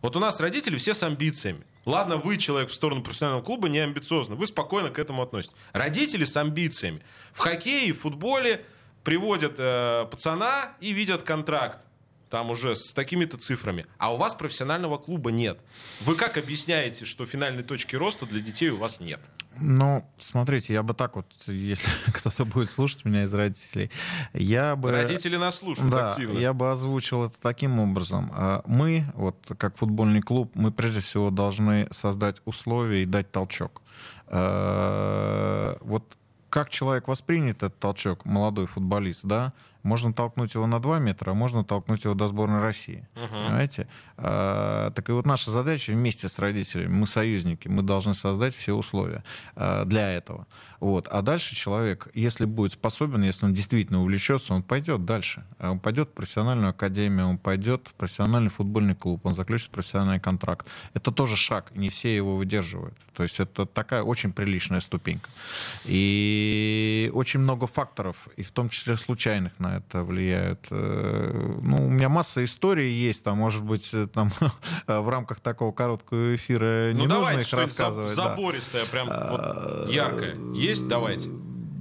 Вот 0.00 0.14
у 0.14 0.20
нас 0.20 0.38
родители 0.38 0.76
все 0.76 0.94
с 0.94 1.02
амбициями. 1.02 1.64
Ладно, 1.86 2.16
вы, 2.16 2.36
человек 2.36 2.70
в 2.70 2.74
сторону 2.74 3.02
профессионального 3.02 3.42
клуба, 3.42 3.68
не 3.68 3.78
амбициозно. 3.78 4.34
Вы 4.34 4.46
спокойно 4.46 4.90
к 4.90 4.98
этому 4.98 5.22
относитесь. 5.22 5.56
Родители 5.72 6.24
с 6.24 6.36
амбициями. 6.36 7.02
В 7.32 7.38
хоккее 7.38 7.86
и 7.88 7.92
футболе 7.92 8.64
приводят 9.02 9.54
э, 9.58 10.06
пацана 10.10 10.72
и 10.80 10.92
видят 10.92 11.22
контракт. 11.22 11.80
Там 12.28 12.50
уже 12.50 12.76
с 12.76 12.92
такими-то 12.94 13.38
цифрами. 13.38 13.86
А 13.98 14.14
у 14.14 14.16
вас 14.16 14.34
профессионального 14.34 14.98
клуба 14.98 15.32
нет. 15.32 15.58
Вы 16.02 16.14
как 16.14 16.36
объясняете, 16.36 17.04
что 17.04 17.26
финальной 17.26 17.64
точки 17.64 17.96
роста 17.96 18.24
для 18.26 18.40
детей 18.40 18.70
у 18.70 18.76
вас 18.76 19.00
нет? 19.00 19.20
Ну, 19.58 20.04
смотрите, 20.18 20.72
я 20.72 20.82
бы 20.82 20.94
так 20.94 21.16
вот, 21.16 21.26
если 21.46 21.88
кто-то 22.12 22.44
будет 22.44 22.70
слушать 22.70 23.04
меня 23.04 23.24
из 23.24 23.34
родителей, 23.34 23.90
я 24.32 24.76
бы... 24.76 24.90
Родители 24.90 25.36
нас 25.36 25.56
слушают 25.56 25.90
да, 25.90 26.10
активно. 26.10 26.38
я 26.38 26.52
бы 26.52 26.70
озвучил 26.70 27.24
это 27.24 27.40
таким 27.40 27.78
образом. 27.78 28.30
А 28.32 28.62
мы, 28.66 29.04
вот 29.14 29.36
как 29.58 29.76
футбольный 29.76 30.22
клуб, 30.22 30.52
мы 30.54 30.70
прежде 30.70 31.00
всего 31.00 31.30
должны 31.30 31.88
создать 31.90 32.40
условия 32.44 33.02
и 33.02 33.06
дать 33.06 33.30
толчок. 33.30 33.82
А, 34.28 35.76
вот 35.80 36.16
как 36.48 36.68
человек 36.70 37.08
воспринят 37.08 37.58
этот 37.58 37.78
толчок, 37.78 38.24
молодой 38.24 38.66
футболист, 38.66 39.24
да, 39.24 39.52
можно 39.82 40.12
толкнуть 40.12 40.54
его 40.54 40.66
на 40.66 40.80
2 40.80 40.98
метра, 40.98 41.30
а 41.30 41.34
можно 41.34 41.64
толкнуть 41.64 42.04
его 42.04 42.14
до 42.14 42.28
сборной 42.28 42.60
России. 42.60 43.08
Uh-huh. 43.14 43.28
Понимаете? 43.28 43.88
А, 44.22 44.90
так 44.90 45.08
и 45.08 45.12
вот 45.12 45.24
наша 45.26 45.50
задача 45.50 45.92
вместе 45.92 46.28
с 46.28 46.38
родителями, 46.38 46.92
мы 46.92 47.06
союзники, 47.06 47.68
мы 47.68 47.82
должны 47.82 48.14
создать 48.14 48.54
все 48.54 48.74
условия 48.74 49.24
а, 49.56 49.84
для 49.84 50.12
этого. 50.12 50.46
Вот. 50.80 51.08
А 51.08 51.22
дальше 51.22 51.54
человек, 51.54 52.08
если 52.14 52.46
будет 52.46 52.72
способен, 52.72 53.22
если 53.22 53.44
он 53.44 53.54
действительно 53.54 54.00
увлечется, 54.00 54.54
он 54.54 54.62
пойдет 54.62 55.04
дальше. 55.04 55.44
Он 55.58 55.78
пойдет 55.78 56.08
в 56.08 56.12
профессиональную 56.12 56.70
академию, 56.70 57.28
он 57.28 57.38
пойдет 57.38 57.88
в 57.88 57.94
профессиональный 57.94 58.50
футбольный 58.50 58.94
клуб, 58.94 59.24
он 59.24 59.34
заключит 59.34 59.70
профессиональный 59.70 60.20
контракт. 60.20 60.66
Это 60.94 61.12
тоже 61.12 61.36
шаг, 61.36 61.70
не 61.74 61.90
все 61.90 62.16
его 62.16 62.36
выдерживают. 62.36 62.94
То 63.14 63.24
есть 63.24 63.38
это 63.38 63.66
такая 63.66 64.02
очень 64.02 64.32
приличная 64.32 64.80
ступенька. 64.80 65.28
И 65.84 67.10
очень 67.12 67.40
много 67.40 67.66
факторов, 67.66 68.28
и 68.36 68.42
в 68.42 68.50
том 68.50 68.70
числе 68.70 68.96
случайных, 68.96 69.58
на 69.58 69.76
это 69.76 70.02
влияют. 70.02 70.66
Э, 70.70 71.58
ну, 71.62 71.86
у 71.86 71.90
меня 71.90 72.08
масса 72.08 72.42
историй 72.42 72.90
есть, 72.90 73.22
там, 73.22 73.36
может 73.36 73.62
быть, 73.62 73.92
там 74.12 74.32
в 74.86 75.08
рамках 75.08 75.40
такого 75.40 75.72
короткого 75.72 76.34
эфира 76.34 76.92
не 76.92 77.06
ну, 77.06 77.14
нужно 77.14 77.14
давайте, 77.16 77.42
их 77.42 77.52
рассказывать. 77.52 78.10
Забористое, 78.12 78.84
да. 78.84 78.90
прям 78.90 79.06
вот 79.06 79.40
а, 79.42 79.86
яркое. 79.88 80.36
Есть? 80.54 80.88
Давайте. 80.88 81.28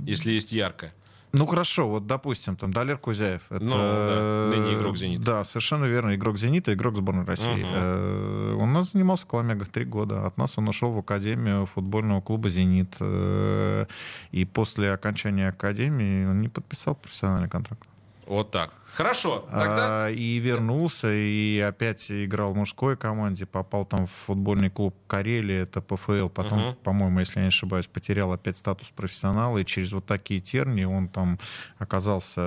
Если 0.06 0.32
есть 0.32 0.52
яркое. 0.52 0.94
Ну 1.32 1.46
хорошо, 1.46 1.88
вот 1.88 2.08
допустим, 2.08 2.56
там 2.56 2.74
Далер 2.74 2.98
Кузяев. 2.98 3.44
Это, 3.52 3.64
ну, 3.64 3.76
да, 3.76 4.50
ныне 4.56 4.74
игрок 4.74 4.98
«Зенита». 4.98 5.24
Да, 5.24 5.46
совершенно 5.46 5.86
верно. 5.86 6.16
Игрок 6.16 6.38
«Зенита», 6.38 6.74
игрок 6.74 6.96
сборной 6.96 7.26
России. 7.26 7.64
Угу. 7.64 8.64
Он 8.64 8.70
у 8.70 8.74
нас 8.74 8.92
занимался 8.94 9.26
в 9.26 9.28
Коломегах 9.28 9.70
три 9.70 9.86
года. 9.86 10.26
От 10.26 10.38
нас 10.38 10.58
он 10.58 10.68
ушел 10.68 10.92
в 10.92 10.98
Академию 10.98 11.68
футбольного 11.68 12.22
клуба 12.22 12.50
«Зенит». 12.50 12.96
Э, 13.00 13.86
и 14.32 14.44
после 14.46 14.92
окончания 14.92 15.50
Академии 15.50 16.26
он 16.26 16.42
не 16.42 16.48
подписал 16.48 16.96
профессиональный 16.96 17.50
контракт. 17.50 17.88
Вот 18.26 18.50
так. 18.50 18.74
Хорошо. 18.94 19.48
Тогда... 19.52 20.06
А, 20.06 20.10
и 20.10 20.38
вернулся, 20.40 21.14
и 21.14 21.60
опять 21.60 22.12
играл 22.12 22.54
в 22.54 22.58
мужской 22.58 22.98
команде, 22.98 23.46
попал 23.46 23.86
там 23.86 24.08
в 24.08 24.12
футбольный 24.12 24.70
клуб 24.70 24.96
Карелия, 25.08 25.64
это 25.64 25.82
ПФЛ, 25.82 26.30
потом, 26.30 26.60
uh-huh. 26.60 26.76
по-моему, 26.76 27.20
если 27.20 27.40
я 27.40 27.44
не 27.44 27.48
ошибаюсь, 27.48 27.88
потерял 27.88 28.34
опять 28.34 28.58
статус 28.58 28.90
профессионала, 28.90 29.58
и 29.60 29.66
через 29.66 29.92
вот 29.92 30.06
такие 30.06 30.40
тернии 30.40 30.84
он 30.84 31.08
там 31.08 31.40
оказался 31.78 32.42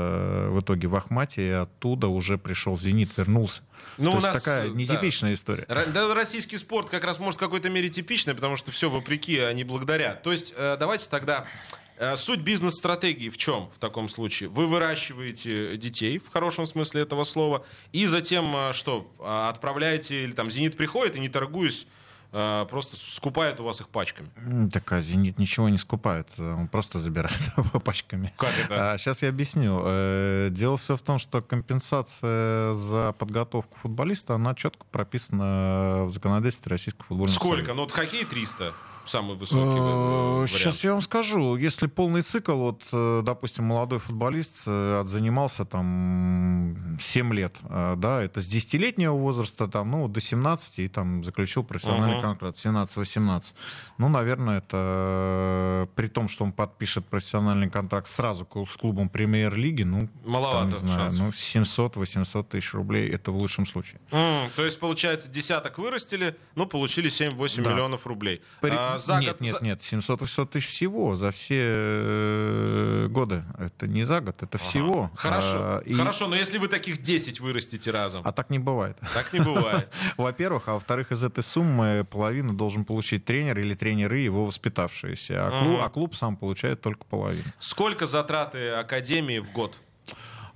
в 0.50 0.60
итоге 0.60 0.88
в 0.88 0.96
Ахмате, 0.96 1.46
и 1.46 1.50
оттуда 1.50 2.08
уже 2.08 2.38
пришел 2.38 2.76
в 2.76 2.80
«Зенит», 2.82 3.16
вернулся. 3.16 3.62
Ну, 3.98 4.12
То 4.12 4.18
у 4.18 4.20
нас 4.20 4.42
такая 4.42 4.68
нетипичная 4.68 5.30
да. 5.30 5.34
история. 5.34 5.66
Да, 5.68 6.14
российский 6.14 6.56
спорт 6.56 6.88
как 6.88 7.04
раз 7.04 7.18
может 7.18 7.38
в 7.38 7.42
какой-то 7.42 7.68
мере 7.68 7.88
типичный, 7.88 8.34
потому 8.34 8.56
что 8.56 8.70
все 8.70 8.88
вопреки, 8.88 9.38
а 9.38 9.52
не 9.52 9.64
благодаря. 9.64 10.14
То 10.14 10.32
есть 10.32 10.54
э, 10.56 10.76
давайте 10.78 11.08
тогда 11.08 11.46
Э, 11.81 11.81
суть 12.16 12.40
бизнес-стратегии 12.40 13.28
в 13.28 13.36
чем 13.36 13.70
в 13.74 13.78
таком 13.78 14.08
случае? 14.08 14.48
Вы 14.48 14.66
выращиваете 14.66 15.76
детей, 15.76 16.18
в 16.18 16.32
хорошем 16.32 16.66
смысле 16.66 17.02
этого 17.02 17.24
слова, 17.24 17.64
и 17.92 18.06
затем 18.06 18.54
э, 18.54 18.72
что, 18.72 19.10
а, 19.18 19.48
отправляете, 19.48 20.24
или 20.24 20.32
там 20.32 20.50
«Зенит» 20.50 20.76
приходит 20.76 21.16
и, 21.16 21.20
не 21.20 21.28
торгуясь, 21.28 21.86
э, 22.32 22.66
просто 22.68 22.96
скупает 22.96 23.60
у 23.60 23.64
вас 23.64 23.80
их 23.80 23.88
пачками. 23.88 24.30
Так, 24.72 24.90
а 24.92 25.00
«Зенит» 25.00 25.38
ничего 25.38 25.68
не 25.68 25.78
скупает, 25.78 26.28
он 26.38 26.68
просто 26.68 26.98
забирает 26.98 27.40
пачками. 27.84 28.32
Как 28.36 28.52
это? 28.58 28.94
А, 28.94 28.98
сейчас 28.98 29.22
я 29.22 29.28
объясню. 29.28 30.50
Дело 30.50 30.76
все 30.76 30.96
в 30.96 31.02
том, 31.02 31.18
что 31.18 31.40
компенсация 31.40 32.74
за 32.74 33.12
подготовку 33.12 33.78
футболиста, 33.78 34.34
она 34.34 34.54
четко 34.54 34.84
прописана 34.90 36.04
в 36.06 36.10
законодательстве 36.10 36.70
Российского 36.70 37.04
футбольного 37.04 37.34
Сколько? 37.34 37.56
Союза. 37.56 37.74
Ну 37.74 37.82
вот 37.82 37.92
хоккей 37.92 38.24
300 38.24 38.74
самый 39.08 39.36
высокий 39.36 39.78
э, 39.78 39.80
вариант? 39.80 40.50
Сейчас 40.50 40.84
я 40.84 40.92
вам 40.92 41.02
скажу. 41.02 41.56
Если 41.56 41.86
полный 41.86 42.22
цикл, 42.22 42.54
вот, 42.54 42.82
э, 42.92 43.22
допустим, 43.24 43.64
молодой 43.64 43.98
футболист 43.98 44.62
э, 44.66 45.00
отзанимался 45.00 45.64
там 45.64 46.76
7 47.00 47.34
лет, 47.34 47.56
да, 47.62 48.22
это 48.22 48.40
с 48.40 48.48
10-летнего 48.48 49.12
возраста 49.12 49.68
там, 49.68 49.90
ну, 49.90 50.08
до 50.08 50.20
17 50.20 50.78
и 50.80 50.88
там 50.88 51.24
заключил 51.24 51.64
профессиональный 51.64 52.18
uh-huh. 52.18 52.22
контракт, 52.22 52.56
17-18. 52.56 53.54
Ну, 53.98 54.08
наверное, 54.08 54.58
это 54.58 55.88
при 55.94 56.08
том, 56.08 56.28
что 56.28 56.44
он 56.44 56.52
подпишет 56.52 57.06
профессиональный 57.06 57.70
контракт 57.70 58.06
сразу 58.06 58.46
с 58.66 58.76
клубом 58.76 59.08
премьер-лиги, 59.08 59.82
ну, 59.82 60.08
Маловато 60.24 60.74
там, 60.74 60.84
не 60.84 60.92
знаю, 60.92 61.10
ну, 61.18 61.28
700-800 61.30 62.44
тысяч 62.44 62.74
рублей, 62.74 63.10
это 63.10 63.32
в 63.32 63.36
лучшем 63.36 63.66
случае. 63.66 64.00
Mm, 64.10 64.50
то 64.56 64.64
есть, 64.64 64.78
получается, 64.78 65.30
десяток 65.30 65.78
вырастили, 65.78 66.36
ну, 66.54 66.66
получили 66.66 67.10
7-8 67.10 67.62
да. 67.62 67.72
миллионов 67.72 68.06
рублей. 68.06 68.42
При... 68.60 68.70
А, 68.70 68.91
за 68.98 69.18
нет, 69.18 69.38
год... 69.38 69.40
Нет, 69.40 69.62
нет, 69.62 69.80
700-800 69.80 70.46
тысяч 70.46 70.68
всего 70.68 71.16
за 71.16 71.30
все 71.30 71.60
э, 71.60 73.06
годы. 73.08 73.44
Это 73.58 73.86
не 73.86 74.04
за 74.04 74.20
год, 74.20 74.42
это 74.42 74.58
ага. 74.58 74.64
всего. 74.64 75.10
Хорошо, 75.14 75.56
а, 75.58 75.78
и... 75.80 75.94
хорошо, 75.94 76.28
но 76.28 76.36
если 76.36 76.58
вы 76.58 76.68
таких 76.68 77.02
10 77.02 77.40
вырастите 77.40 77.90
разом? 77.90 78.22
А 78.24 78.32
так 78.32 78.50
не 78.50 78.58
бывает. 78.58 78.98
Так 79.14 79.32
не 79.32 79.40
бывает. 79.40 79.92
Во-первых, 80.16 80.68
а 80.68 80.74
во-вторых, 80.74 81.12
из 81.12 81.22
этой 81.22 81.42
суммы 81.44 82.06
половину 82.10 82.54
должен 82.54 82.84
получить 82.84 83.24
тренер 83.24 83.58
или 83.58 83.74
тренеры 83.74 84.18
его 84.18 84.44
воспитавшиеся, 84.46 85.46
а 85.46 85.62
клуб, 85.62 85.80
а 85.82 85.88
клуб 85.90 86.14
сам 86.16 86.36
получает 86.36 86.80
только 86.80 87.04
половину. 87.04 87.44
Сколько 87.58 88.06
затраты 88.06 88.70
Академии 88.70 89.38
в 89.38 89.52
год? 89.52 89.78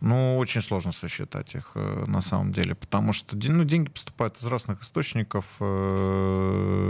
Ну, 0.00 0.36
очень 0.38 0.60
сложно 0.60 0.92
сосчитать 0.92 1.54
их 1.54 1.72
э, 1.74 2.04
на 2.06 2.20
самом 2.20 2.52
деле, 2.52 2.74
потому 2.74 3.12
что 3.12 3.36
ну, 3.36 3.64
деньги 3.64 3.88
поступают 3.90 4.36
из 4.38 4.44
разных 4.46 4.82
источников. 4.82 5.56
Э, 5.60 6.86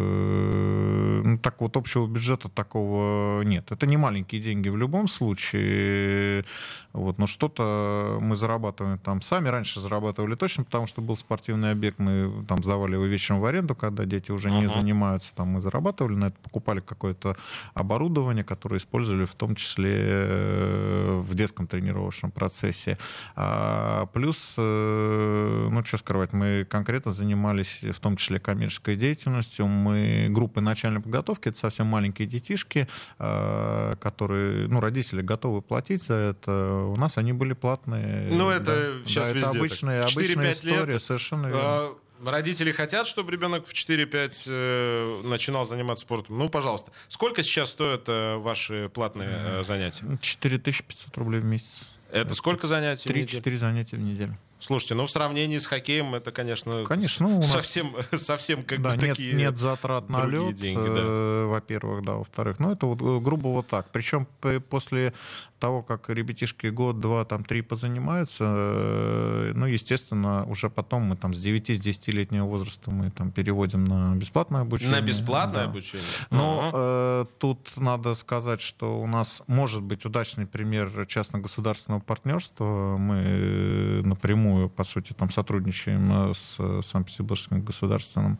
ну, 1.24 1.38
так 1.38 1.60
вот, 1.60 1.76
общего 1.76 2.06
бюджета 2.06 2.48
такого 2.48 3.42
нет. 3.42 3.70
Это 3.70 3.86
не 3.86 3.96
маленькие 3.96 4.40
деньги 4.40 4.68
в 4.68 4.76
любом 4.76 5.08
случае. 5.08 6.44
Вот, 6.92 7.18
но 7.18 7.26
что-то 7.26 8.18
мы 8.20 8.36
зарабатываем 8.36 8.98
там 8.98 9.20
сами. 9.22 9.48
Раньше 9.48 9.80
зарабатывали 9.80 10.34
точно, 10.34 10.64
потому 10.64 10.86
что 10.86 11.02
был 11.02 11.16
спортивный 11.16 11.72
объект. 11.72 11.98
Мы 11.98 12.44
там 12.48 12.62
сдавали 12.64 12.94
его 12.94 13.04
вечером 13.04 13.40
в 13.40 13.44
аренду, 13.44 13.74
когда 13.74 14.04
дети 14.04 14.32
уже 14.32 14.48
uh-huh. 14.48 14.60
не 14.60 14.66
занимаются. 14.66 15.34
Там 15.34 15.48
мы 15.48 15.60
зарабатывали 15.60 16.14
на 16.14 16.26
это, 16.26 16.36
покупали 16.42 16.80
какое-то 16.80 17.36
оборудование, 17.74 18.44
которое 18.44 18.78
использовали 18.78 19.26
в 19.26 19.34
том 19.34 19.54
числе 19.54 19.94
э, 19.98 21.15
в 21.26 21.34
детском 21.34 21.66
тренировочном 21.66 22.30
процессе. 22.30 22.98
А, 23.34 24.06
плюс, 24.06 24.54
э, 24.56 25.68
ну 25.70 25.84
что 25.84 25.98
скрывать, 25.98 26.32
мы 26.32 26.66
конкретно 26.68 27.12
занимались 27.12 27.82
в 27.82 27.98
том 28.00 28.16
числе 28.16 28.38
коммерческой 28.38 28.96
деятельностью. 28.96 29.66
Мы 29.66 30.28
группы 30.30 30.60
начальной 30.60 31.00
подготовки, 31.00 31.48
это 31.48 31.58
совсем 31.58 31.86
маленькие 31.86 32.28
детишки, 32.28 32.88
а, 33.18 33.96
которые, 33.96 34.68
ну, 34.68 34.80
родители 34.80 35.22
готовы 35.22 35.62
платить 35.62 36.02
за 36.04 36.14
это. 36.14 36.84
У 36.86 36.96
нас 36.96 37.18
они 37.18 37.32
были 37.32 37.52
платные. 37.52 38.28
Ну, 38.30 38.50
это 38.50 38.64
да, 38.64 39.08
сейчас 39.08 39.28
да, 39.28 39.34
везде 39.34 39.48
это 39.48 39.58
обычная, 39.58 40.04
обычная 40.04 40.52
история, 40.52 40.84
лет, 40.84 41.02
совершенно 41.02 41.46
верно. 41.46 41.62
А... 41.62 41.96
Родители 42.24 42.72
хотят, 42.72 43.06
чтобы 43.06 43.32
ребенок 43.32 43.66
в 43.66 43.72
4-5 43.72 44.42
э, 44.46 45.20
начинал 45.24 45.64
заниматься 45.64 46.02
спортом. 46.02 46.38
Ну, 46.38 46.48
пожалуйста. 46.48 46.92
Сколько 47.08 47.42
сейчас 47.42 47.70
стоят 47.70 48.04
э, 48.08 48.36
ваши 48.36 48.90
платные 48.92 49.28
э, 49.30 49.62
занятия? 49.62 50.04
4500 50.20 51.16
рублей 51.18 51.40
в 51.40 51.44
месяц. 51.44 51.88
Это 52.10 52.34
сколько 52.34 52.66
занятий? 52.66 53.08
Три-четыре 53.08 53.58
занятия 53.58 53.96
в 53.96 54.00
неделю. 54.00 54.38
Слушайте, 54.58 54.94
ну 54.94 55.06
в 55.06 55.10
сравнении 55.10 55.58
с 55.58 55.66
хоккеем 55.66 56.14
это, 56.14 56.32
конечно, 56.32 56.84
конечно 56.84 57.28
ну, 57.28 57.42
совсем, 57.42 57.94
совсем 58.16 58.62
как 58.62 58.80
да, 58.80 58.90
бы 58.90 58.96
нет, 58.96 59.08
такие 59.08 59.34
нет 59.34 59.58
затрат 59.58 60.08
на 60.08 60.24
лед, 60.24 60.54
деньги, 60.54 60.86
да. 60.86 60.94
э, 60.96 61.44
во-первых, 61.46 62.04
да, 62.04 62.14
во-вторых. 62.14 62.58
Ну 62.58 62.72
это 62.72 62.86
вот 62.86 63.00
э, 63.02 63.20
грубо 63.22 63.48
вот 63.48 63.66
так. 63.66 63.90
Причем 63.90 64.26
после 64.68 65.12
того, 65.58 65.82
как 65.82 66.08
ребятишки 66.10 66.66
год, 66.68 67.00
два, 67.00 67.24
там, 67.24 67.44
три 67.44 67.62
позанимаются, 67.62 68.44
э, 68.46 69.52
ну, 69.54 69.66
естественно, 69.66 70.44
уже 70.46 70.68
потом 70.70 71.02
мы 71.02 71.16
там 71.16 71.34
с 71.34 71.38
9 71.38 71.70
с 71.70 71.86
10-летнего 71.86 72.44
возраста 72.44 72.90
мы 72.90 73.10
там 73.10 73.30
переводим 73.30 73.84
на 73.84 74.14
бесплатное 74.14 74.62
обучение. 74.62 75.00
На 75.00 75.00
бесплатное 75.00 75.64
да. 75.64 75.70
обучение? 75.70 76.06
Но 76.30 76.70
э, 76.72 77.24
тут 77.38 77.72
надо 77.76 78.14
сказать, 78.14 78.60
что 78.60 79.00
у 79.00 79.06
нас 79.06 79.42
может 79.46 79.82
быть 79.82 80.04
удачный 80.04 80.46
пример 80.46 81.06
частно-государственного 81.06 82.00
партнерства. 82.00 82.96
Мы 82.98 83.22
э, 83.24 84.02
напрямую, 84.46 84.68
по 84.68 84.84
сути, 84.84 85.12
там 85.12 85.30
сотрудничаем 85.30 86.34
с 86.34 86.56
Санкт-Петербургским 86.86 87.62
государственным 87.62 88.38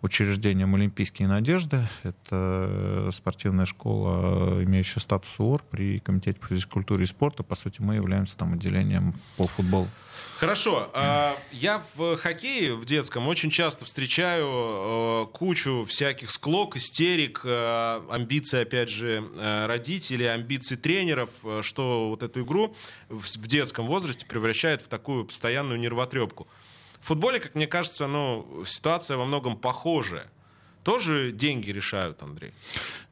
учреждением 0.00 0.74
«Олимпийские 0.74 1.28
надежды». 1.28 1.88
Это 2.02 3.10
спортивная 3.12 3.66
школа, 3.66 4.62
имеющая 4.64 5.00
статус 5.00 5.30
УОР 5.38 5.62
при 5.70 5.98
Комитете 6.00 6.38
по 6.38 6.46
физкультуры 6.46 7.04
и 7.04 7.06
спорта. 7.06 7.42
По 7.42 7.54
сути, 7.54 7.80
мы 7.80 7.96
являемся 7.96 8.38
там 8.38 8.54
отделением 8.54 9.14
по 9.36 9.46
футболу. 9.46 9.88
Хорошо. 10.42 10.90
А, 10.92 11.38
я 11.52 11.84
в 11.94 12.16
хоккее 12.16 12.74
в 12.74 12.84
детском 12.84 13.28
очень 13.28 13.48
часто 13.48 13.84
встречаю 13.84 14.48
э, 14.48 15.26
кучу 15.32 15.84
всяких 15.88 16.32
склок, 16.32 16.74
истерик, 16.74 17.42
э, 17.44 18.00
амбиций, 18.10 18.62
опять 18.62 18.88
же, 18.88 19.22
э, 19.36 19.66
родителей, 19.66 20.26
амбиций 20.26 20.76
тренеров, 20.76 21.30
что 21.60 22.08
вот 22.08 22.24
эту 22.24 22.42
игру 22.42 22.74
в 23.08 23.46
детском 23.46 23.86
возрасте 23.86 24.26
превращает 24.26 24.82
в 24.82 24.88
такую 24.88 25.26
постоянную 25.26 25.78
нервотрепку. 25.78 26.48
В 26.98 27.06
футболе, 27.06 27.38
как 27.38 27.54
мне 27.54 27.68
кажется, 27.68 28.08
ну, 28.08 28.64
ситуация 28.66 29.18
во 29.18 29.24
многом 29.24 29.56
похожая. 29.56 30.28
Тоже 30.82 31.32
деньги 31.32 31.70
решают, 31.70 32.22
Андрей? 32.22 32.52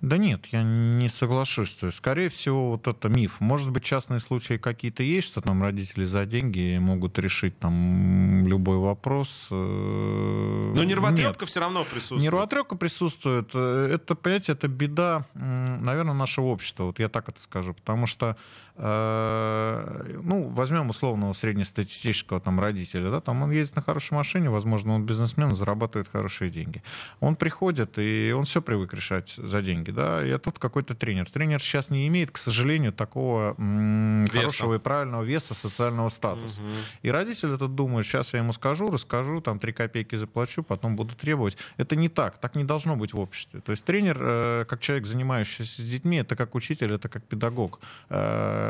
Да 0.01 0.17
нет, 0.17 0.47
я 0.53 0.63
не 0.63 1.09
соглашусь. 1.09 1.73
То 1.73 1.87
есть, 1.87 1.99
скорее 1.99 2.29
всего, 2.29 2.71
вот 2.71 2.87
это 2.87 3.09
миф. 3.09 3.41
Может 3.41 3.71
быть, 3.71 3.85
частные 3.85 4.21
случаи 4.21 4.57
какие-то 4.57 5.03
есть, 5.03 5.29
что 5.29 5.41
там 5.41 5.63
родители 5.63 6.05
за 6.05 6.25
деньги 6.27 6.79
могут 6.79 7.19
решить 7.19 7.59
там 7.59 8.47
любой 8.47 8.79
вопрос. 8.79 9.49
Э, 9.51 10.73
Но 10.75 10.85
нервотрепка 10.85 11.47
все 11.47 11.61
равно 11.61 11.85
присутствует. 11.85 12.23
Нервотрепка 12.23 12.77
присутствует. 12.77 13.51
Э, 13.55 13.91
это, 13.93 14.15
понимаете, 14.15 14.53
это 14.53 14.69
беда, 14.69 15.27
наверное, 15.35 16.15
нашего 16.15 16.47
общества. 16.47 16.85
Вот 16.85 16.99
я 16.99 17.09
так 17.09 17.29
это 17.29 17.41
скажу. 17.43 17.75
Потому 17.75 18.07
что 18.07 18.37
ну, 18.83 20.49
возьмем 20.49 20.89
условного 20.89 21.35
среднестатистического 21.35 22.41
там 22.41 22.59
родителя, 22.61 23.11
да, 23.11 23.21
там 23.21 23.43
он 23.43 23.51
ездит 23.51 23.77
на 23.77 23.83
хорошей 23.83 24.15
машине, 24.15 24.49
возможно, 24.49 24.95
он 24.95 25.05
бизнесмен, 25.05 25.55
зарабатывает 25.55 26.09
хорошие 26.09 26.51
деньги. 26.51 26.83
Он 27.21 27.37
приходит, 27.37 27.99
и 27.99 28.33
он 28.35 28.45
все 28.45 28.63
привык 28.63 28.95
решать 28.95 29.35
за 29.37 29.61
деньги, 29.61 29.91
да, 29.91 30.25
и 30.25 30.39
тут 30.39 30.59
какой-то 30.59 30.95
тренер. 30.95 31.31
Тренер 31.31 31.61
сейчас 31.61 31.91
не 31.91 32.09
имеет, 32.09 32.31
к 32.31 32.39
сожалению, 32.39 32.93
такого 32.95 33.55
м- 33.59 34.27
хорошего 34.29 34.77
и 34.77 34.79
правильного 34.79 35.25
веса 35.25 35.53
социального 35.55 36.09
статуса. 36.09 36.61
Угу. 36.63 36.71
И 37.03 37.11
родитель 37.11 37.51
этот 37.51 37.75
думает, 37.75 38.07
сейчас 38.07 38.33
я 38.33 38.39
ему 38.39 38.55
скажу, 38.55 38.91
расскажу, 38.91 39.43
там, 39.43 39.59
три 39.59 39.73
копейки 39.73 40.15
заплачу, 40.15 40.63
потом 40.63 40.97
буду 40.97 41.15
требовать. 41.15 41.59
Это 41.77 41.97
не 41.97 42.09
так, 42.09 42.39
так 42.39 42.55
не 42.55 42.65
должно 42.65 42.97
быть 42.97 43.13
в 43.13 43.21
обществе. 43.21 43.61
То 43.61 43.73
есть 43.73 43.85
тренер, 43.85 44.17
э, 44.21 44.65
как 44.67 44.81
человек, 44.81 45.07
занимающийся 45.07 45.83
с 45.83 45.85
детьми, 45.85 46.17
это 46.17 46.35
как 46.35 46.55
учитель, 46.55 46.95
это 46.95 47.11
как 47.11 47.25
педагог 47.25 47.81
э, 48.09 48.70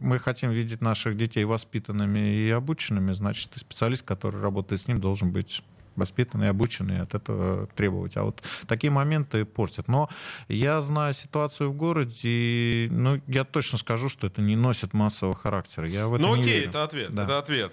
мы 0.00 0.18
хотим 0.18 0.50
видеть 0.50 0.80
наших 0.80 1.16
детей 1.16 1.44
воспитанными 1.44 2.18
и 2.18 2.50
обученными, 2.50 3.12
значит, 3.12 3.52
специалист, 3.56 4.04
который 4.04 4.40
работает 4.40 4.80
с 4.80 4.88
ним, 4.88 5.00
должен 5.00 5.30
быть 5.30 5.62
воспитанные, 5.96 6.50
обученные, 6.50 7.02
от 7.02 7.14
этого 7.14 7.66
требовать. 7.68 8.16
А 8.16 8.24
вот 8.24 8.42
такие 8.66 8.90
моменты 8.90 9.44
портят. 9.44 9.88
Но 9.88 10.08
я 10.48 10.80
знаю 10.80 11.14
ситуацию 11.14 11.70
в 11.70 11.74
городе, 11.74 12.88
ну, 12.90 13.20
я 13.26 13.44
точно 13.44 13.78
скажу, 13.78 14.08
что 14.08 14.26
это 14.26 14.40
не 14.42 14.56
носит 14.56 14.92
массового 14.92 15.36
характера. 15.36 15.88
Я 15.88 16.08
в 16.08 16.14
это 16.14 16.22
ну, 16.22 16.34
не 16.36 16.42
окей, 16.42 16.58
верю. 16.60 16.68
это 16.70 16.84
ответ. 16.84 17.14
Да. 17.14 17.24
Это 17.24 17.38
ответ. 17.38 17.72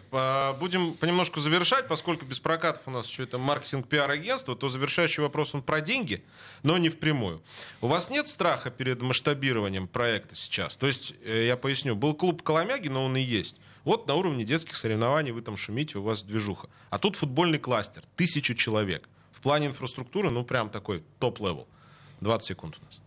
Будем 0.60 0.94
понемножку 0.94 1.40
завершать, 1.40 1.88
поскольку 1.88 2.26
без 2.26 2.40
прокатов 2.40 2.84
у 2.86 2.92
нас 2.92 3.08
еще 3.08 3.24
это 3.24 3.38
маркетинг 3.38 3.88
пиар-агентство, 3.88 4.56
то 4.56 4.70
завершающий 4.70 5.24
вопрос 5.24 5.56
он 5.56 5.62
про 5.62 5.82
деньги, 5.82 6.24
но 6.64 6.78
не 6.78 6.90
впрямую. 6.90 7.42
У 7.82 7.88
вас 7.88 8.10
нет 8.10 8.28
страха 8.28 8.70
перед 8.70 9.02
масштабированием 9.02 9.88
проекта 9.88 10.36
сейчас? 10.36 10.76
То 10.78 10.88
есть, 10.88 11.16
э, 11.24 11.46
я 11.46 11.58
поясню, 11.58 11.96
был 11.96 12.14
клуб 12.14 12.42
Коломяги, 12.44 12.88
но 12.88 13.06
он 13.06 13.16
и 13.18 13.22
есть. 13.22 13.58
Вот 13.88 14.06
на 14.06 14.16
уровне 14.16 14.44
детских 14.44 14.76
соревнований 14.76 15.32
вы 15.32 15.42
там 15.42 15.56
шумите, 15.56 15.98
у 15.98 16.02
вас 16.02 16.22
движуха. 16.22 16.68
А 16.90 17.00
тут 17.00 17.16
футбольный 17.16 17.58
кластер, 17.58 18.04
тысячу 18.18 18.54
человек. 18.54 19.08
В 19.32 19.40
плане 19.40 19.68
инфраструктуры, 19.68 20.30
ну, 20.30 20.44
прям 20.44 20.70
такой 20.70 21.06
top-level. 21.20 21.70
20 22.20 22.50
секунд 22.50 22.78
у 22.82 22.86
нас. 22.86 23.00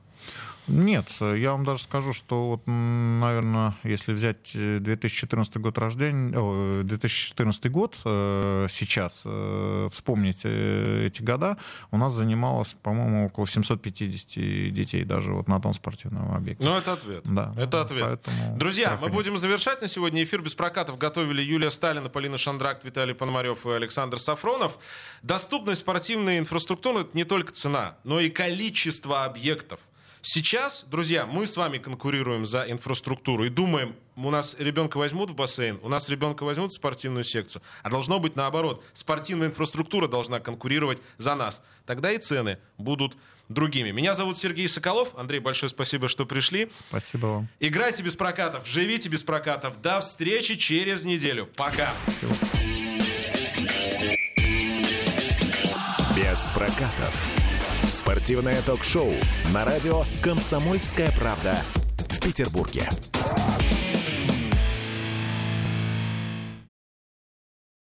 Нет, 0.70 1.06
я 1.20 1.52
вам 1.52 1.64
даже 1.64 1.82
скажу, 1.82 2.12
что 2.12 2.50
вот, 2.50 2.62
наверное, 2.66 3.74
если 3.82 4.12
взять 4.12 4.52
2014 4.54 5.56
год 5.56 5.78
рождения, 5.78 6.82
2014 6.84 7.70
год 7.70 7.98
э, 8.04 8.66
сейчас, 8.70 9.22
э, 9.24 9.88
вспомнить 9.90 10.40
э, 10.44 11.06
эти 11.06 11.22
года, 11.22 11.56
у 11.90 11.98
нас 11.98 12.12
занималось, 12.12 12.76
по-моему, 12.82 13.26
около 13.26 13.46
750 13.46 14.72
детей 14.72 15.04
даже 15.04 15.32
вот 15.32 15.48
на 15.48 15.60
том 15.60 15.74
спортивном 15.74 16.32
объекте. 16.32 16.64
Ну, 16.64 16.76
это 16.76 16.92
ответ. 16.92 17.22
Да. 17.24 17.52
Это 17.56 17.82
ответ. 17.82 18.02
Поэтому 18.02 18.56
Друзья, 18.56 18.98
мы 19.00 19.08
будем 19.08 19.38
завершать 19.38 19.82
на 19.82 19.88
сегодня 19.88 20.22
эфир 20.22 20.40
без 20.40 20.54
прокатов. 20.54 20.98
Готовили 20.98 21.42
Юлия 21.42 21.70
Сталина, 21.70 22.08
Полина 22.08 22.38
Шандрак, 22.38 22.84
Виталий 22.84 23.14
Пономарев 23.14 23.66
и 23.66 23.70
Александр 23.70 24.20
Сафронов. 24.20 24.78
Доступность 25.22 25.80
спортивной 25.80 26.38
инфраструктуры— 26.38 27.00
это 27.02 27.16
не 27.16 27.24
только 27.24 27.52
цена, 27.52 27.96
но 28.04 28.20
и 28.20 28.30
количество 28.30 29.24
объектов. 29.24 29.80
Сейчас, 30.22 30.84
друзья, 30.88 31.24
мы 31.24 31.46
с 31.46 31.56
вами 31.56 31.78
конкурируем 31.78 32.44
за 32.44 32.70
инфраструктуру 32.70 33.44
и 33.44 33.48
думаем, 33.48 33.96
у 34.16 34.30
нас 34.30 34.54
ребенка 34.58 34.98
возьмут 34.98 35.30
в 35.30 35.34
бассейн, 35.34 35.80
у 35.82 35.88
нас 35.88 36.10
ребенка 36.10 36.44
возьмут 36.44 36.72
в 36.72 36.74
спортивную 36.74 37.24
секцию. 37.24 37.62
А 37.82 37.88
должно 37.88 38.18
быть 38.18 38.36
наоборот. 38.36 38.84
Спортивная 38.92 39.48
инфраструктура 39.48 40.08
должна 40.08 40.38
конкурировать 40.40 41.00
за 41.16 41.34
нас. 41.34 41.62
Тогда 41.86 42.12
и 42.12 42.18
цены 42.18 42.58
будут 42.76 43.16
другими. 43.48 43.92
Меня 43.92 44.12
зовут 44.12 44.36
Сергей 44.36 44.68
Соколов. 44.68 45.14
Андрей, 45.16 45.40
большое 45.40 45.70
спасибо, 45.70 46.06
что 46.08 46.26
пришли. 46.26 46.68
Спасибо 46.70 47.26
вам. 47.26 47.48
Играйте 47.58 48.02
без 48.02 48.14
прокатов, 48.14 48.66
живите 48.66 49.08
без 49.08 49.22
прокатов. 49.22 49.80
До 49.80 50.00
встречи 50.00 50.56
через 50.56 51.02
неделю. 51.02 51.48
Пока. 51.56 51.94
Без 56.14 56.50
прокатов. 56.50 57.49
Спортивное 57.90 58.62
ток-шоу 58.62 59.12
на 59.52 59.64
радио 59.64 60.04
«Комсомольская 60.22 61.10
правда» 61.10 61.58
в 62.08 62.20
Петербурге. 62.20 62.88